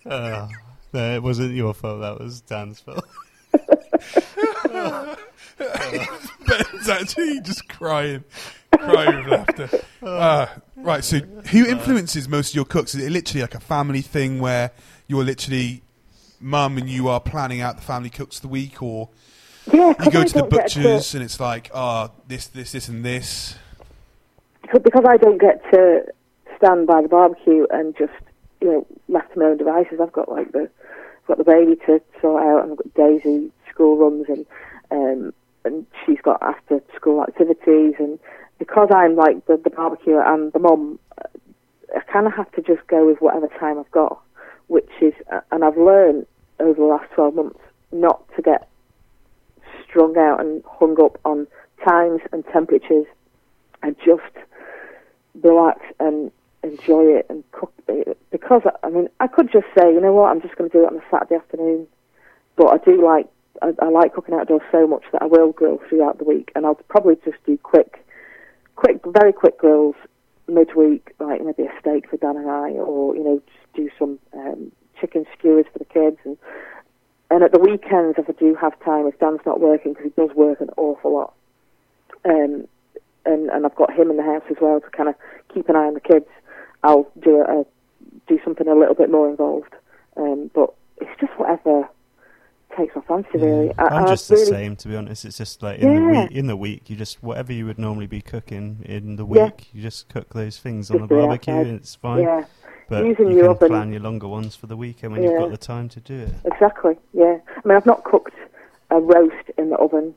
oh, 0.05 0.49
no, 0.93 1.15
it 1.15 1.23
wasn't 1.23 1.53
your 1.53 1.73
fault. 1.73 2.01
That 2.01 2.19
was 2.19 2.41
Dan's 2.41 2.79
fault. 2.79 3.05
Ah. 4.73 5.17
Ben's 6.47 6.89
actually 6.89 7.39
just 7.41 7.67
crying, 7.69 8.23
crying 8.79 9.17
with 9.17 9.27
laughter. 9.27 9.69
Ah, 10.03 10.53
right, 10.75 11.03
so 11.03 11.19
who 11.19 11.65
influences 11.65 12.27
most 12.27 12.49
of 12.49 12.55
your 12.55 12.65
cooks? 12.65 12.95
Is 12.95 13.03
it 13.05 13.12
literally 13.12 13.41
like 13.41 13.55
a 13.55 13.60
family 13.60 14.01
thing 14.01 14.39
where 14.39 14.71
you're 15.07 15.23
literally 15.23 15.84
mum 16.39 16.77
and 16.77 16.89
you 16.89 17.07
are 17.07 17.19
planning 17.19 17.62
out 17.62 17.75
the 17.75 17.84
family 17.84 18.10
cooks 18.10 18.38
of 18.38 18.43
the 18.43 18.47
week, 18.47 18.81
or 18.81 19.10
Yeah, 19.71 19.93
you 20.03 20.12
go 20.12 20.21
I 20.21 20.25
to 20.25 20.34
the 20.34 20.43
butchers 20.43 21.13
and 21.13 21.23
it's 21.23 21.39
like, 21.39 21.69
ah, 21.73 22.10
this, 22.27 22.47
this, 22.47 22.71
this, 22.71 22.88
and 22.88 23.05
this? 23.05 23.55
Because- 24.62 24.81
because 24.84 25.05
I 25.07 25.17
don't 25.17 25.38
get 25.39 25.62
to 25.71 26.05
stand 26.57 26.88
by 26.88 27.01
the 27.01 27.07
barbecue 27.07 27.65
and 27.71 27.95
just 27.97 28.13
you 28.62 28.67
know 28.71 28.88
left 29.07 29.34
to 29.34 29.39
my 29.39 29.45
own 29.45 29.57
devices. 29.57 29.99
I've 30.01 30.12
got 30.12 30.29
like 30.29 30.51
the 30.51 30.62
I've 31.23 31.27
got 31.27 31.38
the 31.38 31.43
baby 31.43 31.75
to 31.88 32.01
sort 32.21 32.43
out, 32.43 32.63
and 32.63 32.71
I've 32.71 32.77
got 32.77 32.93
Daisy 32.93 33.51
school 33.69 33.97
runs, 33.97 34.25
and 34.29 34.45
um, 34.91 35.34
and 35.65 35.86
she's 36.05 36.19
got 36.21 36.41
after 36.41 36.81
school 36.95 37.21
activities, 37.23 37.95
and 37.99 38.19
because 38.62 38.89
I'm 38.93 39.15
like 39.15 39.43
the, 39.47 39.58
the 39.58 39.71
barbecue 39.71 40.19
and 40.24 40.54
the 40.54 40.60
mum, 40.60 41.00
I 41.17 42.00
kind 42.13 42.28
of 42.28 42.34
have 42.34 42.52
to 42.52 42.62
just 42.62 42.86
go 42.86 43.08
with 43.08 43.17
whatever 43.19 43.47
time 43.60 43.80
I've 43.80 43.89
got, 43.89 44.21
which 44.67 44.91
is 45.02 45.13
and 45.52 45.63
I've 45.63 45.78
learned 45.78 46.28
over 46.60 46.80
the 46.80 46.86
last 46.86 47.10
twelve 47.15 47.34
months 47.34 47.60
not 47.91 48.24
to 48.36 48.43
get 48.43 48.69
strung 49.84 50.15
out 50.15 50.39
and 50.41 50.63
hung 50.69 50.95
up 51.04 51.19
on 51.26 51.47
times 51.84 52.21
and 52.32 52.45
temperatures 52.54 53.08
and 53.82 53.95
just 54.06 54.21
relax 55.43 55.80
and 56.00 56.32
enjoy 56.62 57.17
it 57.17 57.26
and 57.30 57.43
cook 57.54 57.74
it. 57.88 58.15
Because 58.30 58.62
I 58.84 58.89
mean, 58.91 59.10
I 59.19 59.26
could 59.26 59.52
just 59.52 59.65
say, 59.76 59.91
you 59.91 60.00
know 60.00 60.13
what, 60.13 60.30
I'm 60.30 60.41
just 60.43 60.56
going 60.56 60.69
to 60.69 60.78
do 60.78 60.84
it 60.84 60.93
on 60.93 60.97
a 60.97 61.04
Saturday 61.10 61.34
afternoon. 61.34 61.88
But 62.58 62.67
I 62.67 62.78
do 62.78 63.04
like 63.04 63.26
I, 63.63 63.71
I 63.82 63.89
like 63.89 64.13
cooking 64.13 64.36
outdoors 64.36 64.62
so 64.71 64.86
much 64.86 65.04
that 65.13 65.24
I 65.24 65.26
will 65.26 65.52
grill 65.52 65.80
throughout 65.89 66.19
the 66.19 66.26
week, 66.26 66.52
and 66.54 66.63
I'll 66.63 66.76
probably 66.76 67.15
just 67.26 67.43
do 67.43 67.58
quick, 67.58 68.06
quick, 68.75 69.01
very 69.05 69.34
quick 69.34 69.57
grills 69.57 69.95
midweek, 70.47 71.13
like 71.19 71.43
maybe 71.43 71.63
a 71.63 71.79
steak 71.79 72.10
for 72.10 72.17
Dan 72.17 72.38
and 72.38 72.49
I, 72.49 72.71
or 72.71 73.15
you 73.15 73.23
know, 73.23 73.41
just 73.45 73.73
do 73.73 73.89
some 73.97 74.19
um, 74.34 74.71
chicken 74.99 75.25
skewers 75.38 75.65
for 75.71 75.79
the 75.79 75.86
kids, 75.86 76.17
and 76.25 76.38
and 77.29 77.43
at 77.43 77.51
the 77.51 77.60
weekends 77.60 78.17
if 78.17 78.29
I 78.29 78.34
do 78.34 78.55
have 78.55 78.77
time, 78.84 79.07
if 79.07 79.19
Dan's 79.19 79.39
not 79.45 79.62
working 79.62 79.93
because 79.93 80.12
he 80.15 80.21
does 80.21 80.36
work 80.36 80.62
an 80.62 80.69
awful 80.77 81.13
lot, 81.13 81.34
um, 82.25 82.67
and 83.25 83.49
and 83.49 83.65
I've 83.65 83.75
got 83.75 83.93
him 83.93 84.12
in 84.12 84.17
the 84.17 84.23
house 84.23 84.43
as 84.49 84.57
well 84.62 84.79
to 84.81 84.89
kind 84.89 85.10
of 85.10 85.15
keep 85.53 85.69
an 85.69 85.75
eye 85.75 85.88
on 85.88 85.93
the 85.93 85.99
kids. 86.01 86.27
I'll 86.84 87.10
do 87.21 87.41
a, 87.41 87.62
a 87.62 87.65
do 88.27 88.39
something 88.43 88.67
a 88.67 88.75
little 88.75 88.95
bit 88.95 89.12
more 89.12 89.29
involved. 89.29 89.73
Um, 90.17 90.51
but 90.53 90.73
it's 90.99 91.19
just 91.19 91.31
whatever 91.38 91.88
takes 92.77 92.95
my 92.95 93.01
fancy, 93.03 93.29
really. 93.38 93.71
I, 93.77 93.84
I'm 93.86 94.05
I 94.05 94.10
just 94.10 94.27
the 94.29 94.36
really, 94.36 94.45
same, 94.47 94.75
to 94.77 94.88
be 94.88 94.95
honest. 94.95 95.25
It's 95.25 95.38
just 95.38 95.62
like 95.63 95.79
in 95.79 95.95
the 95.95 96.01
week. 96.01 96.31
In 96.31 96.47
the 96.47 96.55
week, 96.57 96.89
you 96.89 96.95
just 96.95 97.21
whatever 97.23 97.51
you 97.53 97.65
would 97.65 97.77
normally 97.79 98.07
be 98.07 98.21
cooking 98.21 98.84
in 98.86 99.15
the 99.15 99.25
Yeah. 99.25 99.45
week, 99.45 99.69
you 99.73 99.81
just 99.81 100.10
cook 100.10 100.34
those 100.34 100.57
things 100.60 100.89
on 100.91 101.01
the 101.01 101.07
barbecue, 101.07 101.53
and 101.53 101.71
it's 101.71 101.95
fine. 101.95 102.23
Yeah, 102.23 102.45
But 102.89 103.05
Using 103.05 103.29
you 103.31 103.38
your 103.38 103.43
can 103.47 103.55
oven. 103.55 103.67
plan 103.69 103.91
your 103.91 104.01
longer 104.01 104.27
ones 104.27 104.55
for 104.55 104.67
the 104.67 104.75
weekend 104.77 105.13
when 105.13 105.23
you've 105.23 105.38
got 105.39 105.51
the 105.51 105.57
time 105.57 105.88
to 105.89 105.99
do 105.99 106.19
it. 106.19 106.34
exactly. 106.45 106.97
Yeah, 107.13 107.38
I 107.47 107.67
mean, 107.67 107.77
I've 107.77 107.86
not 107.86 108.03
cooked 108.03 108.36
a 108.89 108.99
roast 108.99 109.49
in 109.57 109.69
the 109.69 109.78
oven 109.78 110.13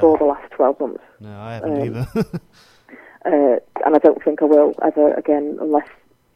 for 0.00 0.16
the 0.18 0.24
last 0.24 0.50
twelve 0.50 0.80
months, 0.80 1.02
no 1.20 1.30
I 1.38 1.54
haven't 1.54 1.76
Um, 1.80 1.84
either. 1.86 2.06
uh, 3.24 3.56
and 3.84 3.94
I 3.94 3.98
don't 3.98 4.22
think 4.22 4.42
I 4.42 4.46
will 4.46 4.74
ever 4.84 5.12
again 5.14 5.58
unless 5.60 5.88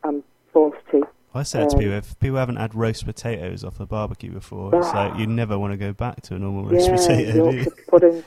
I'm 0.05 0.23
forced 0.53 0.79
to. 0.93 1.03
I 1.33 1.45
said 1.45 1.71
to 1.71 1.77
um, 1.77 1.81
people, 1.81 1.95
if 1.95 2.19
people 2.19 2.39
haven't 2.39 2.57
had 2.57 2.75
roast 2.75 3.05
potatoes 3.05 3.63
off 3.63 3.79
the 3.79 3.87
barbecue 3.87 4.33
before, 4.33 4.75
it's 4.75 4.93
like 4.93 5.17
you 5.19 5.27
never 5.27 5.59
want 5.59 5.73
to 5.73 5.77
go 5.77 5.93
back 5.93 6.23
to 6.23 6.35
a 6.35 6.39
normal 6.39 6.65
roast 6.65 6.89
yeah, 6.89 6.97
potato. 6.97 7.51
Yorkshire 7.51 7.71
pudding. 7.89 8.25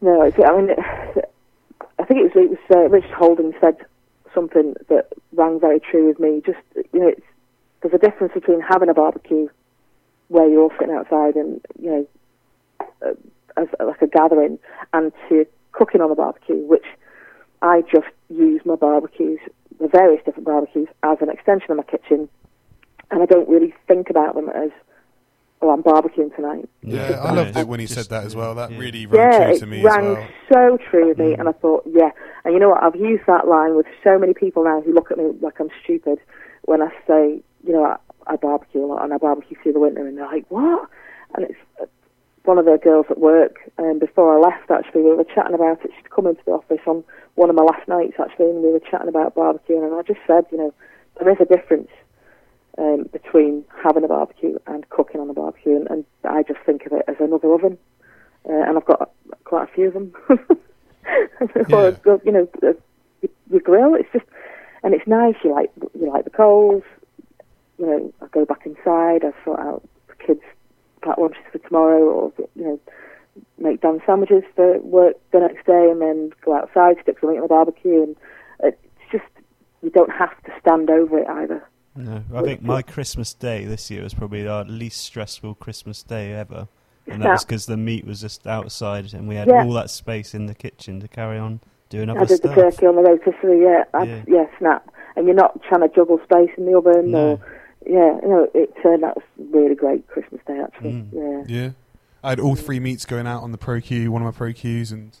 No, 0.00 0.22
I 0.22 0.56
mean, 0.56 0.70
I 1.98 2.04
think 2.04 2.20
it 2.20 2.22
was, 2.22 2.32
it 2.36 2.50
was 2.50 2.58
uh, 2.74 2.88
Richard 2.88 3.10
Holden 3.10 3.52
said 3.60 3.76
something 4.34 4.74
that 4.88 5.08
rang 5.32 5.60
very 5.60 5.80
true 5.80 6.06
with 6.06 6.18
me. 6.18 6.42
Just 6.44 6.58
you 6.92 7.00
know, 7.00 7.08
it's, 7.08 7.26
there's 7.82 7.94
a 7.94 7.98
difference 7.98 8.32
between 8.32 8.60
having 8.60 8.88
a 8.88 8.94
barbecue 8.94 9.48
where 10.28 10.48
you're 10.48 10.62
all 10.62 10.72
sitting 10.78 10.94
outside 10.94 11.34
and 11.34 11.60
you 11.80 11.90
know, 11.90 12.08
uh, 13.02 13.60
as 13.60 13.68
like 13.84 14.00
a 14.00 14.06
gathering, 14.06 14.58
and 14.94 15.12
to 15.28 15.46
cooking 15.72 16.00
on 16.00 16.10
a 16.10 16.14
barbecue, 16.14 16.56
which 16.56 16.86
I 17.60 17.82
just 17.82 18.08
use 18.30 18.60
my 18.64 18.76
barbecues, 18.76 19.40
the 19.80 19.88
various 19.88 20.22
different 20.24 20.46
barbecues, 20.46 20.88
as 21.02 21.18
an 21.20 21.30
extension 21.30 21.70
of 21.70 21.76
my 21.76 21.82
kitchen, 21.84 22.28
and 23.10 23.22
I 23.22 23.26
don't 23.26 23.48
really 23.48 23.74
think 23.86 24.10
about 24.10 24.34
them 24.34 24.48
as, 24.50 24.70
oh, 25.62 25.70
I'm 25.70 25.82
barbecuing 25.82 26.34
tonight. 26.36 26.68
Yeah, 26.82 27.10
Yeah, 27.10 27.16
I 27.22 27.32
loved 27.32 27.56
it 27.56 27.66
when 27.68 27.80
he 27.80 27.86
just- 27.86 27.94
said 28.08 28.10
that 28.16 28.24
as 28.26 28.34
well. 28.36 28.54
That 28.54 28.70
yeah. 28.72 28.78
really 28.78 29.06
rang 29.06 29.32
yeah, 29.32 29.44
true 29.44 29.54
it 29.54 29.58
to 29.60 29.66
me 29.66 29.78
as 29.78 29.84
rang 29.84 30.12
well. 30.14 30.26
so 30.52 30.78
true 30.90 31.08
with 31.08 31.18
me, 31.18 31.34
Mm. 31.34 31.40
and 31.40 31.48
I 31.48 31.52
thought, 31.52 31.84
yeah. 31.86 32.10
And 32.44 32.54
you 32.54 32.60
know 32.60 32.70
what? 32.70 32.82
I've 32.82 32.96
used 32.96 33.24
that 33.26 33.46
line 33.48 33.76
with 33.76 33.86
so 34.04 34.18
many 34.18 34.34
people 34.34 34.64
now 34.64 34.80
who 34.80 34.92
look 34.92 35.10
at 35.10 35.18
me 35.18 35.32
like 35.40 35.58
I'm 35.60 35.70
stupid 35.84 36.18
when 36.64 36.82
I 36.82 36.90
say, 37.06 37.42
you 37.64 37.72
know, 37.72 37.84
I, 37.84 37.96
I 38.26 38.36
barbecue 38.36 38.84
a 38.84 38.86
lot 38.86 39.02
and 39.04 39.12
I 39.14 39.16
barbecue 39.18 39.56
through 39.62 39.72
the 39.72 39.80
winter, 39.80 40.06
and 40.06 40.18
they're 40.18 40.26
like, 40.26 40.44
what? 40.48 40.88
And 41.34 41.44
it's 41.44 41.58
one 42.44 42.58
of 42.58 42.64
the 42.64 42.78
girls 42.82 43.06
at 43.10 43.18
work. 43.18 43.56
And 43.78 44.00
before 44.00 44.36
I 44.36 44.40
left, 44.40 44.70
actually, 44.70 45.02
we 45.02 45.14
were 45.14 45.24
chatting 45.24 45.54
about 45.54 45.84
it. 45.84 45.90
She'd 45.96 46.10
come 46.10 46.26
into 46.26 46.42
the 46.44 46.52
office 46.52 46.80
on 46.86 47.04
one 47.34 47.50
of 47.50 47.56
my 47.56 47.62
last 47.62 47.86
nights, 47.88 48.14
actually, 48.18 48.50
and 48.50 48.62
we 48.62 48.70
were 48.72 48.80
chatting 48.80 49.08
about 49.08 49.34
barbecuing, 49.34 49.84
and 49.84 49.94
I 49.94 50.02
just 50.02 50.20
said, 50.26 50.44
you 50.50 50.58
know, 50.58 50.74
there 51.20 51.30
is 51.30 51.38
a 51.40 51.44
difference 51.44 51.88
um, 52.78 53.04
between 53.12 53.64
having 53.82 54.04
a 54.04 54.08
barbecue 54.08 54.58
and 54.66 54.88
cooking 54.90 55.20
on 55.20 55.30
a 55.30 55.34
barbecue, 55.34 55.76
and, 55.76 55.88
and 55.90 56.04
I 56.24 56.42
just 56.42 56.60
think 56.64 56.86
of 56.86 56.92
it 56.92 57.04
as 57.08 57.16
another 57.20 57.52
oven, 57.52 57.76
uh, 58.48 58.52
and 58.52 58.76
I've 58.76 58.84
got 58.84 59.10
quite 59.44 59.68
a 59.68 59.72
few 59.72 59.88
of 59.88 59.94
them. 59.94 60.12
or 61.72 61.96
Yeah. 62.06 62.16
you 62.24 62.32
know, 62.32 62.48
your, 62.62 62.74
your 63.50 63.60
grill. 63.60 63.94
It's 63.94 64.08
just, 64.12 64.26
and 64.82 64.94
it's 64.94 65.06
nice. 65.06 65.34
You 65.42 65.52
like 65.52 65.70
you 65.98 66.10
like 66.10 66.24
the 66.24 66.30
coals. 66.30 66.82
You 67.78 67.86
know, 67.86 68.12
I 68.22 68.26
go 68.26 68.44
back 68.44 68.66
inside. 68.66 69.24
I 69.24 69.32
sort 69.44 69.60
out 69.60 69.82
the 70.08 70.14
kids' 70.24 70.40
pack 70.98 71.18
lunches 71.18 71.42
for 71.52 71.58
tomorrow, 71.58 72.02
or 72.02 72.32
you 72.56 72.64
know, 72.64 72.80
make 73.58 73.80
Dan 73.80 74.00
sandwiches 74.06 74.44
for 74.56 74.78
work 74.80 75.14
the 75.32 75.40
next 75.40 75.66
day, 75.66 75.90
and 75.90 76.00
then 76.00 76.32
go 76.44 76.54
outside, 76.56 76.96
stick 77.02 77.18
something 77.20 77.36
on 77.38 77.42
the 77.42 77.48
barbecue, 77.48 78.02
and 78.02 78.16
it's 78.62 78.78
just 79.10 79.24
you 79.82 79.90
don't 79.90 80.10
have 80.12 80.30
to 80.44 80.52
stand 80.60 80.90
over 80.90 81.18
it 81.18 81.28
either. 81.28 81.62
No, 81.96 82.22
I 82.34 82.42
think 82.42 82.62
my 82.62 82.82
Christmas 82.82 83.34
day 83.34 83.64
this 83.64 83.90
year 83.90 84.02
was 84.04 84.14
probably 84.14 84.46
our 84.46 84.64
least 84.64 85.02
stressful 85.02 85.54
Christmas 85.56 86.02
day 86.02 86.32
ever, 86.32 86.68
and 87.06 87.22
that 87.22 87.30
was 87.30 87.44
because 87.44 87.66
the 87.66 87.76
meat 87.76 88.04
was 88.06 88.20
just 88.20 88.46
outside, 88.46 89.12
and 89.14 89.28
we 89.28 89.34
had 89.34 89.48
Yeah. 89.48 89.64
all 89.64 89.72
that 89.72 89.90
space 89.90 90.34
in 90.34 90.46
the 90.46 90.54
kitchen 90.54 91.00
to 91.00 91.08
carry 91.08 91.38
on 91.38 91.60
doing 91.90 92.08
other 92.10 92.26
stuff. 92.26 92.28
I 92.28 92.28
did 92.28 92.36
stuff. 92.38 92.54
the 92.54 92.60
turkey 92.62 92.86
on 92.86 92.96
the 92.96 93.02
rotisserie, 93.02 93.62
yeah, 93.62 93.84
I, 93.94 94.02
Yeah. 94.04 94.22
yeah. 94.28 94.46
snap. 94.58 94.90
And 95.16 95.26
you're 95.26 95.34
not 95.34 95.60
trying 95.62 95.80
to 95.80 95.88
juggle 95.88 96.20
space 96.22 96.50
in 96.56 96.66
the 96.66 96.76
oven, 96.76 97.10
No. 97.10 97.30
or 97.32 97.40
yeah, 97.88 98.18
you 98.22 98.28
know, 98.28 98.48
it 98.54 98.72
turned 98.82 99.02
out 99.04 99.16
a 99.16 99.22
really 99.38 99.74
great 99.74 100.06
Christmas 100.08 100.40
day 100.46 100.60
actually. 100.62 100.92
Mm. 100.92 101.46
Yeah, 101.48 101.62
Yeah, 101.62 101.70
I 102.22 102.30
had 102.30 102.40
all 102.40 102.54
three 102.54 102.80
meats 102.80 103.04
going 103.04 103.26
out 103.26 103.42
on 103.42 103.52
the 103.52 103.58
ProQ, 103.58 104.08
one 104.08 104.22
of 104.24 104.38
my 104.38 104.46
ProQs, 104.46 104.92
and 104.92 105.16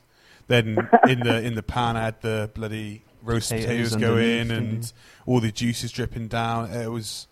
then 0.46 0.88
in 1.08 1.20
the 1.20 1.42
in 1.42 1.54
the 1.54 1.62
pan 1.62 1.96
I 1.96 2.04
had 2.04 2.20
the 2.20 2.50
bloody 2.54 3.02
roast 3.22 3.50
Potatoes 3.50 3.90
potatoes, 3.90 3.96
go 3.96 4.16
in 4.16 4.50
and 4.50 4.70
didn't 4.70 4.92
all 5.26 5.40
the 5.40 5.50
juices 5.50 5.90
dripping 5.90 6.28
down. 6.28 6.70
It 6.70 6.88
was 6.90 7.26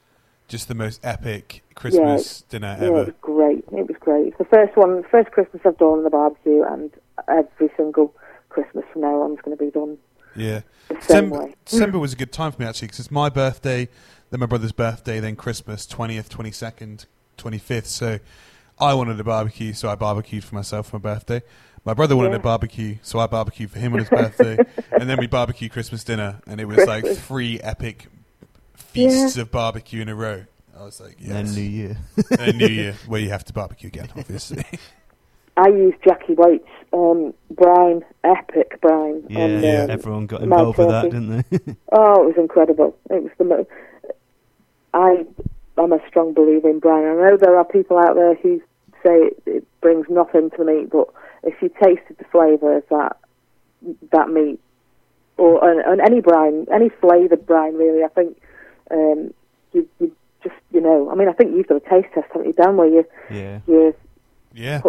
just 0.48 0.68
the 0.68 0.74
most 0.74 1.00
epic 1.04 1.62
Christmas 1.74 2.42
dinner 2.42 2.76
yeah, 2.78 2.84
it 2.84 2.88
ever. 2.88 2.92
was 2.92 3.14
great. 3.20 3.64
It 3.72 3.88
was 3.88 3.96
great. 4.00 4.28
It's 4.28 4.38
the 4.38 4.44
first 4.44 4.76
one, 4.76 4.96
the 5.02 5.08
first 5.08 5.30
Christmas 5.32 5.62
I've 5.64 5.76
done 5.78 5.88
on 5.98 6.04
the 6.04 6.10
barbecue, 6.10 6.62
and 6.62 6.90
every 7.28 7.70
single 7.76 8.14
Christmas 8.48 8.84
from 8.92 9.02
now 9.02 9.22
on 9.22 9.32
is 9.32 9.38
going 9.44 9.56
to 9.56 9.64
be 9.64 9.70
done 9.70 9.98
Yeah, 10.34 10.60
the 10.88 10.94
same 10.94 11.00
December, 11.00 11.38
way. 11.44 11.54
December 11.64 11.98
was 11.98 12.12
a 12.12 12.16
good 12.16 12.32
time 12.32 12.52
for 12.52 12.62
me 12.62 12.68
actually 12.68 12.86
because 12.88 13.00
it's 13.00 13.10
my 13.10 13.28
birthday, 13.28 13.88
then 14.30 14.40
my 14.40 14.46
brother's 14.46 14.72
birthday, 14.72 15.20
then 15.20 15.36
Christmas, 15.36 15.86
twentieth, 15.86 16.28
twenty 16.28 16.50
second, 16.52 17.06
twenty 17.36 17.58
fifth. 17.58 17.86
So 17.86 18.18
I 18.78 18.94
wanted 18.94 19.18
a 19.20 19.24
barbecue, 19.24 19.72
so 19.72 19.88
I 19.88 19.94
barbecued 19.94 20.44
for 20.44 20.54
myself 20.54 20.90
for 20.90 20.98
my 20.98 21.14
birthday. 21.14 21.42
My 21.84 21.94
brother 21.94 22.16
wanted 22.16 22.30
Yeah. 22.30 22.36
a 22.36 22.40
barbecue, 22.40 22.96
so 23.02 23.18
I 23.20 23.26
barbecued 23.28 23.70
for 23.70 23.78
him 23.78 23.92
on 23.92 24.00
his 24.00 24.08
birthday, 24.08 24.58
and 24.92 25.08
then 25.08 25.18
we 25.18 25.26
barbecued 25.28 25.70
Christmas 25.72 26.02
dinner, 26.04 26.40
and 26.46 26.60
it 26.60 26.64
was 26.64 26.78
like 26.86 27.06
three 27.06 27.60
epic 27.60 28.08
feasts 28.74 29.36
of 29.36 29.50
barbecue 29.50 30.02
in 30.02 30.08
a 30.08 30.14
row. 30.14 30.44
I 30.78 30.84
was 30.84 31.00
like, 31.00 31.16
yes. 31.18 31.30
And. 31.30 31.54
New 31.54 31.62
Year. 31.62 31.96
and 32.38 32.58
New 32.58 32.66
Year, 32.66 32.94
where 33.06 33.20
you 33.20 33.30
have 33.30 33.44
to 33.44 33.52
barbecue 33.52 33.88
again, 33.88 34.08
obviously. 34.16 34.64
I 35.58 35.68
used 35.68 35.96
Jackie 36.04 36.34
White's 36.34 36.68
um, 36.92 37.32
brine, 37.50 38.02
epic 38.24 38.78
brine. 38.82 39.24
Yeah, 39.30 39.44
on, 39.44 39.62
Yeah. 39.62 39.82
um, 39.84 39.90
everyone 39.90 40.26
got 40.26 40.42
involved 40.42 40.76
with 40.76 40.88
that, 40.88 41.04
didn't 41.10 41.30
they? 41.50 41.76
Oh, 41.92 42.24
it 42.24 42.26
was 42.26 42.34
incredible. 42.36 42.94
It 43.08 43.22
was 43.22 43.32
the 43.38 43.44
mo- 43.44 43.66
I 44.94 45.24
I'm 45.78 45.92
a 45.92 46.00
strong 46.08 46.32
believer 46.32 46.68
in 46.70 46.78
brine. 46.78 47.04
I 47.04 47.14
know 47.30 47.36
there 47.36 47.56
are 47.56 47.64
people 47.64 47.98
out 47.98 48.14
there 48.14 48.34
who 48.36 48.60
say 49.02 49.12
it, 49.28 49.42
it 49.46 49.80
brings 49.80 50.06
nothing 50.08 50.50
to 50.50 50.56
the 50.58 50.64
meat, 50.64 50.90
but 50.90 51.08
if 51.42 51.60
you 51.62 51.68
tasted 51.68 52.16
the 52.18 52.24
flavour 52.32 52.78
of 52.78 52.84
that 52.90 53.16
that 54.12 54.30
meat, 54.30 54.58
or 55.36 55.68
and, 55.68 55.80
and 55.80 56.00
any 56.00 56.20
brine, 56.20 56.66
any 56.72 56.88
flavoured 56.88 57.46
brine, 57.46 57.74
really, 57.74 58.02
I 58.02 58.08
think 58.08 58.40
um, 58.90 59.32
you, 59.72 59.88
you 60.00 60.12
just 60.42 60.54
you 60.72 60.80
know. 60.80 61.10
I 61.10 61.14
mean, 61.14 61.28
I 61.28 61.32
think 61.32 61.54
you've 61.54 61.66
done 61.66 61.80
a 61.84 61.88
taste 61.90 62.12
test, 62.14 62.26
haven't 62.32 62.46
you, 62.48 62.52
Dan? 62.54 62.76
Where 62.76 62.88
you 62.88 63.04
yeah. 63.30 63.60
you 63.66 63.94
yeah. 64.54 64.80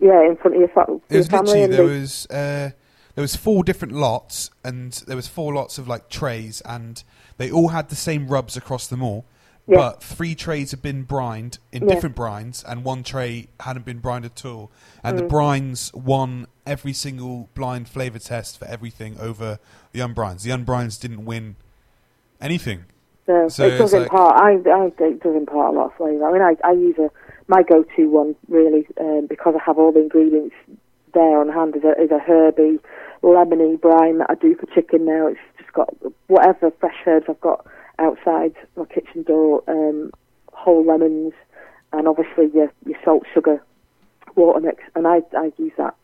yeah 0.00 0.26
in 0.28 0.36
front 0.36 0.56
of 0.56 0.60
your, 0.60 0.68
fa- 0.68 0.86
It 1.08 1.12
your 1.12 1.18
was 1.20 1.28
family 1.28 1.62
and 1.62 1.72
there 1.72 1.86
they- 1.86 1.98
was 2.00 2.26
uh, 2.30 2.70
there 3.14 3.22
was 3.22 3.36
four 3.36 3.62
different 3.62 3.94
lots, 3.94 4.50
and 4.64 4.92
there 5.06 5.16
was 5.16 5.28
four 5.28 5.54
lots 5.54 5.78
of 5.78 5.86
like 5.86 6.08
trays, 6.08 6.60
and 6.62 7.02
they 7.38 7.50
all 7.50 7.68
had 7.68 7.88
the 7.88 7.96
same 7.96 8.28
rubs 8.28 8.56
across 8.56 8.86
them 8.86 9.02
all. 9.02 9.24
Yeah. 9.66 9.76
But 9.76 10.02
three 10.02 10.34
trays 10.34 10.70
had 10.70 10.80
been 10.80 11.02
brined 11.02 11.58
in 11.72 11.82
Yeah. 11.86 11.94
different 11.94 12.16
brines, 12.16 12.64
and 12.66 12.84
one 12.84 13.02
tray 13.02 13.48
hadn't 13.60 13.84
been 13.84 13.98
brined 13.98 14.24
at 14.24 14.44
all. 14.44 14.70
And 15.04 15.18
the 15.18 15.22
Mm. 15.24 15.28
brines 15.28 15.94
won 15.94 16.46
every 16.66 16.92
single 16.94 17.48
blind 17.54 17.86
flavour 17.88 18.18
test 18.18 18.58
for 18.58 18.64
everything 18.66 19.16
over 19.20 19.58
the 19.92 20.00
unbrines. 20.00 20.42
The 20.42 20.50
unbrines 20.50 20.98
didn't 21.00 21.24
win 21.26 21.56
anything. 22.40 22.84
No, 23.26 23.48
So 23.48 23.66
it 23.66 23.70
does 23.76 23.92
it's 23.92 23.92
like- 23.92 24.02
impart. 24.04 24.40
I, 24.40 24.52
I 24.70 24.86
it 25.06 25.20
does 25.22 25.36
impart 25.36 25.74
a 25.74 25.78
lot 25.78 25.86
of 25.86 25.94
flavour. 25.94 26.24
I 26.26 26.32
mean, 26.32 26.42
I, 26.42 26.56
I 26.66 26.72
use 26.72 26.96
a 26.98 27.10
my 27.46 27.62
go-to 27.62 28.08
one 28.10 28.34
really 28.48 28.86
um, 29.00 29.26
because 29.28 29.54
I 29.54 29.62
have 29.64 29.78
all 29.78 29.92
the 29.92 30.00
ingredients 30.00 30.54
there 31.12 31.38
on 31.40 31.48
hand. 31.50 31.76
Is 31.76 31.84
a 31.84 31.92
is 32.00 32.10
a 32.10 32.18
herby, 32.18 32.78
lemony 33.22 33.78
brine 33.80 34.18
that 34.18 34.30
I 34.30 34.34
do 34.34 34.54
for 34.54 34.66
chicken 34.74 35.04
now. 35.04 35.26
It's 35.26 35.38
just 35.68 35.74
got 35.74 35.94
whatever 36.28 36.70
fresh 36.80 36.96
herbs 37.06 37.26
I've 37.28 37.40
got 37.40 37.66
outside 37.98 38.54
my 38.76 38.84
kitchen 38.86 39.22
door, 39.22 39.62
um, 39.68 40.10
whole 40.52 40.84
lemons, 40.84 41.32
and 41.92 42.08
obviously 42.08 42.50
your 42.54 42.72
your 42.86 42.98
salt, 43.04 43.24
sugar, 43.32 43.62
water 44.34 44.60
mix. 44.60 44.82
And 44.94 45.06
I 45.06 45.22
I 45.36 45.52
use 45.58 45.72
that 45.78 45.94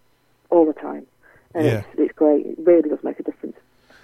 all 0.51 0.67
the 0.67 0.73
time, 0.73 1.07
and 1.55 1.65
Yeah. 1.65 1.73
it's 1.79 1.87
it's 1.99 2.13
great. 2.17 2.47
It 2.47 2.59
really 2.59 2.89
does 2.89 3.03
make 3.03 3.19
a 3.21 3.23
difference. 3.23 3.57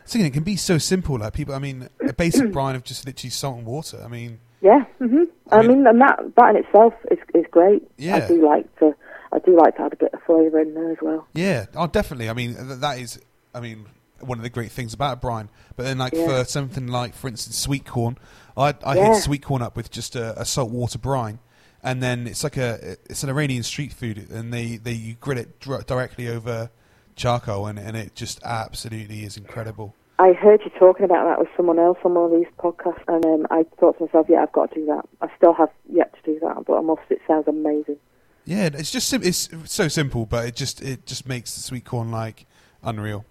So 0.04 0.18
know, 0.18 0.24
it 0.24 0.32
can 0.32 0.42
be 0.42 0.56
so 0.56 0.78
simple. 0.78 1.18
Like 1.18 1.34
people, 1.34 1.54
I 1.54 1.58
mean, 1.58 1.88
a 2.06 2.12
basic 2.12 2.50
brine 2.52 2.74
of 2.74 2.84
just 2.84 3.06
literally 3.06 3.30
salt 3.30 3.58
and 3.58 3.66
water. 3.66 4.00
I 4.04 4.08
mean, 4.08 4.38
Yeah, 4.60 4.84
hmm 4.98 5.24
I 5.52 5.56
I, 5.58 5.62
mean- 5.62 5.68
mean, 5.78 5.86
and 5.86 6.00
that 6.00 6.32
that 6.36 6.50
in 6.50 6.56
itself 6.56 6.94
is 7.10 7.18
is 7.34 7.44
great. 7.50 7.82
Yeah. 7.98 8.16
I 8.16 8.28
do 8.28 8.44
like 8.44 8.66
to 8.78 8.94
I 9.32 9.38
do 9.40 9.56
like 9.56 9.76
to 9.76 9.82
add 9.82 9.92
a 9.92 9.96
bit 9.96 10.12
of 10.12 10.22
flavour 10.22 10.58
in 10.60 10.74
there 10.74 10.90
as 10.92 10.98
well. 11.02 11.26
Yeah, 11.34 11.66
oh, 11.76 11.86
definitely. 11.86 12.28
I 12.28 12.32
mean, 12.32 12.56
that 12.80 12.98
is, 12.98 13.20
I 13.54 13.60
mean, 13.60 13.86
one 14.22 14.38
of 14.38 14.42
the 14.42 14.50
great 14.50 14.70
things 14.72 14.94
about 14.94 15.14
a 15.14 15.16
brine. 15.16 15.48
But 15.76 15.84
then, 15.84 15.98
like 15.98 16.12
Yeah. 16.12 16.26
for 16.26 16.44
something 16.44 16.86
like, 16.86 17.14
for 17.14 17.28
instance, 17.28 17.56
sweet 17.56 17.84
corn, 17.86 18.18
I 18.56 18.74
I 18.84 18.96
Yeah. 18.96 19.14
hit 19.14 19.22
sweet 19.22 19.42
corn 19.42 19.62
up 19.62 19.76
with 19.76 19.90
just 19.90 20.16
a, 20.16 20.38
a 20.40 20.44
salt 20.44 20.70
water 20.70 20.98
brine, 20.98 21.38
and 21.82 22.02
then 22.02 22.26
it's 22.26 22.44
like 22.44 22.56
a 22.56 22.96
it's 23.08 23.22
an 23.22 23.30
Iranian 23.30 23.62
street 23.62 23.92
food, 23.92 24.28
and 24.30 24.52
they 24.52 24.76
they 24.76 24.92
you 24.92 25.14
grill 25.14 25.38
it 25.38 25.58
dr- 25.60 25.86
directly 25.86 26.28
over 26.28 26.70
charcoal, 27.16 27.66
and 27.66 27.78
and 27.78 27.96
it 27.96 28.14
just 28.14 28.40
absolutely 28.44 29.24
is 29.24 29.36
incredible. 29.36 29.94
I 30.18 30.34
heard 30.34 30.60
you 30.64 30.70
talking 30.78 31.06
about 31.06 31.24
that 31.24 31.38
with 31.38 31.48
someone 31.56 31.78
else 31.78 31.96
on 32.04 32.12
one 32.14 32.26
of 32.30 32.38
these 32.38 32.50
podcasts, 32.58 33.02
and 33.08 33.24
um, 33.24 33.46
I 33.50 33.64
thought 33.78 33.96
to 33.98 34.04
myself, 34.04 34.26
yeah, 34.28 34.42
I've 34.42 34.52
got 34.52 34.68
to 34.70 34.74
do 34.80 34.84
that. 34.86 35.06
I 35.22 35.28
still 35.38 35.54
have 35.54 35.70
yet 35.90 36.12
to 36.12 36.34
do 36.34 36.38
that, 36.40 36.64
but 36.66 36.74
I 36.76 36.82
must. 36.82 37.00
It 37.08 37.22
sounds 37.26 37.48
amazing. 37.48 37.96
Yeah, 38.44 38.66
it's 38.72 38.90
just 38.90 39.08
sim- 39.08 39.22
it's 39.22 39.48
so 39.64 39.88
simple, 39.88 40.26
but 40.26 40.44
it 40.46 40.56
just 40.56 40.82
it 40.82 41.06
just 41.06 41.26
makes 41.26 41.54
the 41.54 41.60
sweet 41.62 41.84
corn 41.86 42.10
like 42.10 42.44
unreal. 42.82 43.24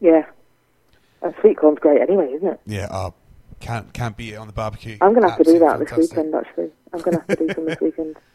Yeah, 0.00 0.26
and 1.22 1.34
sweet 1.40 1.56
corn's 1.56 1.78
great 1.78 2.00
anyway, 2.00 2.32
isn't 2.34 2.48
it? 2.48 2.60
Yeah, 2.66 2.88
uh, 2.90 3.10
can't 3.60 3.92
can't 3.92 4.16
beat 4.16 4.34
it 4.34 4.36
on 4.36 4.46
the 4.46 4.52
barbecue. 4.52 4.98
I'm 5.00 5.12
going 5.12 5.22
to 5.22 5.30
have 5.30 5.38
to 5.38 5.44
do 5.44 5.58
that 5.60 5.78
this 5.78 5.92
weekend. 5.92 6.34
Actually, 6.34 6.70
I'm 6.92 7.00
going 7.00 7.16
to 7.16 7.24
have 7.26 7.38
to 7.38 7.46
do 7.46 7.54
some 7.54 7.64
this 7.66 7.80
weekend. 7.80 8.16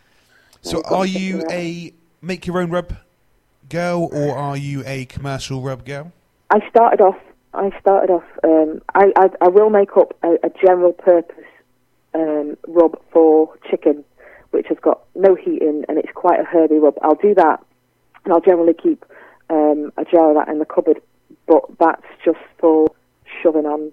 So, 0.64 0.84
are 0.84 1.08
you 1.08 1.44
a 1.50 1.92
make 2.22 2.46
your 2.46 2.60
own 2.62 2.70
rub 2.70 2.94
girl 3.68 4.10
or 4.14 4.38
are 4.38 4.56
you 4.56 4.84
a 4.86 5.06
commercial 5.06 5.64
rub 5.64 5.86
girl? 5.86 6.12
I 6.52 6.60
started 6.70 7.02
off. 7.02 7.18
I 7.56 7.72
started 7.80 8.14
off. 8.14 8.24
Um, 8.44 8.80
I, 8.94 9.12
I 9.16 9.30
I 9.42 9.48
will 9.48 9.72
make 9.72 9.98
up 9.98 10.16
a, 10.22 10.34
a 10.44 10.52
general 10.64 10.94
purpose 10.94 11.48
um, 12.14 12.58
rub 12.68 13.02
for 13.12 13.58
chicken, 13.72 14.04
which 14.52 14.68
has 14.68 14.78
got 14.80 15.02
no 15.16 15.34
heat 15.34 15.64
in 15.64 15.84
and 15.90 15.98
it's 15.98 16.12
quite 16.14 16.40
a 16.40 16.44
herby 16.44 16.76
rub. 16.76 16.94
I'll 17.02 17.16
do 17.16 17.34
that, 17.34 17.66
and 18.24 18.32
I'll 18.32 18.42
generally 18.42 18.76
keep 18.76 19.04
um, 19.50 19.92
a 19.98 20.06
jar 20.06 20.30
of 20.30 20.36
that 20.36 20.52
in 20.52 20.60
the 20.60 20.66
cupboard. 20.66 21.02
But 21.48 21.64
that's 21.80 22.06
just 22.24 22.40
for 22.60 22.90
shoving 23.42 23.66
on 23.66 23.92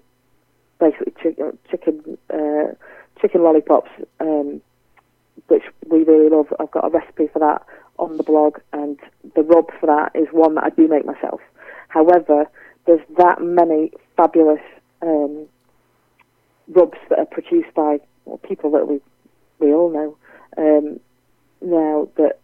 basically 0.79 1.13
chicken 1.21 1.57
chicken 1.69 2.17
uh, 2.33 2.73
chicken 3.21 3.43
lollipops, 3.43 3.91
um, 4.19 4.61
which 5.47 5.63
we 5.89 6.03
really 6.03 6.29
love. 6.29 6.47
I've 6.59 6.71
got 6.71 6.85
a 6.85 6.89
recipe 6.89 7.27
for 7.31 7.39
that 7.39 7.65
on 7.97 8.17
the 8.17 8.23
blog, 8.23 8.59
and 8.73 8.97
the 9.35 9.43
rub 9.43 9.67
for 9.79 9.87
that 9.87 10.17
is 10.19 10.27
one 10.31 10.55
that 10.55 10.63
I 10.63 10.69
do 10.69 10.87
make 10.87 11.05
myself. 11.05 11.41
However, 11.89 12.45
there's 12.85 13.05
that 13.17 13.41
many 13.41 13.91
fabulous 14.15 14.61
um, 15.01 15.47
rubs 16.69 16.97
that 17.09 17.19
are 17.19 17.25
produced 17.25 17.73
by 17.75 17.99
well, 18.25 18.37
people 18.37 18.71
that 18.71 18.87
we 18.87 19.01
we 19.59 19.73
all 19.73 19.89
know 19.91 20.17
um, 20.57 20.99
now 21.61 22.07
that 22.15 22.39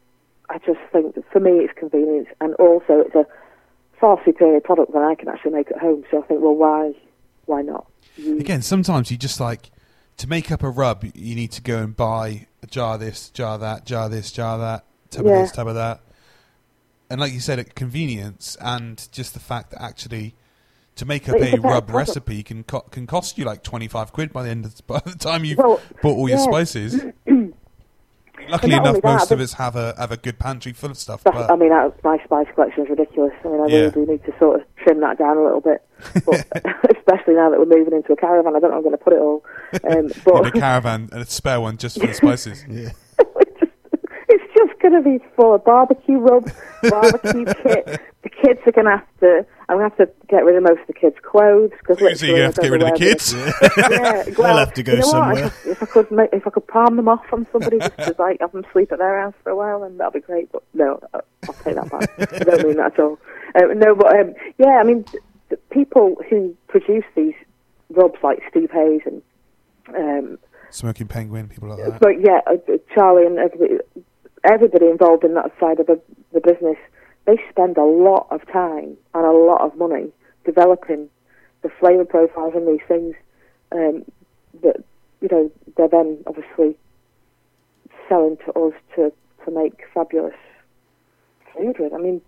I 0.50 0.58
just 0.60 0.80
think 0.92 1.16
for 1.32 1.40
me 1.40 1.52
it's 1.52 1.74
convenience, 1.78 2.28
and 2.42 2.54
also 2.56 3.04
it's 3.06 3.16
a 3.16 3.26
far 4.00 4.20
superior 4.26 4.60
product 4.62 4.94
than 4.94 5.02
I 5.02 5.16
can 5.16 5.28
actually 5.28 5.52
make 5.52 5.72
at 5.72 5.80
home. 5.80 6.04
So 6.12 6.22
I 6.24 6.26
think, 6.28 6.42
well, 6.42 6.56
why, 6.56 6.94
why 7.46 7.62
not? 7.62 7.86
use- 8.18 8.40
Again, 8.40 8.62
sometimes 8.62 9.12
you 9.12 9.18
just 9.18 9.40
like 9.40 9.72
to 10.18 10.28
make 10.28 10.52
up 10.52 10.64
a 10.64 10.70
rub. 10.70 11.04
You 11.14 11.36
need 11.36 11.52
to 11.54 11.62
go 11.62 11.78
and 11.80 11.96
buy 11.96 12.48
a 12.64 12.68
jar 12.68 12.96
of 12.96 13.00
this, 13.02 13.30
jar 13.30 13.56
of 13.56 13.62
that, 13.62 13.86
jar 13.86 14.06
of 14.06 14.12
this, 14.12 14.32
jar 14.32 14.56
of 14.56 14.62
that, 14.62 14.86
tub 15.12 15.26
Yeah. 15.26 15.34
of 15.34 15.38
this, 15.44 15.52
tub 15.52 15.68
of 15.68 15.76
that. 15.76 16.02
And 17.10 17.20
like 17.22 17.34
you 17.34 17.40
said, 17.40 17.60
at 17.60 17.76
convenience 17.76 18.58
and 18.60 19.08
just 19.12 19.34
the 19.34 19.40
fact 19.40 19.72
that 19.72 19.82
actually 19.82 20.34
to 20.96 21.06
make 21.06 21.28
up 21.28 21.36
a 21.36 21.52
rub 21.58 21.62
product. 21.88 21.92
recipe 21.92 22.42
can 22.42 22.64
co- 22.64 22.80
can 22.90 23.06
cost 23.06 23.38
you 23.38 23.44
like 23.44 23.62
twenty 23.64 23.88
five 23.88 24.14
quid 24.14 24.32
by 24.32 24.44
the 24.44 24.50
end 24.50 24.64
of 24.66 24.88
by 24.88 25.00
the 25.06 25.12
time 25.14 25.44
you've 25.46 25.58
Well, 25.58 25.82
bought 26.02 26.16
all 26.18 26.30
your 26.30 26.38
spices. 26.40 27.04
Luckily 28.50 28.74
enough, 28.74 28.96
that, 28.96 29.04
most 29.04 29.32
of 29.32 29.40
us 29.40 29.54
have 29.54 29.76
a 29.76 29.94
have 29.98 30.12
a 30.12 30.18
good 30.18 30.38
pantry 30.40 30.74
full 30.74 30.92
of 30.92 30.98
stuff. 30.98 31.24
But 31.24 31.50
I 31.50 31.56
mean, 31.56 31.70
that, 31.70 31.94
my 32.04 32.18
spice 32.24 32.48
collection 32.54 32.84
is 32.84 32.90
ridiculous. 32.90 33.34
I 33.44 33.48
mean, 33.48 33.62
I 33.62 33.66
Yeah. 33.68 33.78
really 33.80 33.92
do 33.92 34.06
need 34.06 34.26
to 34.26 34.34
sort 34.40 34.62
of 34.62 34.68
trim 34.78 35.00
that 35.02 35.18
down 35.18 35.38
a 35.38 35.44
little 35.44 35.62
bit, 35.62 35.84
but 36.26 36.46
especially 36.98 37.36
now 37.36 37.50
that 37.50 37.60
we're 37.60 37.66
moving 37.66 37.94
into 37.94 38.14
a 38.14 38.16
caravan, 38.16 38.56
I 38.56 38.60
don't 38.60 38.70
know 38.70 38.72
how 38.72 38.78
I'm 38.78 38.84
going 38.84 38.98
to 38.98 39.04
put 39.04 39.14
it 39.14 39.20
all. 39.20 39.44
Um, 39.84 40.12
in 40.40 40.46
a 40.46 40.52
caravan 40.52 41.10
and 41.12 41.22
a 41.22 41.26
spare 41.26 41.60
one 41.62 41.78
just 41.78 42.00
for 42.00 42.08
the 42.08 42.14
spices. 42.14 42.64
Yeah. 42.70 42.90
it's 44.30 44.54
just 44.54 44.80
going 44.82 44.94
to 44.94 45.02
be 45.02 45.24
full 45.36 45.56
of 45.56 45.64
barbecue 45.64 46.18
rub, 46.18 46.50
barbecue 46.90 47.46
kit. 47.64 48.02
Kids 48.42 48.60
are 48.66 48.72
going 48.72 48.86
to 48.86 48.92
have 48.98 49.20
to. 49.22 49.46
I'm 49.68 49.78
going 49.78 49.90
to 49.90 49.96
have 49.98 50.08
to 50.10 50.14
get 50.28 50.44
rid 50.46 50.56
of 50.58 50.64
most 50.64 50.82
of 50.82 50.88
the 50.88 50.94
kids' 50.94 51.16
clothes 51.24 51.72
because 51.80 52.20
So 52.20 52.26
you 52.28 52.42
have 52.42 52.54
to 52.56 52.62
get 52.62 52.72
rid 52.72 52.84
of 52.84 52.90
the 52.92 52.98
kids. 52.98 53.34
yeah, 53.78 54.24
well, 54.38 54.58
have 54.58 54.74
to 54.74 54.84
go 54.84 54.92
you 54.94 54.98
know 55.00 55.04
somewhere. 55.06 55.46
If, 55.46 55.66
if 55.68 55.84
I 55.84 55.86
could, 55.88 56.12
make, 56.12 56.30
if 56.34 56.46
I 56.46 56.50
could 56.52 56.68
palm 56.68 56.98
them 56.98 57.08
off 57.08 57.26
on 57.34 57.48
somebody 57.52 57.80
just 57.80 57.98
to 57.98 58.16
like 58.20 58.42
have 58.42 58.52
them 58.52 58.66
sleep 58.74 58.92
at 58.92 59.00
their 59.00 59.20
house 59.22 59.34
for 59.44 59.50
a 59.52 59.56
while, 59.56 59.82
then 59.82 59.98
that'd 59.98 60.14
be 60.14 60.20
great. 60.20 60.52
But 60.52 60.64
no, 60.74 61.00
I- 61.14 61.20
I'll 61.48 61.54
take 61.56 61.76
that 61.76 61.90
back. 61.90 62.34
I 62.34 62.44
don't 62.44 62.68
mean 62.68 62.78
that 62.78 62.94
at 62.94 63.00
all. 63.00 63.18
Um, 63.56 63.80
no, 63.80 63.96
but 63.96 64.20
um, 64.20 64.34
yeah, 64.58 64.78
I 64.80 64.84
mean, 64.84 65.04
th- 65.06 65.24
the 65.50 65.58
people 65.72 66.18
who 66.30 66.56
produce 66.68 67.06
these 67.16 67.34
rubs 67.90 68.18
like 68.24 68.40
Steve 68.50 68.70
Hayes 68.72 69.02
and 69.06 69.22
um, 69.96 70.38
Smoking 70.72 71.08
penguin, 71.08 71.48
people 71.48 71.70
like 71.70 71.80
that. 71.80 72.00
but 72.02 72.20
yeah, 72.20 72.40
uh, 72.48 72.58
Charlie 72.94 73.26
and 73.26 73.38
everybody, 73.40 73.76
everybody 74.44 74.88
involved 74.88 75.24
in 75.24 75.34
that 75.36 75.52
side 75.60 75.80
of 75.80 75.88
the, 75.88 76.02
the 76.34 76.42
business, 76.42 76.78
they 77.26 77.38
spend 77.50 77.78
a 77.78 77.84
lot 77.84 78.28
of 78.32 78.46
time 78.52 78.98
and 79.14 79.26
a 79.26 79.32
lot 79.32 79.62
of 79.62 79.78
money 79.78 80.12
developing 80.46 81.10
the 81.64 81.70
flavour 81.80 82.06
profiles 82.06 82.54
and 82.56 82.68
these 82.68 82.86
things 82.88 83.16
um, 83.72 84.06
that, 84.62 84.84
you 85.22 85.28
know, 85.32 85.52
they're 85.76 85.88
then 85.88 86.18
obviously 86.28 86.78
selling 88.08 88.38
to 88.38 88.52
us 88.54 88.74
to, 88.96 89.12
to 89.44 89.52
make 89.52 89.82
fabulous 89.94 90.36
food 91.54 91.78
with. 91.80 91.94
I 91.94 91.98
mean, 91.98 92.22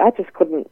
I 0.00 0.10
just 0.10 0.32
couldn't. 0.32 0.70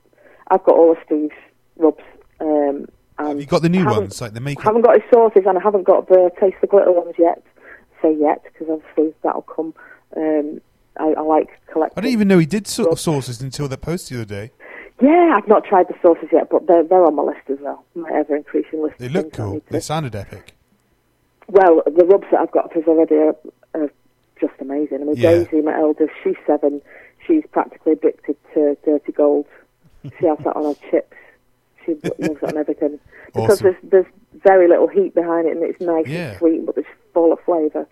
I've 0.50 0.64
got 0.64 0.74
all 0.74 0.92
of 0.92 0.98
Steve's 1.06 1.34
rubs. 1.76 2.02
Um, 2.40 2.86
and 3.18 3.28
Have 3.28 3.40
you 3.40 3.46
got 3.46 3.62
the 3.62 3.68
new 3.68 3.84
ones, 3.84 4.20
like 4.20 4.32
the 4.32 4.40
I 4.40 4.62
haven't 4.62 4.82
got 4.82 5.00
his 5.00 5.08
sauces 5.12 5.44
and 5.46 5.56
I 5.56 5.62
haven't 5.62 5.84
got 5.84 6.08
the 6.08 6.30
taste 6.40 6.56
the 6.60 6.66
glitter 6.66 6.90
ones 6.90 7.14
yet. 7.16 7.42
Say 8.02 8.16
yet 8.18 8.42
because 8.42 8.66
obviously 8.68 9.14
that'll 9.22 9.42
come. 9.42 9.72
Um, 10.16 10.60
I, 10.98 11.14
I 11.16 11.20
like 11.22 11.48
collecting. 11.72 11.98
I 11.98 12.00
didn't 12.02 12.12
even 12.12 12.28
know 12.28 12.38
he 12.38 12.46
did 12.46 12.66
sort 12.66 12.90
of 12.90 13.00
sauces 13.00 13.40
until 13.40 13.68
that 13.68 13.80
post 13.80 14.08
the 14.10 14.16
other 14.16 14.24
day. 14.24 14.50
Yeah, 15.02 15.34
I've 15.36 15.48
not 15.48 15.64
tried 15.64 15.88
the 15.88 15.94
sauces 16.00 16.28
yet, 16.32 16.48
but 16.50 16.66
they're 16.66 16.84
they're 16.84 17.04
on 17.04 17.16
my 17.16 17.22
list 17.24 17.40
as 17.48 17.58
well. 17.60 17.84
My 17.94 18.10
ever 18.14 18.36
increasing 18.36 18.82
list. 18.82 18.98
They 18.98 19.08
look 19.08 19.32
cool. 19.32 19.60
They 19.70 19.80
sounded 19.80 20.14
epic. 20.14 20.52
Well, 21.48 21.82
the 21.84 22.04
rubs 22.04 22.26
that 22.30 22.40
I've 22.40 22.52
got 22.52 22.72
for 22.72 22.82
already 22.84 23.16
are, 23.16 23.36
are 23.74 23.90
just 24.40 24.54
amazing. 24.60 24.98
I 25.02 25.04
mean, 25.04 25.16
Yeah. 25.16 25.30
Daisy, 25.44 25.60
my 25.62 25.74
eldest, 25.76 26.12
she's 26.22 26.36
seven. 26.46 26.80
She's 27.26 27.42
practically 27.52 27.92
addicted 27.92 28.36
to 28.54 28.76
dirty 28.84 29.12
gold. 29.12 29.46
She 30.20 30.26
has 30.26 30.38
that 30.44 30.54
on 30.56 30.74
her 30.74 30.80
chips. 30.90 31.16
She 31.84 31.92
loves 31.94 32.38
it 32.42 32.42
on 32.44 32.56
everything 32.56 32.98
because 33.26 33.60
Awesome. 33.62 33.76
there's 33.82 33.90
there's 33.90 34.42
very 34.42 34.68
little 34.68 34.88
heat 34.88 35.14
behind 35.14 35.46
it, 35.48 35.56
and 35.56 35.62
it's 35.64 35.80
nice 35.80 36.06
Yeah. 36.06 36.30
and 36.30 36.38
sweet, 36.38 36.64
but 36.66 36.78
it's 36.78 36.88
full 37.12 37.32
of 37.32 37.40
flavour. 37.44 37.86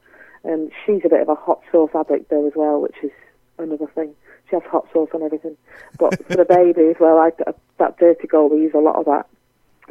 And 0.45 0.73
she's 0.85 1.03
a 1.05 1.09
bit 1.09 1.21
of 1.23 1.29
a 1.29 1.35
hot 1.35 1.61
sauce 1.71 1.91
addict 1.95 2.31
though 2.31 2.47
as 2.47 2.53
well, 2.57 2.81
which 2.81 2.97
is 3.03 3.13
another 3.59 3.87
thing. 3.95 4.15
She 4.51 4.57
has 4.57 4.63
hot 4.71 4.87
sauce 4.93 5.11
on 5.15 5.23
everything. 5.23 5.57
But 5.99 6.25
for 6.27 6.37
the 6.37 6.45
baby 6.49 6.89
as 6.91 6.97
well, 6.99 7.19
I, 7.19 7.31
that 7.79 7.99
dirty 7.99 8.27
gold, 8.27 8.53
we 8.53 8.63
use 8.63 8.75
a 8.75 8.79
lot 8.79 8.97
of 8.97 9.05
that. 9.07 9.27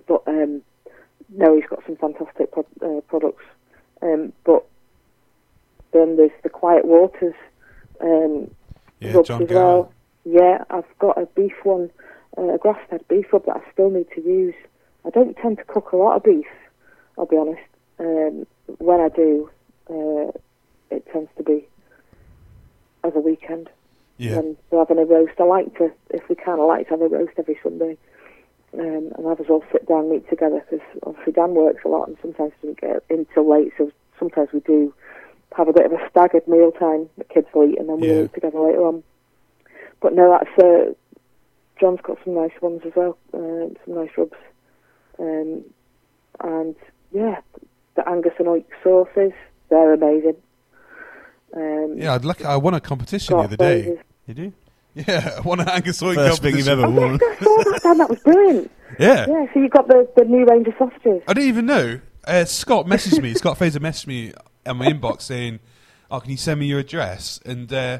But 0.08 0.24
um, 0.28 0.62
no, 1.30 1.56
he's 1.56 1.68
got 1.70 1.86
some 1.86 1.96
fantastic 1.96 2.52
pro- 2.52 2.66
uh, 2.82 3.02
products. 3.02 3.44
Um, 4.02 4.34
but 4.44 4.66
then 5.94 6.18
there's 6.18 6.32
the 6.44 6.50
Quiet 6.50 6.86
Waters 6.86 7.36
um, 8.02 8.52
Yeah, 9.00 9.14
rubs 9.14 9.28
John 9.28 9.44
as 9.44 9.50
well. 9.50 9.94
Yeah, 10.26 10.64
I've 10.70 11.00
got 11.00 11.18
a 11.22 11.26
beef 11.28 11.54
one, 11.64 11.90
uh, 12.38 12.54
a 12.54 12.58
grass-fed 12.58 13.08
beef 13.08 13.32
rub 13.34 13.46
that 13.46 13.58
I 13.58 13.72
still 13.72 13.90
need 13.90 14.08
to 14.16 14.22
use. 14.22 14.56
I 15.06 15.10
don't 15.10 15.36
tend 15.38 15.58
to 15.58 15.64
cook 15.64 15.92
a 15.92 15.98
lot 15.98 16.16
of 16.18 16.24
beef, 16.24 16.46
I'll 17.18 17.26
be 17.26 17.38
honest. 17.38 17.62
Um, 18.00 18.46
when 18.78 19.00
I 19.00 19.10
do, 19.10 19.50
uh, 19.92 20.32
it 20.90 21.06
tends 21.12 21.30
to 21.38 21.44
be 21.44 21.68
as 23.04 23.14
a 23.16 23.20
weekend 23.20 23.70
Yeah. 24.18 24.38
when 24.38 24.58
we're 24.70 24.80
having 24.80 25.00
a 25.00 25.06
roast. 25.06 25.34
I 25.40 25.44
like 25.44 25.76
to, 25.78 25.92
if 26.12 26.28
we 26.30 26.36
can, 26.36 26.60
I 26.60 26.64
like 26.64 26.88
to 26.88 26.92
have 26.92 27.02
a 27.02 27.08
roast 27.08 27.34
every 27.38 27.58
Sunday. 27.64 27.98
Um, 28.74 29.12
and 29.18 29.28
have 29.28 29.42
us 29.42 29.48
all 29.50 29.66
sit 29.70 29.86
down 29.86 30.06
and 30.06 30.14
eat 30.14 30.30
together 30.30 30.64
because 30.70 30.86
obviously 31.04 31.34
Dan 31.34 31.56
works 31.56 31.84
a 31.84 31.90
lot 31.90 32.08
and 32.08 32.18
sometimes 32.22 32.54
doesn't 32.62 32.80
get 32.80 33.04
in 33.10 33.26
till 33.34 33.50
late. 33.50 33.74
So 33.78 33.92
sometimes 34.18 34.48
we 34.54 34.62
do 34.62 34.94
have 35.58 35.68
a 35.68 35.74
bit 35.74 35.86
of 35.86 35.92
a 35.92 36.10
staggered 36.10 36.48
meal 36.48 36.72
time. 36.72 37.10
The 37.18 37.26
kids 37.26 37.48
will 37.54 37.70
eat 37.70 37.78
and 37.78 37.90
then 37.90 38.00
we'll 38.00 38.10
Yeah. 38.20 38.24
eat 38.24 38.34
together 38.34 38.62
later 38.62 38.86
on. 38.86 39.04
But 40.02 40.14
no, 40.14 40.30
that's 40.32 40.58
uh, 40.66 40.94
John's 41.82 42.00
got 42.02 42.18
some 42.24 42.34
nice 42.36 42.54
ones 42.62 42.82
as 42.86 42.94
well, 42.96 43.18
um, 43.34 43.76
some 43.86 43.96
nice 43.96 44.12
rubs, 44.18 44.38
um, 45.20 45.64
and 46.40 46.76
yeah, 47.12 47.42
the 47.96 48.08
Angus 48.08 48.34
and 48.40 48.48
Oink 48.48 48.66
sauces, 48.84 49.34
they're 49.72 49.94
amazing. 49.94 50.36
Um, 51.56 51.96
Yeah, 51.98 52.14
I'd 52.14 52.24
look, 52.26 52.44
I 52.46 52.56
won 52.58 52.74
a 52.76 52.80
competition 52.80 53.36
the 53.38 53.44
other 53.44 53.58
day. 53.58 53.82
those- 53.82 53.98
You 54.28 54.34
do? 54.36 54.54
Yeah, 54.94 55.36
I 55.38 55.40
won 55.42 55.60
an 55.62 55.70
Angus 55.70 56.02
Oink 56.02 56.16
First 56.16 56.42
thing 56.42 56.58
you've 56.58 56.66
competition. 56.68 56.80
ever 56.84 56.86
Oh, 56.86 56.92
worn. 57.08 57.20
yes, 57.22 57.38
I 57.42 57.44
saw 57.44 57.58
that, 57.72 57.80
Dan. 57.84 57.98
That 57.98 58.10
was 58.10 58.20
brilliant. 58.20 58.72
Yeah. 59.00 59.26
Yeah, 59.28 59.46
so 59.54 59.60
you 59.62 59.70
got 59.70 59.88
the, 59.88 60.06
the 60.18 60.26
new 60.26 60.46
range 60.46 60.68
of 60.68 60.74
sausages. 60.78 61.24
I 61.26 61.34
didn't 61.34 61.48
even 61.48 61.66
know. 61.66 62.02
Uh, 62.28 62.44
Scott 62.44 62.86
messaged 62.88 63.22
me. 63.22 63.34
Scott 63.36 63.58
Fraser 63.58 63.80
messaged 63.80 64.06
me 64.06 64.34
on 64.66 64.76
my 64.78 64.86
inbox 64.88 65.22
saying, 65.22 65.60
"Oh, 66.12 66.20
can 66.20 66.30
you 66.30 66.36
send 66.38 66.60
me 66.60 66.66
your 66.66 66.80
address?" 66.80 67.40
And, 67.46 67.72
uh, 67.72 68.00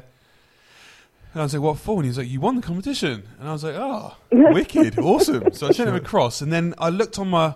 and 1.32 1.40
I 1.40 1.42
was 1.44 1.54
like, 1.54 1.62
"What 1.62 1.78
for?" 1.78 1.94
And 1.96 2.04
he 2.04 2.08
was 2.08 2.18
like, 2.18 2.28
"You 2.28 2.40
won 2.40 2.56
the 2.56 2.62
competition." 2.62 3.22
And 3.40 3.48
I 3.48 3.52
was 3.52 3.64
like, 3.64 3.74
"Oh, 3.74 4.16
wicked, 4.30 4.98
awesome!" 4.98 5.50
So 5.54 5.68
I 5.68 5.70
sent 5.72 5.88
him 5.88 5.94
across, 5.94 6.42
and 6.42 6.52
then 6.52 6.74
I 6.78 6.90
looked 6.90 7.18
on 7.18 7.28
my. 7.30 7.54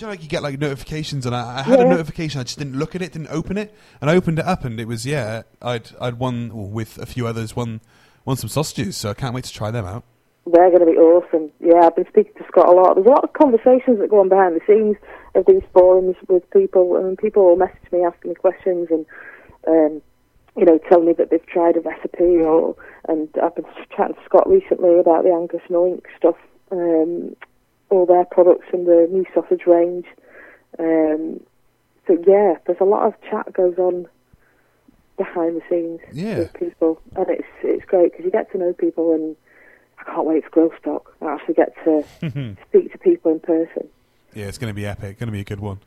You 0.00 0.06
know, 0.06 0.10
like 0.12 0.22
you 0.22 0.28
get 0.28 0.42
like 0.42 0.60
notifications, 0.60 1.26
and 1.26 1.34
I, 1.34 1.58
I 1.58 1.62
had 1.62 1.80
a 1.80 1.84
notification. 1.88 2.40
I 2.40 2.44
just 2.44 2.58
didn't 2.58 2.78
look 2.78 2.94
at 2.94 3.02
it, 3.02 3.12
didn't 3.12 3.30
open 3.30 3.58
it, 3.58 3.74
and 4.00 4.08
I 4.08 4.14
opened 4.14 4.38
it 4.38 4.44
up, 4.44 4.64
and 4.64 4.78
it 4.78 4.86
was 4.86 5.04
yeah. 5.04 5.42
I'd 5.60 5.90
I'd 6.00 6.18
won 6.18 6.54
well, 6.54 6.66
with 6.66 6.98
a 6.98 7.06
few 7.06 7.26
others, 7.26 7.56
won 7.56 7.80
won 8.24 8.36
some 8.36 8.48
sausages. 8.48 8.96
So 8.96 9.10
I 9.10 9.14
can't 9.14 9.34
wait 9.34 9.44
to 9.44 9.52
try 9.52 9.70
them 9.70 9.84
out. 9.84 10.04
They're 10.46 10.70
going 10.70 10.80
to 10.80 10.86
be 10.86 10.96
awesome. 10.96 11.50
Yeah, 11.60 11.86
I've 11.86 11.96
been 11.96 12.06
speaking 12.08 12.32
to 12.38 12.44
Scott 12.48 12.68
a 12.68 12.72
lot. 12.72 12.94
There's 12.94 13.06
a 13.06 13.10
lot 13.10 13.24
of 13.24 13.32
conversations 13.34 13.98
that 13.98 14.08
go 14.08 14.20
on 14.20 14.28
behind 14.28 14.56
the 14.56 14.64
scenes 14.66 14.96
of 15.34 15.44
these 15.46 15.62
forums 15.74 16.16
with 16.28 16.48
people, 16.50 16.96
and 16.96 17.18
people 17.18 17.44
will 17.44 17.56
message 17.56 17.92
me 17.92 18.04
asking 18.04 18.30
me 18.30 18.34
questions 18.34 18.88
and, 18.90 19.04
um, 19.66 20.00
you 20.56 20.64
know, 20.64 20.78
tell 20.88 21.02
me 21.02 21.12
that 21.12 21.30
they've 21.30 21.44
tried 21.46 21.76
a 21.76 21.80
recipe. 21.80 22.38
Or 22.38 22.76
and 23.08 23.28
I've 23.42 23.54
been 23.56 23.66
chatting 23.94 24.14
to 24.14 24.24
Scott 24.24 24.48
recently 24.48 24.98
about 24.98 25.24
the 25.24 25.32
Angus 25.32 25.60
and 25.68 25.76
Oink 25.76 26.04
stuff, 26.16 26.36
um, 26.72 27.36
all 27.90 28.06
their 28.06 28.24
products 28.24 28.66
and 28.72 28.86
the 28.86 29.08
new 29.10 29.24
sausage 29.34 29.66
range. 29.66 30.06
Um, 30.78 31.40
so 32.06 32.16
yeah, 32.26 32.54
there's 32.66 32.80
a 32.80 32.84
lot 32.84 33.06
of 33.06 33.14
chat 33.30 33.52
goes 33.52 33.76
on 33.78 34.06
behind 35.16 35.56
the 35.56 35.62
scenes 35.68 36.00
Yeah. 36.12 36.38
with 36.38 36.52
people, 36.54 37.00
and 37.16 37.26
it's 37.28 37.46
it's 37.62 37.84
great 37.84 38.12
because 38.12 38.24
you 38.24 38.30
get 38.30 38.50
to 38.52 38.58
know 38.58 38.72
people, 38.72 39.12
and 39.14 39.36
I 39.98 40.04
can't 40.04 40.26
wait 40.26 40.44
to 40.44 40.50
grow 40.50 40.70
stock. 40.80 41.12
I 41.20 41.34
actually 41.34 41.54
get 41.54 41.74
to 41.84 42.04
speak 42.68 42.92
to 42.92 42.98
people 42.98 43.32
in 43.32 43.40
person. 43.40 43.88
Yeah, 44.34 44.46
it's 44.46 44.58
going 44.58 44.70
to 44.70 44.74
be 44.74 44.86
epic. 44.86 45.18
Going 45.18 45.28
to 45.28 45.32
be 45.32 45.40
a 45.40 45.44
good 45.44 45.60
one. 45.60 45.80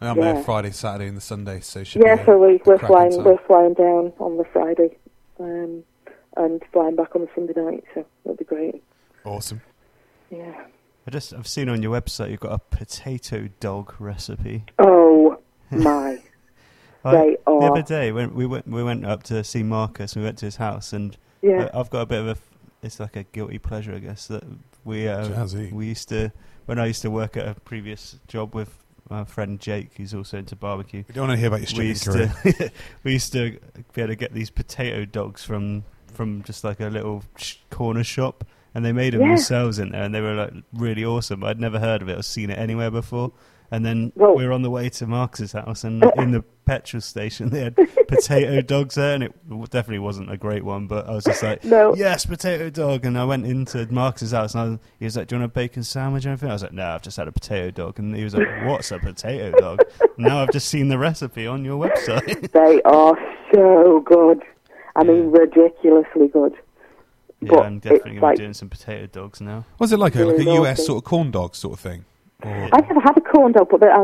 I'm 0.00 0.16
Yeah. 0.18 0.32
there 0.32 0.42
Friday, 0.42 0.70
Saturday, 0.70 1.08
and 1.08 1.16
the 1.16 1.20
Sunday. 1.20 1.60
So 1.60 1.80
Yeah, 1.80 2.24
so 2.24 2.38
we, 2.38 2.60
we're 2.64 2.78
flying 2.78 3.10
time. 3.10 3.24
we're 3.24 3.38
flying 3.46 3.74
down 3.74 4.12
on 4.18 4.38
the 4.38 4.44
Friday, 4.44 4.96
um, 5.38 5.84
and 6.36 6.62
flying 6.72 6.96
back 6.96 7.14
on 7.14 7.22
the 7.22 7.28
Sunday 7.34 7.52
night. 7.54 7.84
So 7.94 8.06
that'll 8.24 8.36
be 8.36 8.44
great. 8.44 8.82
awesome. 9.24 9.60
Yeah. 10.30 10.64
I 11.10 11.12
just 11.12 11.34
I've 11.34 11.48
seen 11.48 11.68
on 11.68 11.82
your 11.82 12.00
website 12.00 12.30
you've 12.30 12.38
got 12.38 12.52
a 12.52 12.58
potato 12.76 13.48
dog 13.58 13.96
recipe. 13.98 14.64
Oh 14.78 15.38
my! 15.72 16.22
I- 17.04 17.12
They 17.12 17.36
the 17.44 17.50
other 17.52 17.82
day 17.82 18.12
when 18.12 18.32
we 18.32 18.46
went 18.46 18.68
we 18.68 18.84
went 18.84 19.04
up 19.04 19.24
to 19.24 19.42
see 19.42 19.64
Marcus, 19.64 20.14
we 20.14 20.22
went 20.22 20.38
to 20.38 20.44
his 20.46 20.54
house, 20.56 20.92
and 20.92 21.16
Yeah. 21.42 21.64
uh, 21.74 21.80
I've 21.80 21.90
got 21.90 22.02
a 22.02 22.06
bit 22.06 22.20
of 22.20 22.28
a 22.28 22.36
it's 22.82 23.00
like 23.00 23.16
a 23.16 23.24
guilty 23.24 23.58
pleasure, 23.58 23.92
I 23.92 23.98
guess 23.98 24.28
that 24.28 24.44
we 24.84 25.08
uh, 25.08 25.26
Jazzy. 25.26 25.72
we 25.72 25.86
used 25.86 26.08
to 26.10 26.30
when 26.66 26.78
I 26.78 26.86
used 26.86 27.02
to 27.02 27.10
work 27.10 27.36
at 27.36 27.48
a 27.48 27.54
previous 27.60 28.16
job 28.28 28.54
with 28.54 28.72
my 29.08 29.24
friend 29.24 29.58
Jake, 29.58 29.96
who's 29.96 30.14
also 30.14 30.38
into 30.38 30.54
barbecue. 30.54 31.02
We 31.08 31.14
don't 31.14 31.26
want 31.26 31.36
to 31.36 31.40
hear 31.40 31.48
about 31.48 31.68
your 31.72 31.84
We 31.84 31.94
stripping 31.94 32.20
used 32.20 32.44
career. 32.44 32.52
to 32.52 32.70
we 33.02 33.12
used 33.14 33.32
to 33.32 33.58
be 33.94 34.00
able 34.02 34.12
to 34.12 34.14
get 34.14 34.32
these 34.32 34.50
potato 34.50 35.04
dogs 35.06 35.42
from 35.42 35.82
from 36.14 36.44
just 36.44 36.62
like 36.62 36.78
a 36.78 36.86
little 36.86 37.24
corner 37.70 38.04
shop, 38.04 38.44
and 38.74 38.84
they 38.84 38.92
made 38.92 39.14
them 39.14 39.22
Yeah. 39.22 39.28
themselves 39.28 39.78
in 39.78 39.90
there, 39.90 40.02
and 40.04 40.14
they 40.14 40.20
were 40.20 40.34
like 40.34 40.52
really 40.72 41.04
awesome. 41.04 41.42
I'd 41.44 41.60
never 41.60 41.78
heard 41.78 42.02
of 42.02 42.08
it 42.08 42.18
or 42.18 42.22
seen 42.22 42.50
it 42.50 42.58
anywhere 42.58 42.90
before. 42.90 43.32
And 43.72 43.86
then 43.86 44.10
Well- 44.16 44.34
we 44.34 44.44
were 44.44 44.52
on 44.52 44.62
the 44.62 44.70
way 44.70 44.88
to 44.88 45.06
Marcus's 45.06 45.52
house, 45.52 45.84
and 45.84 46.02
in 46.16 46.32
the 46.32 46.42
petrol 46.66 47.00
station 47.00 47.50
they 47.50 47.60
had 47.60 47.76
potato 48.08 48.60
dogs 48.62 48.96
there, 48.96 49.14
and 49.14 49.22
it 49.22 49.32
definitely 49.70 50.00
wasn't 50.00 50.28
a 50.30 50.36
great 50.36 50.64
one. 50.64 50.88
But 50.88 51.08
I 51.08 51.12
was 51.12 51.22
just 51.24 51.40
like, 51.42 51.62
No. 51.64 51.94
yes, 51.94 52.26
potato 52.26 52.68
dog. 52.68 53.04
And 53.04 53.16
I 53.16 53.24
went 53.24 53.46
into 53.46 53.86
Marcus's 53.92 54.32
house, 54.32 54.54
and 54.54 54.60
I 54.60 54.64
was, 54.70 54.78
he 54.98 55.04
was 55.04 55.16
like, 55.16 55.28
"Do 55.28 55.36
you 55.36 55.40
want 55.40 55.52
a 55.52 55.54
bacon 55.54 55.84
sandwich 55.84 56.26
or 56.26 56.30
anything?" 56.30 56.50
I 56.50 56.52
was 56.52 56.62
like, 56.64 56.72
"No, 56.72 56.84
I've 56.84 57.02
just 57.02 57.16
had 57.16 57.28
a 57.28 57.32
potato 57.32 57.70
dog." 57.70 57.98
And 58.00 58.14
he 58.16 58.24
was 58.24 58.34
like, 58.34 58.48
"What's 58.66 58.90
a 58.90 58.98
potato 58.98 59.52
dog?" 59.58 59.82
now 60.18 60.42
I've 60.42 60.50
just 60.50 60.68
seen 60.68 60.88
the 60.88 60.98
recipe 60.98 61.46
on 61.46 61.64
your 61.64 61.78
website. 61.80 62.50
They 62.50 62.82
are 62.82 63.16
so 63.54 64.00
good. 64.00 64.42
I 64.96 65.04
mean, 65.04 65.30
ridiculously 65.30 66.26
good. 66.26 66.54
Yeah, 67.40 67.48
But 67.50 67.66
I'm 67.66 67.78
definitely 67.78 68.10
going 68.12 68.20
like- 68.22 68.36
to 68.36 68.40
be 68.40 68.44
doing 68.44 68.54
some 68.54 68.68
potato 68.68 69.06
dogs 69.06 69.40
now. 69.40 69.64
Was 69.78 69.92
it 69.92 69.98
like 69.98 70.14
a, 70.16 70.24
like 70.24 70.38
a 70.38 70.42
US 70.44 70.78
naughty. 70.78 70.82
sort 70.82 70.98
of 70.98 71.04
corn 71.04 71.30
dog 71.30 71.54
sort 71.54 71.74
of 71.74 71.80
thing? 71.80 72.04
Or, 72.42 72.68
I've 72.72 72.88
never 72.88 73.00
had 73.00 73.16
a 73.18 73.20
corn 73.20 73.52
dog, 73.52 73.68
but 73.70 73.82
I, 73.82 74.02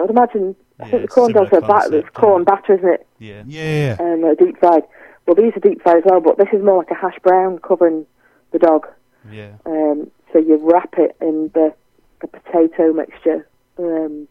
I'd 0.00 0.10
imagine 0.10 0.54
I 0.80 0.84
Yeah, 0.84 0.90
think 0.90 1.02
the 1.02 1.08
corn 1.08 1.32
dogs 1.32 1.48
are 1.52 1.60
bat- 1.60 1.70
concept, 1.70 1.94
it's 1.94 2.08
corn 2.10 2.44
yeah. 2.46 2.54
batter, 2.54 2.74
isn't 2.74 2.88
it? 2.88 3.06
Yeah, 3.18 3.42
yeah. 3.46 3.96
Um, 3.98 4.24
uh, 4.24 4.34
deep 4.34 4.58
fried. 4.60 4.84
Well, 5.26 5.34
these 5.36 5.52
are 5.56 5.60
deep 5.60 5.82
fried 5.82 5.98
as 5.98 6.02
well, 6.06 6.20
but 6.20 6.38
this 6.38 6.48
is 6.52 6.62
more 6.64 6.78
like 6.78 6.90
a 6.90 6.94
hash 6.94 7.18
brown 7.22 7.58
covering 7.58 8.06
the 8.52 8.58
dog. 8.58 8.86
yeah, 9.30 9.52
Um, 9.66 10.10
so 10.32 10.38
you 10.38 10.58
wrap 10.62 10.94
it 10.98 11.16
in 11.20 11.50
the, 11.54 11.74
the 12.20 12.26
potato 12.28 12.92
mixture 12.92 13.46
um, 13.78 14.26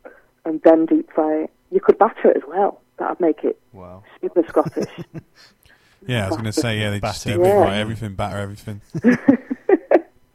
and 0.46 0.62
then 0.64 0.86
deep 0.86 1.10
fry 1.14 1.44
it. 1.44 1.50
You 1.72 1.80
could 1.80 1.98
batter 1.98 2.30
it 2.32 2.38
as 2.38 2.44
well. 2.48 2.82
That'd 2.98 3.20
make 3.20 3.44
it 3.44 3.60
wow. 3.74 4.04
super 4.22 4.44
Scottish. 4.48 4.90
Yeah, 6.08 6.26
I 6.26 6.28
was 6.30 6.38
going 6.38 6.46
to 6.46 6.54
say, 6.54 6.80
yeah, 6.80 6.90
they 6.90 7.00
just 7.00 7.26
Batter 7.26 7.38
deep 7.38 7.46
everything. 7.46 7.62
fry 7.64 7.78
everything, 7.78 8.14
batter 8.16 8.38
everything. 8.40 8.82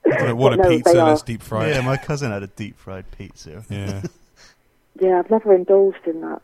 what, 0.04 0.36
what 0.36 0.52
a 0.52 0.56
no, 0.56 0.68
pizza 0.68 0.92
they 0.92 0.98
are- 1.00 1.08
that's 1.10 1.22
deep 1.22 1.42
fried. 1.42 1.74
Yeah, 1.74 1.80
my 1.80 1.96
cousin 1.96 2.30
had 2.30 2.42
a 2.42 2.46
deep 2.48 2.78
fried 2.78 3.10
pizza. 3.10 3.64
Yeah. 3.70 4.02
yeah, 5.00 5.18
I've 5.18 5.30
never 5.30 5.54
indulged 5.54 6.06
in 6.06 6.20
that. 6.22 6.40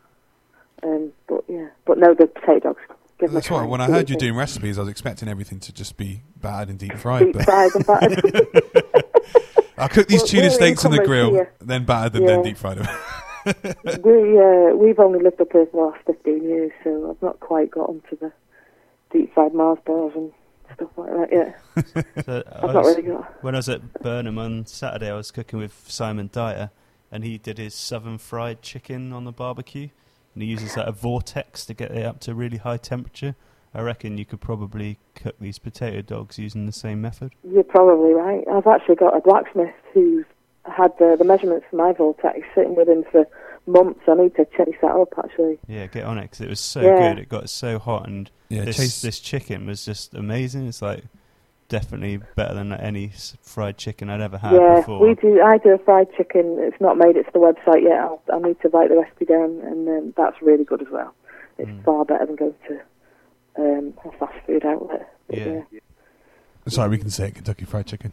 Um, 0.83 1.11
but 1.27 1.43
yeah, 1.47 1.67
but 1.85 1.97
no, 1.97 2.13
the 2.13 2.27
potato 2.27 2.59
dogs. 2.73 2.81
Give 3.19 3.31
That's 3.31 3.49
why 3.49 3.63
when 3.65 3.79
I 3.79 3.85
heard 3.85 4.09
you 4.09 4.17
doing 4.17 4.35
recipes, 4.35 4.77
I 4.77 4.81
was 4.81 4.89
expecting 4.89 5.29
everything 5.29 5.59
to 5.61 5.71
just 5.73 5.95
be 5.97 6.21
battered 6.41 6.69
and 6.69 6.79
deep 6.79 6.97
fried. 6.97 7.25
deep 7.27 7.33
But 7.35 7.45
fried 7.45 7.71
and 7.75 7.85
battered. 7.85 8.25
I 9.77 9.87
cooked 9.87 10.09
these 10.09 10.21
Well, 10.21 10.27
tuna 10.27 10.49
steaks 10.51 10.83
on 10.85 10.91
the 10.91 11.03
grill, 11.03 11.31
here. 11.31 11.51
then 11.61 11.85
battered 11.85 12.13
them, 12.13 12.25
then 12.25 12.41
deep 12.43 12.57
fried 12.57 12.79
them. 12.79 12.87
we 14.03 14.39
uh, 14.39 14.75
we've 14.75 14.99
only 14.99 15.19
lived 15.19 15.39
up 15.41 15.51
here 15.51 15.65
for 15.67 15.71
the 15.71 15.77
last 15.97 16.05
fifteen 16.05 16.43
years, 16.43 16.71
so 16.83 17.09
I've 17.11 17.21
not 17.21 17.39
quite 17.39 17.71
got 17.71 17.89
onto 17.89 18.17
the 18.17 18.31
deep 19.13 19.33
fried 19.33 19.53
Mars 19.53 19.79
bars 19.85 20.11
and 20.15 20.31
stuff 20.75 20.89
like 20.97 21.11
that 21.11 21.31
yet. 21.31 21.59
So 22.25 22.43
I've 22.51 22.73
not 22.73 22.83
was- 22.83 22.95
really 22.97 23.07
got. 23.09 23.43
When 23.43 23.55
I 23.55 23.59
was 23.59 23.69
at 23.69 23.93
Burnham 24.01 24.37
on 24.37 24.65
Saturday, 24.65 25.09
I 25.09 25.15
was 25.15 25.31
cooking 25.31 25.59
with 25.59 25.85
Simon 25.87 26.29
Dyer, 26.31 26.71
and 27.11 27.23
he 27.23 27.37
did 27.37 27.57
his 27.57 27.73
southern 27.73 28.17
fried 28.17 28.61
chicken 28.61 29.13
on 29.13 29.23
the 29.25 29.31
barbecue, 29.31 29.89
and 30.33 30.43
he 30.43 30.49
uses 30.49 30.75
like 30.75 30.87
a 30.87 30.91
vortex 30.91 31.65
to 31.67 31.73
get 31.73 31.91
it 31.91 32.05
up 32.05 32.19
to 32.21 32.33
really 32.33 32.57
high 32.57 32.77
temperature. 32.77 33.35
I 33.75 33.81
reckon 33.81 34.17
you 34.19 34.25
could 34.25 34.41
probably 34.41 34.99
cook 35.15 35.35
these 35.39 35.57
potato 35.57 36.01
dogs 36.03 36.37
using 36.37 36.67
the 36.67 36.71
same 36.71 37.01
method. 37.01 37.31
You're 37.43 37.63
probably 37.63 38.13
right. 38.13 38.43
I've 38.51 38.67
actually 38.67 38.95
got 38.95 39.17
a 39.17 39.21
blacksmith 39.21 39.73
who's 39.93 40.25
had 40.65 40.97
the, 40.99 41.15
the 41.17 41.23
measurements 41.25 41.65
for 41.69 41.77
my 41.77 41.91
vortex 41.91 42.39
sitting 42.53 42.75
with 42.75 42.87
him 42.87 43.03
for 43.11 43.27
months. 43.65 44.01
I 44.07 44.15
need 44.15 44.35
to 44.35 44.45
chase 44.45 44.75
that 44.81 44.91
up 44.91 45.13
actually. 45.17 45.59
Yeah, 45.67 45.87
get 45.87 46.03
on 46.05 46.17
it 46.17 46.23
because 46.23 46.41
it 46.41 46.49
was 46.49 46.59
so 46.59 46.81
Yeah. 46.81 46.97
good. 46.97 47.19
It 47.19 47.29
got 47.29 47.49
so 47.49 47.79
hot, 47.79 48.07
and 48.07 48.29
Yeah, 48.49 48.65
this 48.65 48.77
Chase. 48.77 49.01
this 49.01 49.19
chicken 49.19 49.65
was 49.67 49.85
just 49.85 50.13
amazing. 50.13 50.67
It's 50.67 50.81
like 50.81 51.03
definitely 51.69 52.19
better 52.35 52.53
than 52.53 52.71
any 52.73 53.11
fried 53.41 53.77
chicken 53.77 54.09
I'd 54.09 54.21
ever 54.21 54.37
had 54.37 54.53
yeah, 54.53 54.75
before. 54.81 54.99
we 54.99 55.15
do. 55.15 55.41
I 55.41 55.57
do 55.57 55.69
a 55.69 55.77
fried 55.79 56.07
chicken. 56.15 56.57
It's 56.59 56.79
not 56.79 56.97
made 56.97 57.15
it 57.15 57.23
to 57.23 57.31
the 57.33 57.39
website 57.39 57.83
yet. 57.83 57.99
I'll, 57.99 58.21
I 58.31 58.39
need 58.39 58.59
to 58.61 58.69
write 58.69 58.89
the 58.89 58.97
recipe 58.97 59.25
down, 59.25 59.59
and 59.63 59.87
um, 59.87 60.13
that's 60.17 60.41
really 60.41 60.65
good 60.65 60.81
as 60.81 60.87
well. 60.91 61.13
It's 61.57 61.69
Mm. 61.69 61.83
far 61.83 62.05
better 62.05 62.25
than 62.25 62.35
going 62.35 62.55
to 62.67 62.79
um, 63.57 63.93
a 64.05 64.11
fast 64.17 64.33
food 64.45 64.65
outlet. 64.65 65.07
But, 65.27 65.37
Yeah. 65.37 65.61
Sorry, 66.67 66.89
we 66.89 66.97
can 66.97 67.09
say 67.09 67.27
it, 67.27 67.35
Kentucky 67.35 67.65
Fried 67.65 67.85
Chicken. 67.87 68.11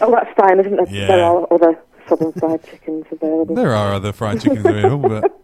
Oh, 0.00 0.10
that's 0.10 0.30
fine, 0.36 0.58
isn't 0.60 0.78
it? 0.80 0.88
Yeah. 0.90 1.06
There 1.06 1.24
are 1.24 1.46
other 1.52 1.78
southern 2.10 2.32
fried 2.32 2.62
chickens 2.64 3.06
available. 3.10 3.54
there 3.54 3.74
are 3.74 3.94
other 3.94 4.12
fried 4.12 4.40
chickens 4.42 4.66
available, 4.66 5.08
but 5.08 5.40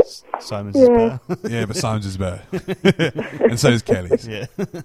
S- 0.00 0.24
Simon's 0.40 0.74
is 0.76 0.88
Yeah. 0.88 1.18
better. 1.28 1.48
yeah, 1.48 1.64
but 1.66 1.76
Simon's 1.76 2.06
is 2.06 2.16
better, 2.16 2.42
and 3.44 3.58
so 3.60 3.68
is 3.68 3.82
Kelly's. 3.82 4.26
yeah. 4.26 4.46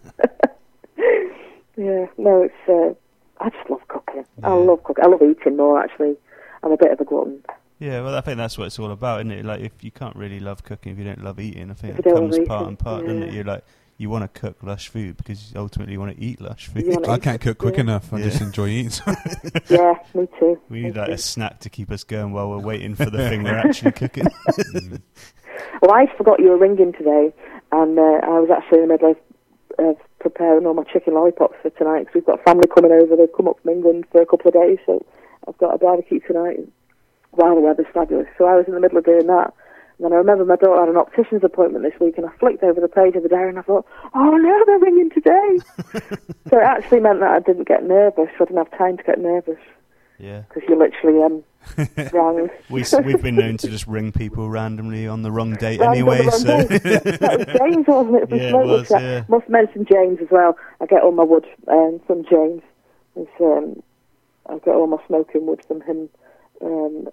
Yeah, 1.77 2.05
no, 2.17 2.43
it's. 2.43 2.53
Uh, 2.67 2.93
I 3.43 3.49
just 3.49 3.69
love 3.69 3.81
cooking. 3.87 4.25
I 4.43 4.51
love 4.53 4.83
cooking. 4.83 5.03
I 5.03 5.07
love 5.07 5.21
eating 5.23 5.57
more 5.57 5.81
actually. 5.81 6.15
I'm 6.63 6.71
a 6.71 6.77
bit 6.77 6.91
of 6.91 6.99
a 6.99 7.05
glutton. 7.05 7.43
Yeah, 7.79 8.01
well, 8.01 8.13
I 8.13 8.21
think 8.21 8.37
that's 8.37 8.57
what 8.57 8.65
it's 8.67 8.77
all 8.77 8.91
about, 8.91 9.21
isn't 9.21 9.31
it? 9.31 9.45
Like, 9.45 9.61
if 9.61 9.83
you 9.83 9.89
can't 9.89 10.15
really 10.15 10.39
love 10.39 10.63
cooking 10.63 10.91
if 10.91 10.99
you 10.99 11.05
don't 11.05 11.23
love 11.23 11.39
eating, 11.39 11.71
I 11.71 11.73
think 11.73 11.97
If 11.97 12.05
it 12.05 12.13
comes 12.13 12.37
part 12.39 12.61
eating, 12.61 12.67
and 12.67 12.77
part, 12.79 13.05
doesn't 13.05 13.23
it? 13.23 13.33
You're 13.33 13.45
like, 13.45 13.63
you 14.01 14.09
want 14.09 14.23
to 14.33 14.39
cook 14.39 14.57
lush 14.63 14.89
food 14.89 15.15
because 15.17 15.53
ultimately 15.55 15.93
you 15.93 15.99
want 15.99 16.15
to 16.17 16.21
eat 16.21 16.41
lush 16.41 16.67
food. 16.67 16.85
You 16.85 17.01
I 17.07 17.17
can't 17.19 17.39
cook 17.39 17.57
quick 17.59 17.75
Yeah. 17.75 17.81
enough. 17.81 18.11
I 18.13 18.17
Yeah. 18.17 18.23
just 18.25 18.41
enjoy 18.41 18.67
eating. 18.67 19.15
Yeah, 19.69 19.93
me 20.13 20.27
too. 20.39 20.59
we 20.69 20.77
me 20.81 20.83
need 20.87 20.97
like 20.97 21.07
too. 21.07 21.13
a 21.13 21.17
snack 21.17 21.59
to 21.59 21.69
keep 21.69 21.91
us 21.91 22.03
going 22.03 22.33
while 22.33 22.49
we're 22.49 22.57
waiting 22.59 22.95
for 22.95 23.05
the 23.09 23.17
thing 23.29 23.43
we're 23.43 23.57
actually 23.57 23.91
cooking. 23.93 24.25
Mm. 24.25 25.01
Well, 25.81 25.91
I 25.93 26.07
forgot 26.17 26.39
you 26.39 26.49
were 26.49 26.57
ringing 26.57 26.91
today, 26.93 27.33
and 27.71 27.97
uh, 27.97 28.01
I 28.01 28.39
was 28.39 28.49
actually 28.49 28.79
in 28.81 28.87
the 28.87 28.93
middle 28.93 29.11
of, 29.11 29.17
of 29.87 29.95
preparing 30.19 30.65
all 30.65 30.73
my 30.73 30.83
chicken 30.83 31.13
lollipops 31.13 31.55
for 31.61 31.69
tonight 31.71 31.99
because 32.01 32.15
we've 32.15 32.25
got 32.25 32.43
family 32.43 32.67
coming 32.73 32.91
over. 32.91 33.15
They've 33.15 33.31
come 33.35 33.47
up 33.47 33.59
from 33.61 33.71
England 33.71 34.05
for 34.11 34.21
a 34.21 34.25
couple 34.25 34.47
of 34.49 34.53
days, 34.55 34.79
so 34.85 35.05
I've 35.47 35.57
got 35.57 35.73
a 35.73 35.77
barbecue 35.77 36.19
tonight. 36.21 36.59
Wow, 37.33 37.55
the 37.55 37.61
weather's 37.61 37.85
fabulous. 37.93 38.27
So 38.37 38.45
I 38.45 38.55
was 38.55 38.65
in 38.67 38.73
the 38.73 38.79
middle 38.81 38.97
of 38.97 39.05
doing 39.05 39.27
that. 39.27 39.53
And 40.01 40.05
then 40.05 40.13
I 40.13 40.15
remember 40.15 40.45
my 40.45 40.55
daughter 40.55 40.79
had 40.79 40.89
an 40.89 40.97
optician's 40.97 41.43
appointment 41.43 41.83
this 41.85 41.99
week, 41.99 42.17
and 42.17 42.25
I 42.25 42.31
flicked 42.39 42.63
over 42.63 42.81
the 42.81 42.87
page 42.87 43.15
of 43.15 43.21
the 43.21 43.29
diary 43.29 43.49
and 43.49 43.59
I 43.59 43.61
thought, 43.61 43.85
oh 44.15 44.35
no, 44.35 44.63
they're 44.65 44.79
ringing 44.79 45.11
today. 45.11 45.59
so 46.49 46.57
it 46.57 46.63
actually 46.63 47.01
meant 47.01 47.19
that 47.19 47.29
I 47.29 47.39
didn't 47.39 47.67
get 47.67 47.83
nervous. 47.83 48.29
I 48.33 48.45
didn't 48.45 48.57
have 48.57 48.75
time 48.75 48.97
to 48.97 49.03
get 49.03 49.19
nervous 49.19 49.59
yeah, 50.17 50.41
because 50.47 50.63
you 50.67 50.75
literally 50.75 51.21
um, 51.23 51.43
rang. 52.13 52.49
we, 52.71 52.83
we've 53.03 53.21
been 53.21 53.35
known 53.35 53.57
to 53.57 53.67
just 53.67 53.85
ring 53.85 54.11
people 54.11 54.49
randomly 54.49 55.07
on 55.07 55.21
the 55.21 55.31
wrong 55.31 55.53
date 55.53 55.81
anyway. 55.81 56.25
the 56.25 56.31
So 56.31 56.57
wrong 56.57 56.67
day. 56.67 57.17
that 57.17 57.37
was 57.37 57.57
James, 57.59 57.87
wasn't 57.87 58.15
it? 58.15 58.29
From 58.29 58.37
Yeah, 58.39 58.47
it 58.47 58.65
was, 58.65 58.87
yeah. 58.89 59.23
Must 59.27 59.49
mention 59.49 59.85
James 59.85 60.19
as 60.19 60.29
well. 60.31 60.57
I 60.79 60.87
get 60.87 61.03
all 61.03 61.11
my 61.11 61.23
wood 61.23 61.45
um, 61.67 61.99
from 62.07 62.23
James. 62.25 62.63
Um, 63.39 63.83
I 64.49 64.57
get 64.59 64.73
all 64.73 64.87
my 64.87 64.97
smoking 65.05 65.45
wood 65.45 65.61
from 65.67 65.81
him. 65.81 66.09
Um, 66.63 67.07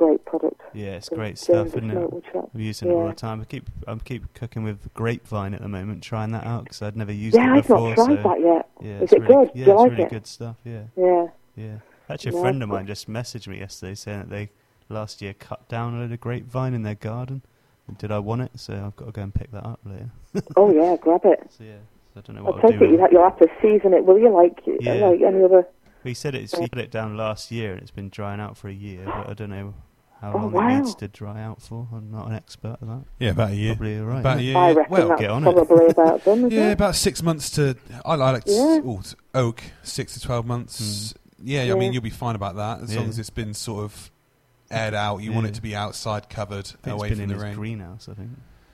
great 0.00 0.24
product. 0.24 0.60
yeah, 0.72 0.92
it's 0.92 1.10
great 1.10 1.36
stuff, 1.38 1.68
isn't 1.68 1.90
it? 1.90 2.24
I'm 2.34 2.60
using 2.60 2.88
it 2.90 2.94
all 2.94 3.06
the 3.08 3.12
time. 3.12 3.40
I 3.40 3.44
keep 3.44 3.68
I'm 3.86 4.00
keep 4.00 4.32
cooking 4.32 4.62
with 4.64 4.92
grapevine 4.94 5.52
at 5.52 5.60
the 5.60 5.68
moment, 5.68 6.02
trying 6.02 6.32
that 6.32 6.44
out 6.46 6.64
because 6.64 6.80
I'd 6.80 6.96
never 6.96 7.12
used 7.12 7.36
Yeah, 7.36 7.52
it 7.52 7.58
I've 7.58 7.62
before. 7.66 7.88
not 7.90 7.94
tried 7.96 8.22
so 8.22 8.28
that 8.28 8.40
yet. 8.40 8.68
yeah, 8.80 8.96
Is 8.96 9.02
it's 9.04 9.12
it 9.12 9.20
really, 9.20 9.34
good? 9.46 9.50
Yeah, 9.54 9.64
Do 9.66 9.70
it's 9.72 9.80
like 9.82 9.90
really 9.90 10.02
it? 10.04 10.10
good 10.10 10.26
stuff. 10.26 10.56
Yeah, 10.64 10.82
Yeah. 10.96 11.26
yeah. 11.54 11.76
Actually, 12.08 12.32
a 12.32 12.34
Yeah, 12.36 12.40
friend 12.40 12.62
of 12.62 12.68
mine 12.70 12.86
just 12.86 13.08
messaged 13.10 13.46
me 13.46 13.58
yesterday 13.58 13.94
saying 13.94 14.18
that 14.20 14.30
they 14.30 14.50
last 14.88 15.20
year 15.20 15.34
cut 15.34 15.68
down 15.68 15.94
a 15.94 15.98
load 16.00 16.12
of 16.12 16.20
grapevine 16.20 16.72
in 16.74 16.82
their 16.82 16.94
garden. 16.96 17.42
And 17.86 17.98
did 17.98 18.10
I 18.10 18.18
want 18.20 18.40
it? 18.42 18.52
So 18.56 18.72
I've 18.74 18.96
got 18.96 19.06
to 19.06 19.12
go 19.12 19.22
and 19.22 19.34
pick 19.34 19.52
that 19.52 19.66
up 19.66 19.80
later. 19.84 20.10
Oh 20.56 20.72
yeah, 20.72 20.96
grab 20.96 21.20
it. 21.24 21.40
So 21.56 21.64
yeah, 21.64 21.76
so 22.14 22.20
I 22.20 22.22
don't 22.22 22.36
know 22.36 22.44
what 22.44 22.64
I'll 22.64 22.70
take 22.70 22.78
do. 22.80 22.94
it. 22.94 23.12
You'll 23.12 23.22
have 23.22 23.38
to 23.38 23.48
season 23.60 23.92
it, 23.92 24.04
will 24.06 24.18
you? 24.18 24.30
Like 24.30 24.60
Yeah. 24.80 24.94
like 25.08 25.20
any 25.20 25.44
other. 25.44 25.66
He 26.02 26.14
said 26.14 26.34
it's 26.34 26.56
he 26.56 26.66
put 26.68 26.78
it 26.78 26.90
down 26.90 27.16
last 27.16 27.50
year 27.50 27.72
and 27.72 27.82
it's 27.82 27.90
been 27.90 28.08
drying 28.08 28.40
out 28.40 28.56
for 28.56 28.68
a 28.68 28.72
year, 28.72 29.02
but 29.04 29.28
I 29.28 29.34
don't 29.34 29.50
know 29.50 29.74
how 30.20 30.32
Oh, 30.32 30.36
long 30.38 30.52
wow. 30.52 30.68
it 30.68 30.78
needs 30.80 30.94
to 30.96 31.08
dry 31.08 31.42
out 31.42 31.62
for. 31.62 31.88
I'm 31.92 32.10
not 32.10 32.26
an 32.28 32.34
expert 32.34 32.78
at 32.80 32.86
that. 32.88 33.04
Yeah, 33.18 33.30
about 33.30 33.50
a 33.50 33.54
year. 33.56 33.74
Probably 33.74 33.94
you're 33.94 34.04
right. 34.06 34.20
About 34.20 34.38
a 34.38 34.42
year. 34.42 34.56
I 34.56 34.68
yeah. 34.70 34.74
reckon 34.76 34.92
well, 34.92 35.08
that's 35.08 35.20
get 35.20 35.30
on 35.30 35.46
it. 35.46 35.52
probably 35.54 35.86
about 35.88 36.24
done. 36.24 36.38
Isn't 36.38 36.50
Yeah, 36.50 36.68
it? 36.68 36.72
about 36.72 36.94
six 36.96 37.22
months 37.22 37.50
to. 37.52 37.76
I 38.04 38.14
like 38.16 38.44
to, 38.44 38.52
Yeah. 38.52 38.78
ooh, 38.90 39.00
to 39.02 39.16
oak 39.34 39.62
six 39.82 40.14
to 40.14 40.20
twelve 40.20 40.44
months. 40.46 41.14
Yeah, 41.42 41.72
I 41.72 41.78
mean 41.78 41.92
you'll 41.94 42.02
be 42.02 42.10
fine 42.10 42.34
about 42.34 42.56
that 42.56 42.82
as 42.82 42.94
long 42.94 43.08
as 43.08 43.18
it's 43.18 43.30
been 43.30 43.54
sort 43.54 43.84
of 43.84 44.10
aired 44.70 44.94
out. 44.94 45.18
You 45.22 45.32
want 45.32 45.46
it 45.46 45.54
to 45.54 45.62
be 45.62 45.74
outside, 45.74 46.28
covered, 46.28 46.70
away 46.84 47.08
it's 47.08 47.16
been 47.18 47.24
from 47.26 47.30
in 47.32 47.38
the 47.38 47.44
rain. 47.44 47.54
greenhouse, 47.54 48.08
I 48.10 48.14
think. 48.14 48.30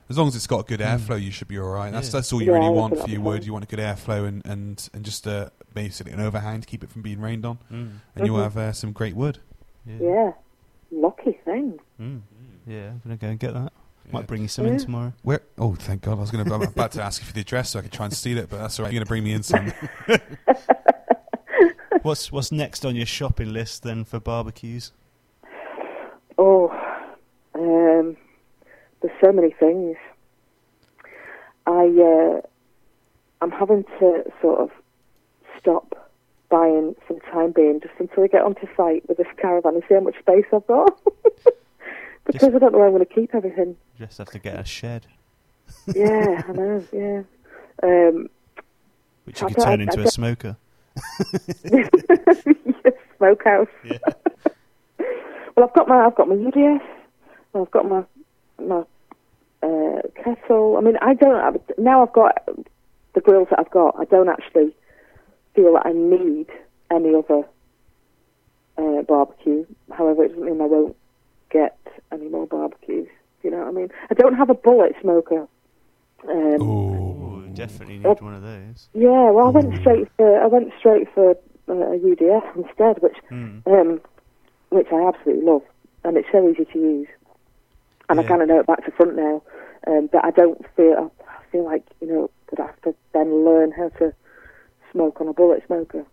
As 0.09 0.16
long 0.18 0.28
as 0.28 0.36
it's 0.36 0.47
got 0.47 0.66
good 0.68 0.78
Mm. 0.80 0.99
airflow, 0.99 1.20
you 1.20 1.30
should 1.32 1.49
be 1.49 1.59
all 1.59 1.68
right. 1.68 1.92
That's 1.92 2.09
Yeah. 2.09 2.12
that's 2.18 2.32
all 2.32 2.40
you 2.42 2.53
Yeah, 2.53 2.59
really 2.59 2.70
want 2.70 2.99
for 2.99 3.09
your 3.09 3.20
wood. 3.20 3.44
You 3.47 3.53
want 3.53 3.64
a 3.64 3.68
good 3.68 3.78
airflow 3.80 4.26
and 4.26 4.44
and 4.47 4.88
and 4.92 5.05
just 5.05 5.26
uh, 5.28 5.51
basically 5.74 6.12
an 6.12 6.20
overhang 6.20 6.61
to 6.61 6.66
keep 6.66 6.82
it 6.84 6.90
from 6.90 7.03
being 7.03 7.20
rained 7.20 7.44
on, 7.47 7.59
Mm. 7.72 7.90
and 8.16 8.26
you'll 8.26 8.36
Mhm. 8.38 8.42
have 8.42 8.57
uh, 8.57 8.72
some 8.72 8.92
great 8.92 9.14
wood. 9.14 9.38
Yeah. 9.86 10.32
Lucky 10.97 11.38
thing. 11.44 11.78
Mm. 12.01 12.22
Yeah, 12.66 12.88
I'm 12.88 13.01
gonna 13.05 13.16
go 13.16 13.28
and 13.28 13.38
get 13.38 13.55
that. 13.55 13.72
Yeah. 14.07 14.12
Might 14.12 14.26
bring 14.26 14.42
you 14.42 14.49
some 14.49 14.66
in 14.66 14.78
tomorrow. 14.78 15.12
Where? 15.22 15.40
Oh, 15.59 15.74
thank 15.74 16.03
God! 16.03 16.12
I 16.12 16.20
was 16.20 16.30
going 16.30 16.44
to. 16.44 16.55
I'm 16.55 16.62
about 16.62 16.92
to 16.92 17.03
ask 17.03 17.20
you 17.20 17.26
for 17.26 17.32
the 17.32 17.40
address 17.40 17.70
so 17.70 17.80
I 17.80 17.82
could 17.82 17.92
try 17.92 18.05
and 18.05 18.14
steal 18.14 18.38
it, 18.38 18.49
but 18.49 18.59
that's 18.59 18.78
all 18.78 18.84
right. 18.84 18.92
You're 18.92 19.01
going 19.01 19.07
to 19.07 19.09
bring 19.09 19.24
me 19.24 19.32
in 19.32 19.42
some. 19.42 19.72
What's 22.07 22.30
what's 22.30 22.53
next 22.53 22.86
on 22.86 22.94
your 22.94 23.05
shopping 23.05 23.53
list 23.53 23.82
then 23.82 24.05
for 24.05 24.20
barbecues? 24.20 24.92
Oh, 26.38 26.68
um, 27.53 28.16
there's 29.01 29.20
so 29.20 29.32
many 29.32 29.51
things. 29.51 29.97
I 31.66 31.86
uh, 31.86 32.40
I'm 33.40 33.51
having 33.51 33.82
to 33.99 34.22
sort 34.40 34.61
of 34.61 34.70
stop 35.59 36.05
buying 36.57 36.94
for 37.07 37.14
the 37.14 37.20
time 37.20 37.52
being, 37.52 37.80
just 37.80 37.94
until 37.98 38.24
I 38.24 38.28
get 38.28 38.42
onto 38.42 38.66
site 38.76 39.07
with 39.09 39.18
this 39.18 39.26
caravan 39.36 39.74
and 39.74 39.82
see 39.88 39.94
how 39.94 40.00
much 40.00 40.18
space 40.18 40.44
I've 40.52 40.66
got. 40.66 40.98
because 42.24 42.40
Just- 42.40 42.54
I 42.54 42.59
don't 42.59 42.72
know 42.72 42.78
where 42.78 42.86
I'm 42.88 42.94
going 42.94 43.04
to 43.04 43.14
keep 43.14 43.34
everything. 43.34 43.76
Just 43.98 44.18
have 44.18 44.30
to 44.30 44.38
get 44.38 44.59
a 44.59 44.64
shed, 44.64 45.07
yeah, 45.94 46.42
I 46.48 46.52
know. 46.52 46.84
Yeah. 46.92 47.22
Um, 47.82 48.28
which 49.24 49.40
you 49.40 49.46
I 49.48 49.50
could 49.52 49.62
turn 49.62 49.80
I 49.80 49.82
into 49.84 50.02
a 50.02 50.11
smoker. 50.11 50.57
smokehouse. 53.18 53.68
Yeah. 53.84 53.98
Well, 55.57 55.66
I've 55.66 55.74
got 55.74 55.88
my 55.88 56.04
I've 56.07 56.14
got 56.14 56.28
my 56.28 56.34
UDS. 56.36 56.82
I've 57.54 57.70
got 57.70 57.88
my 57.88 58.04
my 58.62 58.82
uh, 59.62 60.02
kettle. 60.22 60.76
I 60.76 60.80
mean, 60.82 60.96
I 61.02 61.14
don't 61.14 61.62
now. 61.78 62.02
I've 62.02 62.12
got 62.12 62.46
the 63.14 63.20
grills 63.20 63.48
that 63.50 63.59
I've 63.59 63.70
got. 63.70 63.96
I 63.98 64.04
don't 64.04 64.28
actually 64.28 64.74
feel 65.57 65.72
that 65.72 65.86
I 65.86 65.92
need 65.92 66.46
any 66.92 67.14
other 67.14 67.42
uh, 68.78 69.02
barbecue. 69.02 69.64
However, 69.92 70.24
it 70.24 70.28
doesn't 70.28 70.44
mean 70.44 70.61
I 70.61 70.66
won't 70.66 70.96
get 71.50 71.76
any 72.12 72.28
more 72.28 72.46
barbecues. 72.46 73.09
You 73.42 73.50
know 73.50 73.59
what 73.59 73.68
I 73.68 73.72
mean? 73.72 73.88
I 74.11 74.14
don't 74.14 74.34
have 74.34 74.50
a 74.50 74.54
bullet 74.54 74.94
smoker. 75.00 75.48
Um, 76.28 76.62
Ooh. 76.62 77.46
Ooh, 77.46 77.48
definitely 77.54 77.98
need 77.98 78.20
one 78.20 78.34
of 78.34 78.42
those. 78.42 78.88
yeah, 78.94 79.30
well, 79.30 79.46
I 79.46 79.50
went 79.50 79.78
straight 79.80 80.09
for 80.16 80.40
I 80.42 80.46
went 80.46 80.72
straight 80.78 81.09
for 81.14 81.30
uh, 81.68 81.72
a 81.72 81.96
UDS 81.96 82.44
instead, 82.57 83.02
which 83.02 83.16
Mm. 83.30 83.62
um, 83.66 84.00
which 84.70 84.88
I 84.92 85.09
absolutely 85.09 85.44
love, 85.44 85.62
and 86.04 86.16
it's 86.16 86.28
so 86.32 86.48
easy 86.48 86.64
to 86.64 86.78
use. 86.78 87.09
And 88.09 88.20
I 88.20 88.22
kind 88.24 88.42
of 88.42 88.48
know 88.48 88.61
it 88.61 88.66
back 88.66 88.84
to 88.84 88.90
front 88.92 89.16
now, 89.16 89.42
um, 89.86 90.09
but 90.12 90.24
I 90.24 90.30
don't 90.30 90.64
feel 90.76 91.11
I 91.28 91.50
feel 91.52 91.64
like 91.64 91.84
you 92.00 92.09
know 92.09 92.30
that 92.50 92.61
I 92.61 92.66
have 92.66 92.80
to 92.82 92.94
then 93.12 93.44
learn 93.44 93.70
how 93.72 93.88
to 94.00 94.12
smoke 94.97 95.20
on 95.20 95.28
a 95.28 95.32
bullet 95.32 95.62
smoker. 95.66 96.05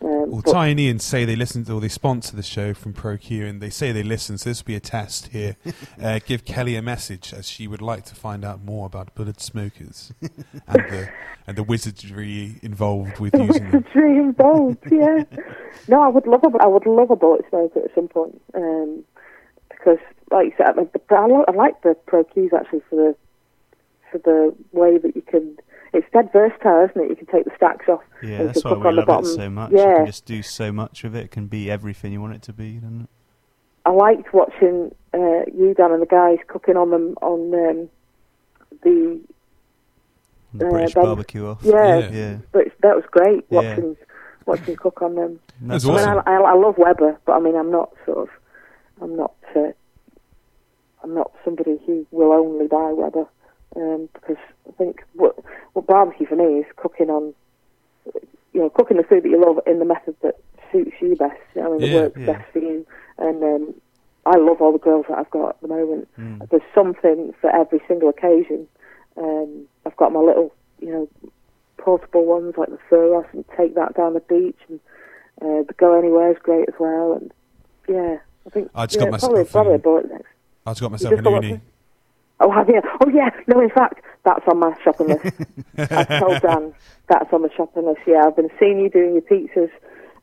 Um, 0.00 0.30
Well, 0.30 0.42
but- 0.44 0.52
Ty 0.52 0.66
and 0.68 0.80
Ian 0.80 0.98
say 1.00 1.24
they 1.24 1.34
listen 1.36 1.64
to, 1.64 1.74
or 1.74 1.80
they 1.80 1.88
sponsor 1.88 2.36
the 2.36 2.42
show 2.42 2.72
from 2.72 2.92
ProQ, 2.94 3.48
and 3.48 3.60
they 3.60 3.70
say 3.70 3.90
they 3.92 4.04
listen. 4.04 4.38
So 4.38 4.50
this 4.50 4.62
will 4.62 4.66
be 4.68 4.76
a 4.76 4.80
test 4.80 5.28
here. 5.28 5.56
uh, 6.02 6.20
give 6.24 6.44
Kelly 6.44 6.76
a 6.76 6.82
message 6.82 7.32
as 7.34 7.48
she 7.48 7.66
would 7.66 7.82
like 7.82 8.04
to 8.06 8.14
find 8.14 8.44
out 8.44 8.62
more 8.64 8.86
about 8.86 9.14
bullet 9.14 9.40
smokers 9.40 10.12
and 10.22 10.82
the 10.90 11.08
and 11.48 11.56
the 11.56 11.62
wizardry 11.62 12.56
involved 12.62 13.18
with 13.18 13.34
using 13.34 13.70
them. 13.70 13.82
Wizardry 13.82 14.16
involved, 14.18 14.78
yeah. 14.90 15.24
no, 15.88 16.02
I 16.02 16.08
would 16.08 16.26
love 16.26 16.44
a, 16.44 16.50
I 16.62 16.66
would 16.66 16.86
love 16.86 17.10
a 17.10 17.16
bullet 17.16 17.44
smoker 17.48 17.80
at 17.80 17.94
some 17.94 18.06
point, 18.08 18.40
um, 18.54 19.02
because, 19.70 19.98
like 20.30 20.46
you 20.46 20.52
said, 20.58 20.68
I, 20.68 20.80
mean, 20.80 20.90
I, 21.10 21.26
lo- 21.26 21.44
I 21.48 21.52
like 21.52 21.80
the 21.82 21.96
ProQs 22.06 22.52
actually 22.52 22.82
for 22.88 22.96
the 22.96 23.16
for 24.12 24.18
the 24.18 24.54
way 24.72 24.96
that 24.98 25.16
you 25.16 25.22
can. 25.22 25.58
It's 25.92 26.06
dead 26.12 26.30
versatile, 26.32 26.84
isn't 26.90 27.00
it? 27.02 27.08
You 27.10 27.16
can 27.16 27.26
take 27.26 27.44
the 27.44 27.50
stacks 27.56 27.88
off. 27.88 28.02
Yeah, 28.22 28.44
that's 28.44 28.62
can 28.62 28.70
why 28.70 28.76
cook 28.76 28.84
we 28.84 28.92
love 28.98 29.06
bottom. 29.06 29.30
it 29.30 29.34
so 29.34 29.50
much. 29.50 29.70
You 29.72 29.78
Yeah, 29.78 29.96
can 29.98 30.06
just 30.06 30.26
do 30.26 30.42
so 30.42 30.70
much 30.72 31.02
with 31.02 31.16
it. 31.16 31.24
It 31.24 31.30
can 31.30 31.46
be 31.46 31.70
everything 31.70 32.12
you 32.12 32.20
want 32.20 32.34
it 32.34 32.42
to 32.42 32.52
be, 32.52 32.74
doesn't 32.74 33.02
it? 33.02 33.08
I 33.86 33.90
liked 33.90 34.34
watching 34.34 34.94
uh, 35.14 35.44
you, 35.54 35.74
Dan, 35.76 35.92
and 35.92 36.02
the 36.02 36.06
guys 36.06 36.38
cooking 36.46 36.76
on 36.76 36.90
them 36.90 37.14
on 37.22 37.54
um, 37.54 37.88
the. 38.82 39.20
The 40.54 40.66
Uh, 40.66 40.70
British 40.70 40.94
then- 40.94 41.04
barbecue 41.04 41.46
off. 41.46 41.58
Yeah, 41.62 41.98
Yeah. 41.98 42.08
Yeah. 42.10 42.36
But 42.52 42.64
that 42.82 42.96
was 42.96 43.04
great 43.10 43.44
Yeah. 43.50 43.58
watching 43.70 43.96
watching 44.46 44.76
cook 44.76 45.02
on 45.02 45.14
them. 45.14 45.40
That's 45.60 45.84
That's 45.84 45.84
I 45.84 45.88
mean, 45.88 46.18
awesome. 46.18 46.22
I, 46.26 46.36
I, 46.36 46.50
I 46.52 46.54
love 46.54 46.76
Weber, 46.78 47.18
but 47.26 47.32
I 47.32 47.40
mean, 47.40 47.54
I'm 47.54 47.70
not 47.70 47.90
sort 48.06 48.18
of, 48.18 48.28
I'm 49.02 49.14
not, 49.14 49.34
uh, 49.54 49.72
I'm 51.02 51.12
not 51.14 51.32
somebody 51.44 51.78
who 51.86 52.06
will 52.10 52.32
only 52.32 52.66
buy 52.66 52.92
Weber, 52.92 53.26
um, 53.76 54.08
because 54.14 54.36
I 54.68 54.72
think 54.72 55.02
what, 55.14 55.36
what 55.74 55.86
barbecue 55.86 56.26
for 56.26 56.36
me 56.36 56.60
is 56.60 56.66
cooking 56.76 57.10
on, 57.10 57.34
you 58.52 58.60
know, 58.60 58.70
cooking 58.70 58.96
the 58.96 59.02
food 59.02 59.22
that 59.24 59.28
you 59.30 59.40
love 59.44 59.58
in 59.66 59.78
the 59.78 59.84
method 59.84 60.16
that 60.22 60.36
suits 60.72 60.92
you 61.00 61.16
best, 61.16 61.36
you 61.54 61.62
know, 61.62 61.72
and 61.74 61.82
that 61.82 61.86
Yeah. 61.88 61.94
works 61.94 62.18
Yeah. 62.18 62.26
best 62.32 62.52
for 62.52 62.58
you. 62.58 62.86
And 63.18 63.42
um, 63.42 63.74
I 64.26 64.36
love 64.36 64.60
all 64.60 64.72
the 64.72 64.78
grills 64.78 65.06
that 65.08 65.18
I've 65.18 65.30
got 65.30 65.50
at 65.50 65.60
the 65.60 65.68
moment. 65.68 66.08
Mm. 66.18 66.48
There's 66.50 66.62
something 66.74 67.32
for 67.40 67.50
every 67.54 67.80
single 67.88 68.08
occasion. 68.08 68.68
Um, 69.16 69.66
I've 69.86 69.96
got 69.96 70.12
my 70.12 70.20
little, 70.20 70.54
you 70.80 70.90
know, 70.92 71.08
portable 71.78 72.24
ones 72.24 72.54
like 72.56 72.68
the 72.70 72.78
Furos 72.90 73.26
and 73.32 73.44
take 73.56 73.74
that 73.74 73.94
down 73.94 74.14
the 74.14 74.20
beach 74.20 74.58
and 74.68 74.80
uh, 75.40 75.62
the 75.66 75.74
Go 75.76 75.98
Anywhere 75.98 76.30
is 76.32 76.38
great 76.42 76.68
as 76.68 76.74
well. 76.78 77.12
And 77.14 77.32
yeah, 77.88 78.16
I 78.46 78.50
think 78.50 78.70
I 78.74 78.86
just 78.86 78.96
yeah, 78.96 79.04
got 79.04 79.12
myself 79.12 79.32
probably, 79.32 79.44
probably 79.50 79.74
a 79.74 79.78
bullet 79.78 80.10
next. 80.10 80.26
I 80.66 80.70
just 80.72 80.80
got 80.82 80.90
myself 80.90 81.18
an 81.18 81.24
Uuni. 81.24 81.60
Oh, 82.40 82.50
have 82.52 82.68
you? 82.68 82.80
Oh, 83.00 83.08
yeah. 83.08 83.30
No, 83.48 83.60
in 83.60 83.70
fact, 83.70 84.00
that's 84.24 84.44
on 84.48 84.58
my 84.60 84.72
shopping 84.82 85.08
list. 85.08 85.24
I've 85.76 86.08
told 86.20 86.40
Dan 86.42 86.72
that's 87.08 87.32
on 87.32 87.42
the 87.42 87.50
shopping 87.56 87.86
list. 87.86 88.00
Yeah, 88.06 88.24
I've 88.26 88.36
been 88.36 88.50
seeing 88.60 88.78
you 88.78 88.88
doing 88.90 89.12
your 89.14 89.22
pizzas 89.22 89.70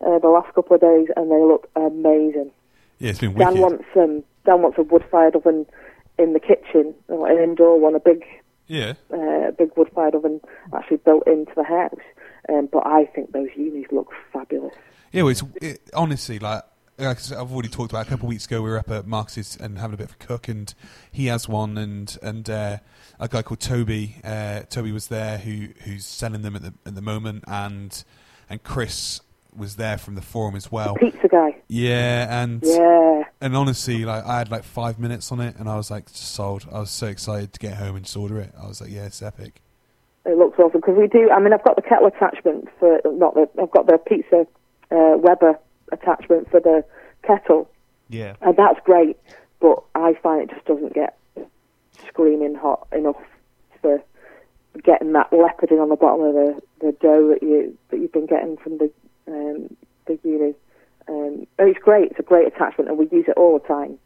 uh, 0.06 0.20
the 0.20 0.28
last 0.30 0.54
couple 0.54 0.76
of 0.76 0.82
days, 0.82 1.08
and 1.16 1.30
they 1.32 1.42
look 1.42 1.70
amazing. 1.76 2.52
Yeah, 3.00 3.10
it's 3.10 3.20
been 3.20 3.34
Dan 3.34 3.48
wicked. 3.60 3.62
wants 3.62 3.84
um, 3.98 4.24
Dan 4.46 4.62
wants 4.62 4.78
a 4.78 4.84
wood-fired 4.84 5.36
oven 5.36 5.66
in 6.18 6.32
the 6.34 6.40
kitchen, 6.40 6.94
or 7.10 7.30
an 7.30 7.44
indoor 7.44 7.80
one, 7.80 7.96
a 7.96 8.00
big 8.00 8.24
Yeah, 8.68 8.94
uh, 9.14 9.52
big 9.58 9.72
wood-fired 9.76 10.16
oven 10.16 10.40
actually 10.74 10.98
built 10.98 11.28
into 11.28 11.52
the 11.56 11.64
house. 11.66 12.00
Um, 12.48 12.70
but 12.72 12.86
I 12.88 13.06
think 13.14 13.32
those 13.34 13.50
Uunis 13.58 13.92
look 13.92 14.12
fabulous. 14.32 14.74
yeah. 15.12 15.24
Well, 15.24 15.32
it's 15.32 15.44
it, 15.62 15.82
honestly 15.94 16.40
like. 16.40 16.64
Like 16.98 17.18
I've 17.32 17.52
already 17.52 17.68
talked 17.68 17.92
about 17.92 18.08
a 18.08 18.10
couple 18.10 18.26
of 18.28 18.30
weeks 18.30 18.46
ago. 18.46 18.62
We 18.62 18.70
were 18.70 18.78
up 18.80 18.90
at 18.90 19.06
Marcus's 19.06 19.58
and 19.58 19.78
having 19.78 19.96
a 19.96 19.98
bit 19.98 20.08
of 20.10 20.16
a 20.20 20.26
cook, 20.26 20.48
and 20.48 20.74
he 21.12 21.26
has 21.28 21.48
one, 21.50 21.78
and 21.78 22.18
and 22.24 22.50
uh, 22.50 22.78
a 23.20 23.28
guy 23.28 23.42
called 23.42 23.60
Toby. 23.60 24.16
Uh, 24.24 24.62
Toby 24.70 24.94
was 24.94 25.08
there, 25.08 25.38
who 25.40 25.68
who's 25.84 26.06
selling 26.06 26.42
them 26.42 26.56
at 26.56 26.62
the 26.62 26.74
at 26.86 26.96
the 26.96 27.02
moment, 27.02 27.44
and 27.48 28.02
and 28.50 28.64
Chris 28.64 29.20
was 29.54 29.76
there 29.76 29.98
from 29.98 30.16
the 30.16 30.22
forum 30.22 30.56
as 30.56 30.72
well. 30.72 30.96
Pizza 30.96 31.28
guy. 31.28 31.56
Yeah, 31.68 32.42
and 32.44 32.62
Yeah. 32.64 33.24
and 33.42 33.58
honestly, 33.58 34.06
like 34.06 34.24
I 34.26 34.38
had 34.38 34.50
like 34.50 34.64
five 34.64 34.98
minutes 34.98 35.34
on 35.34 35.42
it, 35.42 35.56
and 35.58 35.68
I 35.70 35.76
was 35.76 35.92
like 35.92 36.08
sold. 36.08 36.66
I 36.72 36.80
was 36.80 36.92
so 36.92 37.08
excited 37.08 37.52
to 37.54 37.60
get 37.60 37.74
home 37.76 37.98
and 37.98 38.06
just 38.06 38.16
order 38.16 38.40
it. 38.40 38.54
I 38.62 38.68
was 38.68 38.80
like, 38.80 38.90
yeah, 38.92 39.06
it's 39.06 39.22
epic. 39.22 39.62
It 40.26 40.38
looks 40.38 40.58
awesome 40.58 40.80
because 40.80 40.98
we 40.98 41.08
do. 41.08 41.30
I 41.30 41.40
mean, 41.42 41.52
I've 41.54 41.64
got 41.64 41.76
the 41.76 41.82
kettle 41.82 42.08
attachment 42.08 42.70
for 42.80 43.00
not 43.06 43.34
the. 43.36 43.50
I've 43.62 43.72
got 43.72 43.86
the 43.86 43.98
pizza 43.98 44.48
uh, 44.92 45.18
Weber 45.18 45.60
attachment 45.92 46.50
for 46.50 46.60
the 46.60 46.84
kettle, 47.24 47.70
Yeah. 48.10 48.36
and 48.42 48.56
that's 48.56 48.80
great. 48.86 49.18
But 49.60 49.84
I 49.96 50.14
find 50.16 50.42
it 50.44 50.54
just 50.54 50.66
doesn't 50.66 50.94
get 50.94 51.18
screaming 52.08 52.56
hot 52.56 52.88
enough 52.92 53.22
for 53.82 54.02
getting 54.84 55.14
that 55.14 55.32
leoparding 55.32 55.82
on 55.82 55.90
the 55.90 55.96
bottom 55.96 56.26
of 56.26 56.34
the, 56.34 56.62
the 56.82 56.92
dough 56.94 57.30
that 57.30 57.42
you 57.42 57.78
that 57.90 58.00
you've 58.00 58.12
been 58.12 58.26
getting 58.26 58.58
from 58.58 58.78
the 58.78 58.92
um, 59.28 59.76
the 60.06 60.14
Uuni. 60.26 60.54
Um, 61.08 61.48
it's 61.60 61.80
great. 61.80 62.12
It's 62.12 62.20
a 62.20 62.24
great 62.24 62.48
attachment, 62.48 62.90
and 62.90 62.98
we 62.98 63.08
use 63.12 63.26
it 63.28 63.38
all 63.38 63.58
the 63.60 63.68
time. 63.68 63.98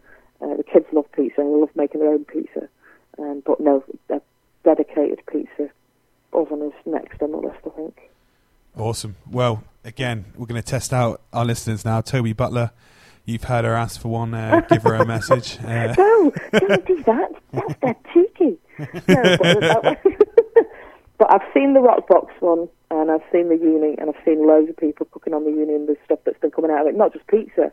Uh, 0.42 0.56
the 0.56 0.64
kids 0.64 0.86
love 0.92 1.12
pizza, 1.14 1.42
and 1.42 1.54
they 1.54 1.60
love 1.60 1.76
making 1.76 2.00
their 2.02 2.10
own 2.10 2.26
pizza. 2.26 2.68
Um, 3.18 3.42
but 3.46 3.60
no, 3.60 3.84
a 4.10 4.22
dedicated 4.64 5.22
pizza 5.30 5.70
oven 6.34 6.62
is 6.62 6.74
next 6.86 7.22
on 7.22 7.32
the 7.32 7.38
list, 7.38 7.60
I 7.66 7.70
think. 7.70 8.10
Awesome. 8.78 9.16
Well, 9.30 9.64
again, 9.84 10.26
we're 10.36 10.46
going 10.46 10.62
to 10.62 10.68
test 10.68 10.94
out 10.94 11.22
our 11.34 11.46
listeners 11.46 11.84
now. 11.86 12.02
Toby 12.02 12.34
Butler, 12.34 12.72
you've 13.26 13.44
heard 13.44 13.66
her 13.66 13.74
ask 13.76 14.00
for 14.02 14.10
one. 14.10 14.34
Uh, 14.34 14.62
give 14.70 14.84
her 14.84 14.96
a 14.96 15.06
message. 15.06 15.58
Uh, 15.66 15.94
No, 15.98 16.32
don't 16.54 16.86
do 16.86 17.04
that. 17.04 17.32
That's 17.52 17.74
dead 17.82 17.96
cheeky. 18.14 18.58
No, 19.08 19.38
but, 21.18 21.34
I've 21.34 21.54
seen 21.54 21.74
the 21.74 21.80
Roccbox 21.82 22.30
one, 22.40 22.70
and 22.92 23.12
I've 23.12 23.24
seen 23.32 23.50
the 23.50 23.56
Uuni, 23.56 24.00
and 24.00 24.10
I've 24.10 24.24
seen 24.26 24.48
loads 24.48 24.70
of 24.70 24.78
people 24.78 25.06
cooking 25.12 25.34
on 25.34 25.44
the 25.44 25.52
Uuni 25.52 25.76
and 25.76 25.88
the 25.88 25.98
stuff 26.06 26.20
that's 26.26 26.40
been 26.40 26.52
coming 26.52 26.72
out 26.72 26.82
of 26.82 26.88
it. 26.88 26.96
Not 26.96 27.12
just 27.14 27.28
pizza, 27.28 27.72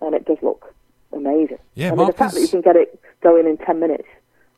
and 0.00 0.14
it 0.14 0.24
does 0.26 0.38
look 0.42 0.72
amazing. 1.12 1.58
Yeah, 1.74 1.92
I 1.92 1.94
mean, 1.96 2.06
the 2.06 2.12
fact 2.12 2.34
that 2.34 2.40
you 2.40 2.48
can 2.48 2.60
get 2.60 2.76
it 2.76 3.00
going 3.22 3.46
in 3.46 3.56
ten 3.58 3.80
minutes 3.80 4.08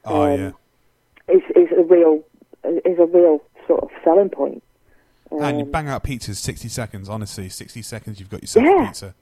oh 0.04 0.22
um, 0.22 0.40
yeah, 0.40 1.34
is 1.34 1.42
is 1.54 1.68
a 1.78 1.82
real 1.82 2.22
is 2.64 2.98
a 2.98 3.06
real 3.06 3.42
sort 3.66 3.82
of 3.82 3.90
selling 4.04 4.28
point. 4.28 4.62
And 5.30 5.58
you 5.58 5.64
Um, 5.64 5.70
bang 5.70 5.88
out 5.88 6.04
pizzas 6.04 6.36
sixty 6.36 6.68
seconds. 6.68 7.08
Honestly, 7.08 7.48
sixty 7.48 7.82
seconds, 7.82 8.20
you've 8.20 8.30
got 8.30 8.42
yourself 8.42 8.64
Yeah. 8.66 8.82
a 8.82 8.86
pizza. 8.86 9.14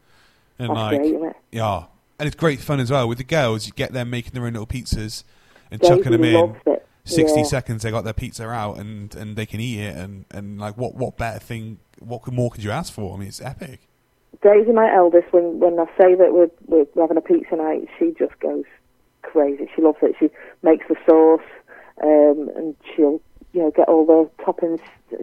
And 0.58 0.70
that's 0.70 0.76
like, 0.78 1.00
great, 1.00 1.14
it? 1.14 1.36
yeah, 1.52 1.84
and 2.18 2.26
it's 2.26 2.36
great 2.36 2.60
fun 2.60 2.80
as 2.80 2.90
well 2.90 3.08
with 3.08 3.18
the 3.18 3.24
girls. 3.24 3.66
You 3.66 3.72
get 3.72 3.92
them 3.92 4.10
making 4.10 4.32
their 4.32 4.46
own 4.46 4.52
little 4.52 4.66
pizzas 4.66 5.24
and 5.70 5.80
Daisy 5.80 5.96
chucking 5.96 6.12
them 6.12 6.24
in. 6.24 6.56
it. 6.66 6.86
60 7.06 7.40
yeah. 7.40 7.44
seconds 7.44 7.82
they 7.82 7.90
got 7.90 8.04
their 8.04 8.14
pizza 8.14 8.48
out 8.48 8.78
and, 8.78 9.14
and 9.14 9.36
they 9.36 9.44
can 9.44 9.60
eat 9.60 9.78
it 9.78 9.94
and, 9.94 10.24
and 10.30 10.58
like 10.58 10.78
what, 10.78 10.94
what 10.94 11.18
better 11.18 11.38
thing 11.38 11.78
what 11.98 12.26
more 12.32 12.50
could 12.50 12.64
you 12.64 12.70
ask 12.70 12.90
for 12.94 13.14
i 13.14 13.18
mean 13.18 13.28
it's 13.28 13.42
epic 13.42 13.80
Daisy, 14.42 14.72
my 14.72 14.90
eldest, 14.92 15.32
when 15.32 15.58
when 15.60 15.78
I 15.78 15.84
say 16.00 16.14
that 16.14 16.32
we're 16.34 16.50
we're 16.66 16.86
having 17.00 17.16
a 17.16 17.20
pizza 17.22 17.56
night, 17.56 17.88
she 17.98 18.14
just 18.18 18.38
goes 18.40 18.64
crazy. 19.22 19.70
She 19.74 19.80
loves 19.80 19.98
it. 20.02 20.16
She 20.18 20.28
makes 20.62 20.86
the 20.88 20.96
sauce, 21.06 21.40
um, 22.02 22.50
and 22.56 22.74
she'll 22.94 23.20
you 23.52 23.62
know 23.62 23.70
get 23.70 23.88
all 23.88 24.04
the 24.04 24.44
toppings. 24.44 24.80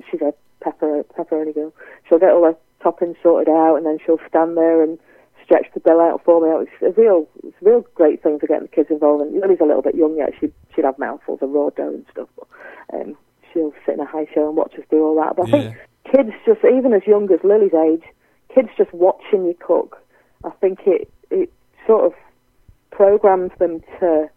She's 0.10 0.22
a 0.22 0.34
pepper 0.62 1.04
pepperoni 1.18 1.54
girl. 1.54 1.74
She'll 2.08 2.20
get 2.20 2.32
all 2.32 2.42
the 2.42 2.58
toppings 2.84 3.16
sorted 3.22 3.52
out, 3.52 3.76
and 3.76 3.86
then 3.86 3.98
she'll 4.06 4.20
stand 4.28 4.58
there 4.58 4.82
and 4.84 4.98
stretched 5.44 5.74
the 5.74 5.80
dough 5.82 6.00
out 6.00 6.24
for 6.24 6.42
me. 6.42 6.68
It's 6.82 6.98
a 6.98 7.02
real, 7.02 7.28
it's 7.44 7.56
a 7.62 7.66
real 7.66 7.86
great 7.96 8.24
thing 8.24 8.40
to 8.40 8.48
get 8.48 8.62
the 8.62 8.68
kids 8.68 8.90
involved. 8.90 9.24
And 9.24 9.40
Lily's 9.40 9.60
a 9.62 9.66
little 9.66 9.82
bit 9.82 9.96
young 9.96 10.18
yet; 10.18 10.32
she'd 10.40 10.54
she'd 10.76 10.86
have 10.86 11.00
mouthfuls 11.00 11.40
of 11.42 11.50
raw 11.50 11.70
dough 11.70 11.90
and 11.90 12.06
stuff. 12.12 12.30
But 12.38 12.48
um, 12.94 13.18
she'll 13.52 13.74
sit 13.86 13.96
in 13.96 14.00
a 14.00 14.06
high 14.06 14.26
chair 14.26 14.48
and 14.48 14.56
watch 14.56 14.74
us 14.76 14.86
do 14.90 15.04
all 15.04 15.16
that. 15.16 15.36
But 15.36 15.48
I 15.48 15.52
think 15.52 15.76
kids 16.12 16.32
just, 16.46 16.62
even 16.64 16.94
as 16.94 17.06
young 17.06 17.32
as 17.32 17.40
Lily's 17.44 17.74
age, 17.74 18.04
kids 18.54 18.70
just 18.78 18.94
watching 18.94 19.46
you 19.46 19.56
cook. 19.60 20.02
I 20.44 20.50
think 20.62 20.80
it 20.86 21.12
it 21.30 21.52
sort 21.86 22.06
of 22.06 22.14
programs 22.92 23.52
them 23.60 23.82
to 24.00 24.30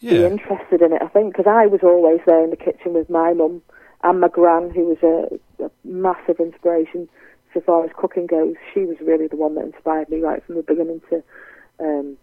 be 0.00 0.24
interested 0.24 0.82
in 0.82 0.92
it. 0.92 1.02
I 1.02 1.08
think 1.08 1.32
because 1.32 1.50
I 1.50 1.66
was 1.66 1.80
always 1.82 2.20
there 2.26 2.44
in 2.44 2.50
the 2.50 2.56
kitchen 2.56 2.92
with 2.92 3.08
my 3.08 3.32
mum 3.32 3.62
and 4.02 4.20
my 4.20 4.28
gran, 4.28 4.70
who 4.70 4.84
was 4.94 4.98
a, 5.02 5.64
a 5.64 5.70
massive 5.84 6.38
inspiration 6.40 7.08
so 7.54 7.60
far 7.60 7.84
as 7.84 7.90
cooking 7.96 8.26
goes. 8.26 8.54
She 8.74 8.80
was 8.80 8.96
really 9.00 9.26
the 9.28 9.36
one 9.36 9.54
that 9.54 9.64
inspired 9.64 10.08
me 10.10 10.20
right 10.20 10.44
from 10.44 10.56
the 10.56 10.62
beginning 10.62 11.00
to 11.10 11.22
um, 11.80 12.16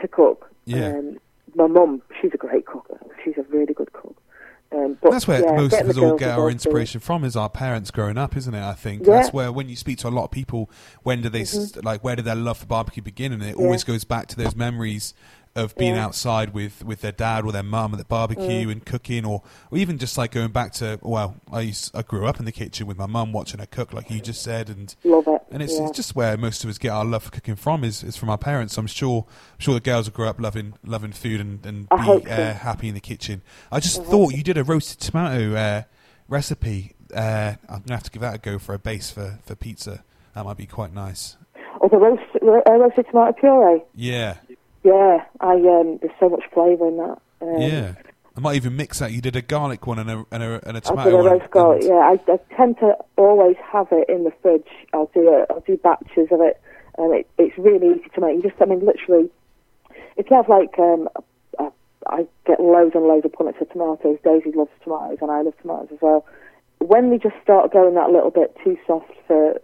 to 0.00 0.08
cook. 0.08 0.50
Yeah. 0.64 0.88
Um, 0.88 1.18
my 1.54 1.66
mum, 1.66 2.02
she's 2.20 2.32
a 2.34 2.36
great 2.36 2.66
cook. 2.66 2.86
She's 3.24 3.36
a 3.38 3.42
really 3.44 3.72
good 3.74 3.92
cook. 3.92 4.16
Um, 4.72 4.98
but 5.00 5.12
That's 5.12 5.28
where 5.28 5.42
yeah, 5.42 5.52
most 5.52 5.74
of 5.80 5.88
us 5.88 5.96
all 5.96 6.16
get 6.16 6.30
our 6.30 6.34
involved 6.34 6.38
in 6.38 6.48
it. 6.48 6.52
inspiration 6.54 7.00
from 7.00 7.22
is 7.24 7.36
our 7.36 7.48
parents 7.48 7.92
growing 7.92 8.18
up, 8.18 8.36
isn't 8.36 8.52
it? 8.52 8.62
I 8.62 8.72
think 8.74 9.06
Yeah. 9.06 9.12
that's 9.14 9.32
where 9.32 9.52
when 9.52 9.68
you 9.68 9.76
speak 9.76 9.98
to 9.98 10.08
a 10.08 10.10
lot 10.10 10.24
of 10.24 10.32
people, 10.32 10.68
when 11.04 11.22
do 11.22 11.28
they 11.28 11.42
s 11.42 11.76
like 11.84 12.02
where 12.02 12.16
did 12.16 12.24
their 12.24 12.34
love 12.34 12.58
for 12.58 12.66
barbecue 12.66 13.02
begin? 13.02 13.32
And 13.32 13.42
it 13.42 13.56
Yeah. 13.56 13.64
always 13.64 13.84
goes 13.84 14.04
back 14.04 14.26
to 14.28 14.36
those 14.36 14.56
memories 14.56 15.14
of 15.56 15.74
being 15.76 15.94
Yeah. 15.96 16.04
outside 16.04 16.54
with, 16.54 16.84
with 16.84 17.00
their 17.00 17.12
dad 17.12 17.44
or 17.44 17.50
their 17.50 17.62
mum 17.62 17.92
at 17.92 17.98
the 17.98 18.04
barbecue 18.04 18.68
and 18.68 18.84
cooking, 18.84 19.24
or, 19.24 19.42
or 19.70 19.78
even 19.78 19.98
just 19.98 20.16
like 20.16 20.30
going 20.30 20.52
back 20.52 20.72
to 20.74 20.98
well, 21.02 21.36
I 21.52 21.60
used 21.62 21.96
I 21.96 22.02
grew 22.02 22.26
up 22.26 22.38
in 22.38 22.44
the 22.44 22.52
kitchen 22.52 22.86
with 22.86 22.96
my 22.98 23.06
mum 23.06 23.32
watching 23.32 23.58
her 23.60 23.66
cook, 23.66 23.92
like 23.92 24.10
you 24.10 24.20
just 24.20 24.42
said, 24.42 24.68
and 24.68 24.94
Love 25.02 25.26
it. 25.26 25.40
and 25.50 25.62
it's, 25.62 25.76
yeah. 25.78 25.86
it's 25.88 25.96
just 25.96 26.14
where 26.14 26.36
most 26.36 26.62
of 26.62 26.70
us 26.70 26.78
get 26.78 26.90
our 26.90 27.04
love 27.04 27.24
for 27.24 27.30
cooking 27.30 27.56
from 27.56 27.82
is, 27.82 28.02
is 28.04 28.16
from 28.16 28.30
our 28.30 28.38
parents. 28.38 28.74
So 28.74 28.80
I'm 28.80 28.86
sure 28.86 29.24
I'm 29.28 29.58
sure 29.58 29.74
the 29.74 29.80
girls 29.80 30.06
will 30.08 30.14
grow 30.14 30.28
up 30.28 30.40
loving 30.40 30.74
loving 30.84 31.12
food 31.12 31.40
and, 31.40 31.64
and 31.66 31.88
I 31.90 32.18
be 32.18 32.30
uh, 32.30 32.52
happy 32.54 32.88
in 32.88 32.94
the 32.94 33.00
kitchen. 33.00 33.42
I 33.72 33.80
just 33.80 34.00
I 34.00 34.04
thought 34.04 34.34
you 34.34 34.42
did 34.42 34.58
a 34.58 34.64
roasted 34.64 35.00
tomato 35.00 35.54
uh, 35.56 35.82
recipe. 36.28 36.92
Uh, 37.14 37.54
I'm 37.68 37.80
gonna 37.82 37.94
have 37.94 38.02
to 38.04 38.10
give 38.10 38.22
that 38.22 38.34
a 38.34 38.38
go 38.38 38.58
for 38.58 38.74
a 38.74 38.78
base 38.78 39.10
for, 39.10 39.38
for 39.44 39.54
pizza. 39.54 40.04
That 40.34 40.44
might 40.44 40.56
be 40.56 40.66
quite 40.66 40.92
nice. 40.92 41.36
Or 41.80 41.88
the 41.88 41.98
roast, 41.98 42.22
uh, 42.42 42.72
roasted 42.72 43.06
tomato 43.10 43.32
puree. 43.38 43.82
Yeah, 43.94 44.36
Yeah, 44.86 45.24
I 45.40 45.54
um, 45.54 45.98
there's 46.00 46.14
so 46.20 46.28
much 46.28 46.44
flavour 46.54 46.86
in 46.86 46.96
that. 46.98 47.18
Um, 47.40 47.60
yeah. 47.60 47.94
I 48.36 48.40
might 48.40 48.54
even 48.54 48.76
mix 48.76 49.00
that. 49.00 49.10
You 49.10 49.20
did 49.20 49.34
a 49.34 49.42
garlic 49.42 49.84
one 49.86 49.98
and 49.98 50.08
a 50.08 50.24
and 50.30 50.42
a, 50.44 50.68
and 50.68 50.76
a 50.76 50.78
I 50.78 50.80
tomato 50.80 51.10
do 51.10 51.16
a 51.16 51.22
one. 51.22 51.32
roast 51.32 51.50
garlic. 51.50 51.82
Yeah, 51.84 51.94
I, 51.94 52.20
I 52.30 52.38
tend 52.54 52.78
to 52.78 52.94
always 53.16 53.56
have 53.72 53.88
it 53.90 54.08
in 54.08 54.22
the 54.22 54.32
fridge. 54.42 54.68
I'll 54.92 55.10
do 55.12 55.28
a, 55.28 55.46
I'll 55.52 55.64
do 55.66 55.76
batches 55.78 56.28
of 56.30 56.40
it, 56.40 56.60
and 56.98 57.14
it, 57.14 57.26
it's 57.36 57.58
really 57.58 57.98
easy 57.98 58.08
to 58.14 58.20
make. 58.20 58.36
You 58.36 58.42
just, 58.48 58.62
I 58.62 58.66
mean, 58.66 58.86
literally, 58.86 59.28
if 60.16 60.30
you 60.30 60.36
have 60.36 60.48
like, 60.48 60.78
um, 60.78 61.08
a, 61.58 61.64
a, 61.64 61.72
I 62.06 62.26
get 62.46 62.60
loads 62.60 62.94
and 62.94 63.04
loads 63.04 63.24
of 63.24 63.32
punnets 63.32 63.60
of 63.60 63.68
tomatoes. 63.70 64.18
Daisy 64.22 64.52
loves 64.54 64.70
tomatoes, 64.84 65.18
and 65.20 65.32
I 65.32 65.42
love 65.42 65.54
tomatoes 65.62 65.88
as 65.92 65.98
well. 66.00 66.24
When 66.78 67.10
they 67.10 67.18
just 67.18 67.36
start 67.42 67.72
going 67.72 67.94
that 67.94 68.10
little 68.10 68.30
bit 68.30 68.54
too 68.62 68.76
soft 68.86 69.10
for 69.26 69.60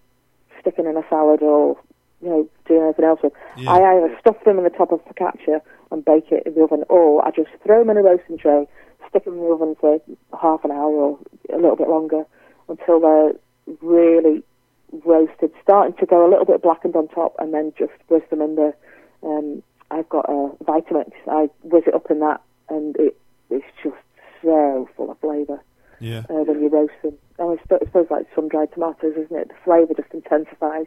sticking 0.60 0.86
in 0.86 0.96
a 0.96 1.04
salad 1.08 1.42
or 1.42 1.78
you 2.22 2.28
know 2.28 2.48
doing 2.66 2.82
anything 2.82 3.04
else 3.04 3.20
with, 3.22 3.32
Yeah. 3.56 3.72
I 3.72 3.96
either 3.96 4.16
stuff 4.20 4.36
them 4.44 4.58
in 4.58 4.64
the 4.64 4.70
top 4.70 4.92
of 4.92 5.04
focaccia 5.04 5.60
and 5.90 6.04
bake 6.04 6.30
it 6.30 6.46
in 6.46 6.54
the 6.54 6.62
oven, 6.62 6.84
or 6.88 7.24
I 7.26 7.30
just 7.30 7.50
throw 7.64 7.80
them 7.80 7.90
in 7.90 7.98
a 7.98 8.02
roasting 8.02 8.38
tray, 8.38 8.66
stick 9.08 9.24
them 9.24 9.34
in 9.34 9.40
the 9.40 9.46
oven 9.46 9.76
for 9.80 10.00
half 10.40 10.64
an 10.64 10.70
hour 10.70 10.90
or 10.90 11.18
a 11.52 11.56
little 11.56 11.76
bit 11.76 11.88
longer 11.88 12.24
until 12.68 13.00
they're 13.00 13.32
really 13.82 14.42
roasted, 15.04 15.52
starting 15.62 15.96
to 15.98 16.06
go 16.06 16.26
a 16.26 16.30
little 16.30 16.44
bit 16.44 16.62
blackened 16.62 16.96
on 16.96 17.08
top, 17.08 17.34
and 17.38 17.52
then 17.52 17.72
just 17.78 17.92
whiz 18.08 18.22
them 18.30 18.40
in 18.40 18.56
the. 18.56 18.74
Um, 19.22 19.62
I've 19.90 20.08
got 20.08 20.28
a 20.28 20.50
Vitamix. 20.64 21.12
I 21.28 21.50
whiz 21.62 21.84
it 21.86 21.94
up 21.94 22.10
in 22.10 22.20
that, 22.20 22.40
and 22.68 22.96
it 22.96 23.16
it's 23.50 23.66
just 23.82 23.96
so 24.42 24.88
full 24.96 25.10
of 25.10 25.18
flavour 25.20 25.62
yeah. 26.00 26.22
uh, 26.30 26.44
when 26.44 26.62
you 26.62 26.68
roast 26.68 26.94
them. 27.02 27.16
And 27.38 27.58
I 27.58 27.62
suppose, 27.62 27.80
I 27.82 27.86
suppose 27.86 28.06
like 28.10 28.26
sun 28.34 28.48
dried 28.48 28.72
tomatoes, 28.72 29.14
isn't 29.16 29.36
it? 29.36 29.48
The 29.48 29.54
flavour 29.64 29.94
just 29.94 30.12
intensifies. 30.12 30.86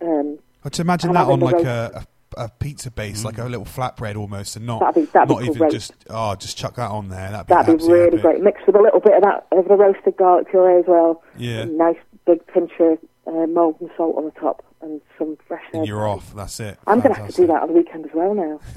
Um, 0.00 0.38
I'd 0.64 0.72
to 0.74 0.82
imagine 0.82 1.12
that 1.12 1.26
on 1.28 1.40
like 1.40 1.64
a, 1.64 2.04
a, 2.36 2.44
a 2.44 2.48
pizza 2.58 2.90
base, 2.90 3.24
like 3.24 3.38
a 3.38 3.44
little 3.44 3.64
flatbread 3.64 4.16
almost, 4.16 4.56
and 4.56 4.66
not 4.66 4.80
That'd 4.80 4.94
be- 5.06 5.10
that'd 5.12 5.28
be 5.28 5.34
not 5.34 5.42
even 5.44 5.54
great. 5.58 5.72
just 5.72 5.92
oh, 6.10 6.34
just 6.34 6.56
chuck 6.56 6.76
that 6.76 6.90
on 6.90 7.08
there. 7.08 7.30
That'd 7.30 7.46
be, 7.46 7.54
that'd 7.54 7.78
be 7.78 7.84
really 7.86 8.06
epic. 8.08 8.22
great. 8.22 8.42
Mixed 8.42 8.66
with 8.66 8.76
a 8.76 8.80
little 8.82 9.00
bit 9.00 9.14
of 9.14 9.22
that 9.22 9.46
of 9.52 9.66
the 9.68 9.74
roasted 9.76 10.16
garlic 10.16 10.48
puree 10.50 10.78
as 10.80 10.84
well. 10.86 11.22
Yeah. 11.36 11.60
A 11.60 11.66
nice 11.66 11.96
big 12.26 12.46
pinch 12.48 12.72
of 12.80 12.98
uh, 13.26 13.46
Maldon 13.46 13.90
salt 13.96 14.16
on 14.16 14.24
the 14.24 14.30
top 14.32 14.64
and 14.80 15.00
some 15.18 15.36
fresh 15.48 15.62
And 15.72 15.80
herbs. 15.82 15.88
you're 15.88 16.06
off. 16.08 16.32
That's 16.34 16.60
it. 16.60 16.78
I'm 16.86 17.00
going 17.00 17.14
to 17.14 17.20
have 17.20 17.30
to 17.30 17.36
do 17.36 17.46
that 17.48 17.62
on 17.62 17.68
the 17.68 17.74
weekend 17.74 18.04
as 18.04 18.12
well 18.14 18.34
now. 18.34 18.60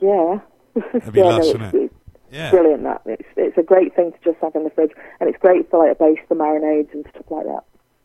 yeah. 0.00 0.40
That'd 0.92 1.12
be 1.12 1.18
yeah, 1.20 1.24
lush, 1.24 1.44
no, 1.44 1.52
wouldn't 1.52 1.74
it's, 1.74 1.74
it? 1.74 1.92
Yeah. 2.30 2.50
brilliant. 2.50 2.82
That 2.84 3.02
it's 3.06 3.28
it's 3.36 3.58
a 3.58 3.62
great 3.62 3.94
thing 3.96 4.12
to 4.12 4.18
just 4.22 4.38
have 4.42 4.54
in 4.54 4.64
the 4.64 4.70
fridge, 4.70 4.92
and 5.20 5.28
it's 5.28 5.38
great 5.38 5.68
for 5.70 5.86
like 5.86 5.96
a 5.96 5.98
base 5.98 6.18
for 6.28 6.34
marinades 6.36 6.92
and 6.92 7.06
stuff 7.10 7.24
like 7.30 7.46
that, 7.46 7.64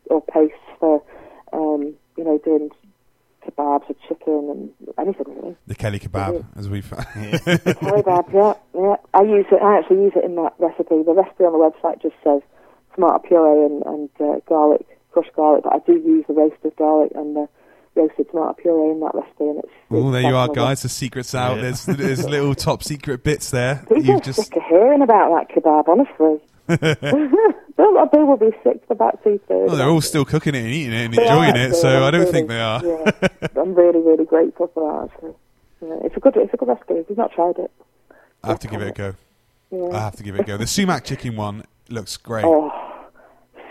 or 0.09 0.21
paste 0.21 0.53
for 0.79 1.03
um, 1.53 1.93
you 2.17 2.23
know 2.23 2.37
doing 2.43 2.69
kebabs 3.45 3.89
or 3.89 3.95
chicken 4.07 4.49
and 4.77 4.93
anything 4.97 5.25
really. 5.35 5.55
The 5.67 5.75
Kelly 5.75 5.99
kebab, 5.99 6.43
Mhm. 6.43 6.45
as 6.57 6.69
we've. 6.69 6.89
Kebab, 6.89 8.33
yeah, 8.33 8.53
yeah. 8.73 8.95
I 9.13 9.21
use 9.23 9.45
it. 9.51 9.61
I 9.61 9.77
actually 9.79 10.03
use 10.03 10.13
it 10.15 10.23
in 10.23 10.35
that 10.35 10.53
recipe. 10.59 11.03
The 11.03 11.13
recipe 11.13 11.43
on 11.43 11.53
the 11.53 11.59
website 11.59 12.01
just 12.01 12.15
says 12.23 12.41
tomato 12.95 13.19
puree 13.19 13.65
and, 13.65 13.83
and 13.85 14.09
uh, 14.19 14.39
garlic, 14.47 14.85
crushed 15.11 15.33
garlic, 15.35 15.63
but 15.63 15.73
I 15.73 15.79
do 15.79 15.93
use 15.93 16.25
the 16.27 16.33
roasted 16.33 16.75
garlic 16.77 17.11
and 17.15 17.35
the 17.35 17.47
roasted 17.95 18.29
tomato 18.29 18.53
puree 18.53 18.91
in 18.91 18.99
that 19.01 19.11
recipe, 19.13 19.43
and 19.43 19.59
it's. 19.59 19.69
Oh, 19.91 20.09
there 20.11 20.21
you 20.21 20.35
are, 20.35 20.47
guys. 20.47 20.81
The 20.83 20.89
secret's 20.89 21.35
out. 21.35 21.57
Yeah. 21.57 21.61
There's 21.63 21.85
there's 21.85 22.25
little 22.25 22.55
top 22.55 22.81
secret 22.83 23.23
bits 23.23 23.51
there. 23.51 23.83
People 23.89 24.03
You've 24.03 24.23
just 24.23 24.41
sick 24.41 24.55
of 24.55 24.63
hearing 24.63 25.01
about 25.01 25.29
that 25.35 25.53
kebab, 25.55 25.87
honestly. 25.89 26.39
They'll- 27.77 28.09
they 28.11 28.19
will 28.19 28.37
be 28.37 28.51
sick 28.63 28.81
for 28.87 28.93
about 28.93 29.23
two 29.23 29.39
thirds. 29.47 29.67
well, 29.69 29.75
they're 29.77 29.89
all 29.89 30.01
still 30.01 30.25
cooking 30.25 30.53
it 30.55 30.59
and 30.59 30.67
eating 30.67 30.93
it 30.93 31.05
and 31.05 31.13
They 31.13 31.23
enjoying 31.23 31.55
it, 31.55 31.73
so 31.73 32.03
I 32.05 32.11
don't 32.11 32.21
really, 32.21 32.31
think 32.31 32.47
they 32.47 32.59
are. 32.61 32.81
Yeah, 32.85 33.11
I'm 33.61 33.73
really, 33.73 33.99
really 33.99 34.25
grateful 34.25 34.69
for 34.73 35.07
that. 35.07 35.13
Actually, 35.13 35.33
yeah, 35.81 36.05
it's 36.05 36.15
a 36.15 36.19
good, 36.19 36.35
it's 36.37 36.53
a 36.53 36.57
good 36.57 36.67
recipe. 36.67 36.93
If 36.95 37.09
you've 37.09 37.17
not 37.17 37.31
tried 37.31 37.57
it, 37.57 37.71
I 38.43 38.47
have 38.49 38.59
to 38.59 38.67
give 38.67 38.81
it 38.81 38.89
a 38.89 38.91
go. 38.91 39.15
yeah. 39.71 39.97
I 39.97 39.99
have 40.01 40.15
to 40.17 40.23
give 40.23 40.35
it 40.35 40.41
a 40.41 40.43
go. 40.43 40.57
The 40.57 40.67
sumac 40.67 41.03
chicken 41.05 41.35
one 41.35 41.63
looks 41.89 42.17
great. 42.17 42.45
oh, 42.45 42.71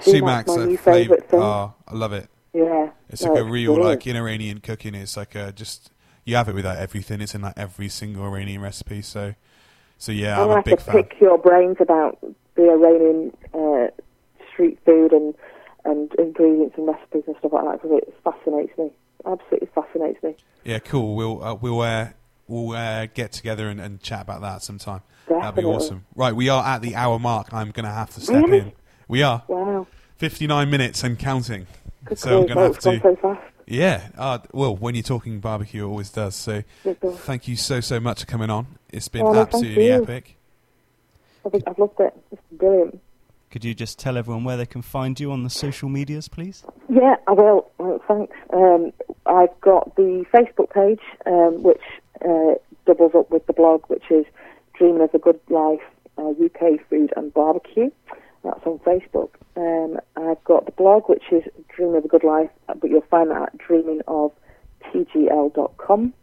Sumac's 0.01 0.49
my 0.57 0.63
a 0.63 0.67
new 0.67 0.77
flavour. 0.77 0.99
favourite 1.05 1.29
thing. 1.31 1.41
Oh, 1.41 1.75
I 1.87 1.95
love 1.95 2.13
it. 2.13 2.29
yeah, 2.53 2.91
It's 3.11 3.23
no, 3.23 3.33
like 3.35 3.43
a 3.43 3.45
real 3.45 3.75
brilliant. 3.75 4.01
like 4.01 4.07
in 4.09 4.17
Iranian 4.17 4.59
cooking. 4.61 4.95
It's 4.95 5.17
like 5.17 5.35
a 5.37 5.53
just 5.53 5.91
you 6.25 6.35
have 6.37 6.49
it 6.49 6.55
without 6.55 6.79
everything. 6.79 7.21
It's 7.21 7.35
in 7.35 7.43
like 7.43 7.55
every 7.57 7.89
single 7.89 8.25
Iranian 8.25 8.61
recipe. 8.63 9.03
So, 9.03 9.35
so 9.99 10.11
yeah, 10.13 10.43
I'm 10.43 10.51
I'm 10.51 10.59
a 10.59 10.63
big 10.63 10.79
to 10.79 10.85
fan. 10.85 10.95
pick 11.05 11.21
your 11.21 11.39
brains 11.39 11.77
about 11.79 12.19
the 12.55 12.69
Iranian 12.71 13.33
uh, 13.55 13.89
street 14.53 14.79
food 14.85 15.13
and 15.13 15.35
and 15.85 16.13
ingredients 16.15 16.77
and 16.79 16.87
recipes 16.87 17.25
and 17.27 17.35
stuff 17.39 17.53
like 17.53 17.65
that 17.65 17.83
because 17.83 17.99
it 18.03 18.15
fascinates 18.23 18.77
me. 18.79 18.91
Absolutely 19.27 19.69
fascinates 19.75 20.23
me. 20.23 20.37
Yeah, 20.65 20.79
cool. 20.79 21.17
We'll 21.17 21.43
uh, 21.43 21.55
we'll 21.55 21.81
uh, 21.81 22.09
we'll 22.49 22.77
uh, 22.77 23.07
get 23.07 23.33
together 23.33 23.69
and, 23.69 23.81
and 23.81 24.01
chat 24.03 24.23
about 24.23 24.41
that 24.43 24.63
sometime. 24.63 25.01
That'd 25.29 25.55
be 25.57 25.65
awesome. 25.65 26.05
Right, 26.15 26.35
we 26.35 26.49
are 26.49 26.65
at 26.65 26.83
the 26.83 26.95
hour 26.97 27.19
mark. 27.19 27.53
I'm 27.53 27.71
gonna 27.71 27.93
have 27.93 28.11
to 28.15 28.21
step 28.21 28.45
Really? 28.45 28.59
in. 28.59 28.73
We 29.09 29.23
are 29.23 29.43
Wow. 29.49 29.87
59 30.19 30.69
minutes 30.71 31.03
and 31.05 31.19
counting. 31.19 31.67
Good 32.05 32.19
So 32.19 32.41
I'm 32.43 32.47
gonna 32.47 32.61
oh, 32.61 32.65
have 32.65 32.79
to. 32.81 33.01
so 33.01 33.17
fast. 33.17 33.41
Yeah. 33.67 34.09
Uh, 34.19 34.39
well, 34.53 34.77
when 34.77 34.95
you're 34.95 35.03
talking 35.05 35.39
barbecue, 35.41 35.85
it 35.85 35.89
always 35.89 36.11
does. 36.11 36.35
So, 36.35 36.63
thank 36.85 37.47
you 37.49 37.57
so 37.57 37.81
so 37.81 38.01
much 38.01 38.21
for 38.21 38.27
coming 38.27 38.51
on. 38.51 38.67
It's 38.93 39.09
been 39.09 39.23
Oh, 39.23 39.35
absolutely 39.35 39.87
you. 39.87 40.05
Epic. 41.45 41.63
I've, 41.67 41.73
I've 41.73 41.79
loved 41.79 42.01
it. 42.01 42.15
It's 42.31 42.41
brilliant. 42.53 43.01
Could 43.51 43.65
you 43.65 43.75
just 43.75 43.99
tell 43.99 44.17
everyone 44.17 44.45
where 44.45 44.57
they 44.57 44.65
can 44.65 44.81
find 44.81 45.21
you 45.21 45.31
on 45.31 45.43
the 45.43 45.51
social 45.51 45.91
medias, 45.91 46.27
please? 46.27 46.65
Yeah, 46.89 47.17
I 47.27 47.33
will. 47.33 47.71
Uh, 47.79 47.99
thanks. 48.09 48.35
Um, 48.53 48.93
I've 49.27 49.61
got 49.61 49.95
the 49.97 50.25
Facebook 50.33 50.73
page, 50.73 51.03
um, 51.27 51.63
which 51.63 51.83
uh, 52.25 52.55
doubles 52.87 53.13
up 53.15 53.31
with 53.31 53.47
the 53.47 53.53
blog, 53.53 53.85
which 53.89 54.05
is 54.11 54.25
Dreaming 54.79 55.03
of 55.03 55.13
a 55.13 55.19
Good 55.19 55.39
Life 55.51 55.83
uh, 56.17 56.31
UK 56.31 56.81
Food 56.89 57.13
and 57.15 57.35
Barbecue. 57.35 57.91
That's 58.43 58.67
on 58.67 58.79
Facebook. 58.81 59.29
Um, 59.57 59.99
I've 60.17 60.43
got 60.45 60.65
the 60.65 60.73
blog, 60.73 61.09
which 61.09 61.25
is 61.31 61.45
Dreaming 61.77 61.97
of 61.97 62.07
a 62.07 62.09
Good 62.09 62.25
Life, 62.25 62.49
uh, 62.69 62.75
but 62.75 62.91
you'll 62.91 63.03
find 63.03 63.31
that 63.31 63.43
at 63.43 63.57
dreamingoftgl.com. 63.59 66.15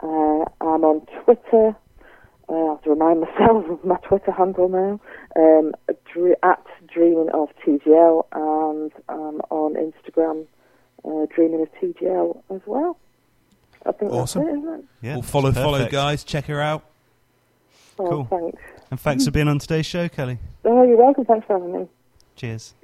Uh, 0.00 0.44
I'm 0.60 0.84
on 0.84 1.04
Twitter. 1.24 1.74
I 2.50 2.54
have 2.70 2.82
to 2.84 2.90
remind 2.90 3.20
myself 3.20 3.64
of 3.68 3.84
my 3.84 3.96
Twitter 3.96 4.32
handle 4.32 4.68
now. 4.68 5.00
Um, 5.36 5.74
dre- 6.12 6.34
at 6.42 6.64
Dreaming 6.86 7.28
of 7.34 7.48
TGL, 7.64 8.24
and 8.32 8.92
I'm 9.08 9.40
on 9.50 9.74
Instagram, 9.74 10.46
uh, 11.04 11.26
Dreaming 11.34 11.62
of 11.62 11.68
TGL 11.80 12.42
as 12.54 12.60
well. 12.66 12.96
I 13.86 13.92
think 13.92 14.12
Awesome. 14.12 14.44
that's 14.44 14.54
it, 14.54 14.58
isn't 14.60 14.74
it? 14.80 14.84
Yeah. 15.02 15.12
well, 15.14 15.22
follow 15.22 15.52
follow 15.52 15.88
guys. 15.88 16.24
Check 16.24 16.46
her 16.46 16.60
out. 16.60 16.84
Oh, 17.98 18.08
Cool. 18.08 18.24
thanks. 18.30 18.62
And 18.90 18.98
thanks 19.00 19.24
for 19.24 19.30
being 19.30 19.48
on 19.48 19.58
today's 19.58 19.86
show, 19.86 20.08
Kelly. 20.08 20.38
Oh, 20.64 20.82
you're 20.84 20.96
welcome. 20.96 21.24
Thanks 21.24 21.46
for 21.46 21.58
having 21.58 21.72
me. 21.80 21.88
Cheers. 22.36 22.74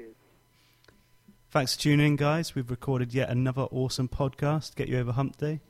Thanks 1.51 1.75
for 1.77 1.83
tuning 1.83 2.07
in, 2.07 2.17
guys. 2.17 2.55
We've 2.55 2.69
recorded 2.71 3.15
yet 3.15 3.31
another 3.31 3.63
awesome 3.71 4.09
podcast 4.09 4.71
to 4.71 4.77
get 4.77 4.89
you 4.89 4.99
over 4.99 5.13
Hump 5.13 5.37
Day. 5.37 5.61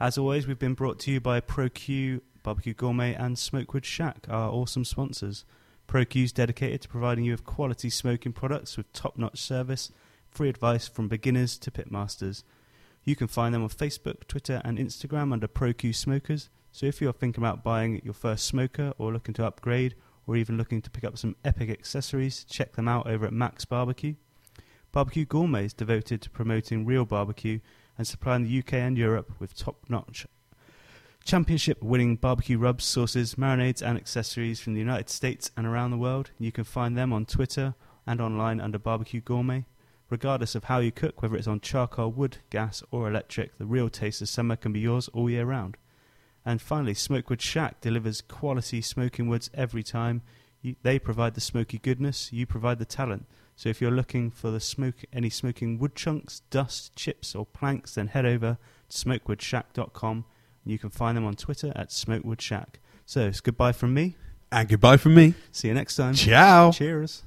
As 0.00 0.16
always, 0.16 0.46
we've 0.46 0.58
been 0.58 0.74
brought 0.74 0.98
to 1.00 1.10
you 1.10 1.20
by 1.20 1.40
ProQ, 1.40 2.20
Barbecue 2.48 2.72
Gourmet, 2.72 3.12
and 3.12 3.38
Smokewood 3.38 3.84
Shack, 3.84 4.24
are 4.26 4.48
awesome 4.48 4.82
sponsors. 4.82 5.44
ProQ 5.86 6.24
is 6.24 6.32
dedicated 6.32 6.80
to 6.80 6.88
providing 6.88 7.26
you 7.26 7.32
with 7.32 7.44
quality 7.44 7.90
smoking 7.90 8.32
products 8.32 8.78
with 8.78 8.90
top 8.94 9.18
notch 9.18 9.38
service, 9.38 9.92
free 10.30 10.48
advice 10.48 10.88
from 10.88 11.08
beginners 11.08 11.58
to 11.58 11.70
pitmasters. 11.70 12.44
You 13.04 13.16
can 13.16 13.28
find 13.28 13.54
them 13.54 13.64
on 13.64 13.68
Facebook, 13.68 14.26
Twitter, 14.28 14.62
and 14.64 14.78
Instagram 14.78 15.30
under 15.30 15.46
ProQ 15.46 15.94
Smokers. 15.94 16.48
So 16.72 16.86
if 16.86 17.02
you're 17.02 17.12
thinking 17.12 17.44
about 17.44 17.62
buying 17.62 18.00
your 18.02 18.14
first 18.14 18.46
smoker 18.46 18.94
or 18.96 19.12
looking 19.12 19.34
to 19.34 19.44
upgrade 19.44 19.94
or 20.26 20.34
even 20.34 20.56
looking 20.56 20.80
to 20.80 20.90
pick 20.90 21.04
up 21.04 21.18
some 21.18 21.36
epic 21.44 21.68
accessories, 21.68 22.44
check 22.44 22.76
them 22.76 22.88
out 22.88 23.06
over 23.06 23.26
at 23.26 23.32
Mac's 23.34 23.66
Barbecue. 23.66 24.14
Barbecue 24.90 25.26
Gourmet 25.26 25.66
is 25.66 25.74
devoted 25.74 26.22
to 26.22 26.30
promoting 26.30 26.86
real 26.86 27.04
barbecue 27.04 27.60
and 27.98 28.06
supplying 28.06 28.44
the 28.44 28.58
UK 28.58 28.72
and 28.72 28.96
Europe 28.96 29.32
with 29.38 29.54
top 29.54 29.84
notch 29.90 30.26
championship 31.28 31.82
winning 31.82 32.16
barbecue 32.16 32.56
rubs, 32.56 32.86
sauces, 32.86 33.34
marinades, 33.34 33.82
and 33.82 33.98
accessories 33.98 34.60
from 34.60 34.72
the 34.72 34.80
United 34.80 35.10
States 35.10 35.50
and 35.58 35.66
around 35.66 35.90
the 35.90 35.98
world. 35.98 36.30
You 36.38 36.50
can 36.50 36.64
find 36.64 36.96
them 36.96 37.12
on 37.12 37.26
Twitter 37.26 37.74
and 38.06 38.18
online 38.18 38.62
under 38.62 38.78
Barbecue 38.78 39.20
Gourmet. 39.20 39.66
Regardless 40.08 40.54
of 40.54 40.64
how 40.64 40.78
you 40.78 40.90
cook, 40.90 41.20
whether 41.20 41.36
it's 41.36 41.46
on 41.46 41.60
charcoal, 41.60 42.10
wood, 42.10 42.38
gas, 42.48 42.82
or 42.90 43.06
electric, 43.06 43.58
the 43.58 43.66
real 43.66 43.90
taste 43.90 44.22
of 44.22 44.30
summer 44.30 44.56
can 44.56 44.72
be 44.72 44.80
yours 44.80 45.08
all 45.08 45.28
year 45.28 45.44
round. 45.44 45.76
And 46.46 46.62
finally, 46.62 46.94
Smokewood 46.94 47.42
Shack 47.42 47.82
delivers 47.82 48.22
quality 48.22 48.80
smoking 48.80 49.28
woods 49.28 49.50
every 49.52 49.82
time. 49.82 50.22
You, 50.62 50.76
they 50.82 50.98
provide 50.98 51.34
the 51.34 51.42
smoky 51.42 51.76
goodness, 51.76 52.32
you 52.32 52.46
provide 52.46 52.78
the 52.78 52.86
talent. 52.86 53.26
So 53.54 53.68
if 53.68 53.82
you're 53.82 53.90
looking 53.90 54.30
for 54.30 54.50
the 54.50 54.60
smoke, 54.60 55.04
any 55.12 55.28
smoking 55.28 55.78
wood 55.78 55.94
chunks, 55.94 56.40
dust, 56.48 56.96
chips, 56.96 57.34
or 57.34 57.44
planks, 57.44 57.96
then 57.96 58.06
head 58.06 58.24
over 58.24 58.56
to 58.88 58.96
smokewoodshack.com 58.96 60.24
you 60.68 60.78
can 60.78 60.90
find 60.90 61.16
them 61.16 61.24
on 61.24 61.34
Twitter 61.34 61.72
at 61.74 61.90
Smokewood 61.90 62.42
Shack. 62.42 62.78
So 63.06 63.26
it's 63.26 63.40
goodbye 63.40 63.72
from 63.72 63.94
me. 63.94 64.16
And 64.52 64.68
goodbye 64.68 64.98
from 64.98 65.14
me. 65.14 65.34
See 65.50 65.68
you 65.68 65.74
next 65.74 65.96
time. 65.96 66.14
Ciao. 66.14 66.70
Cheers. 66.72 67.22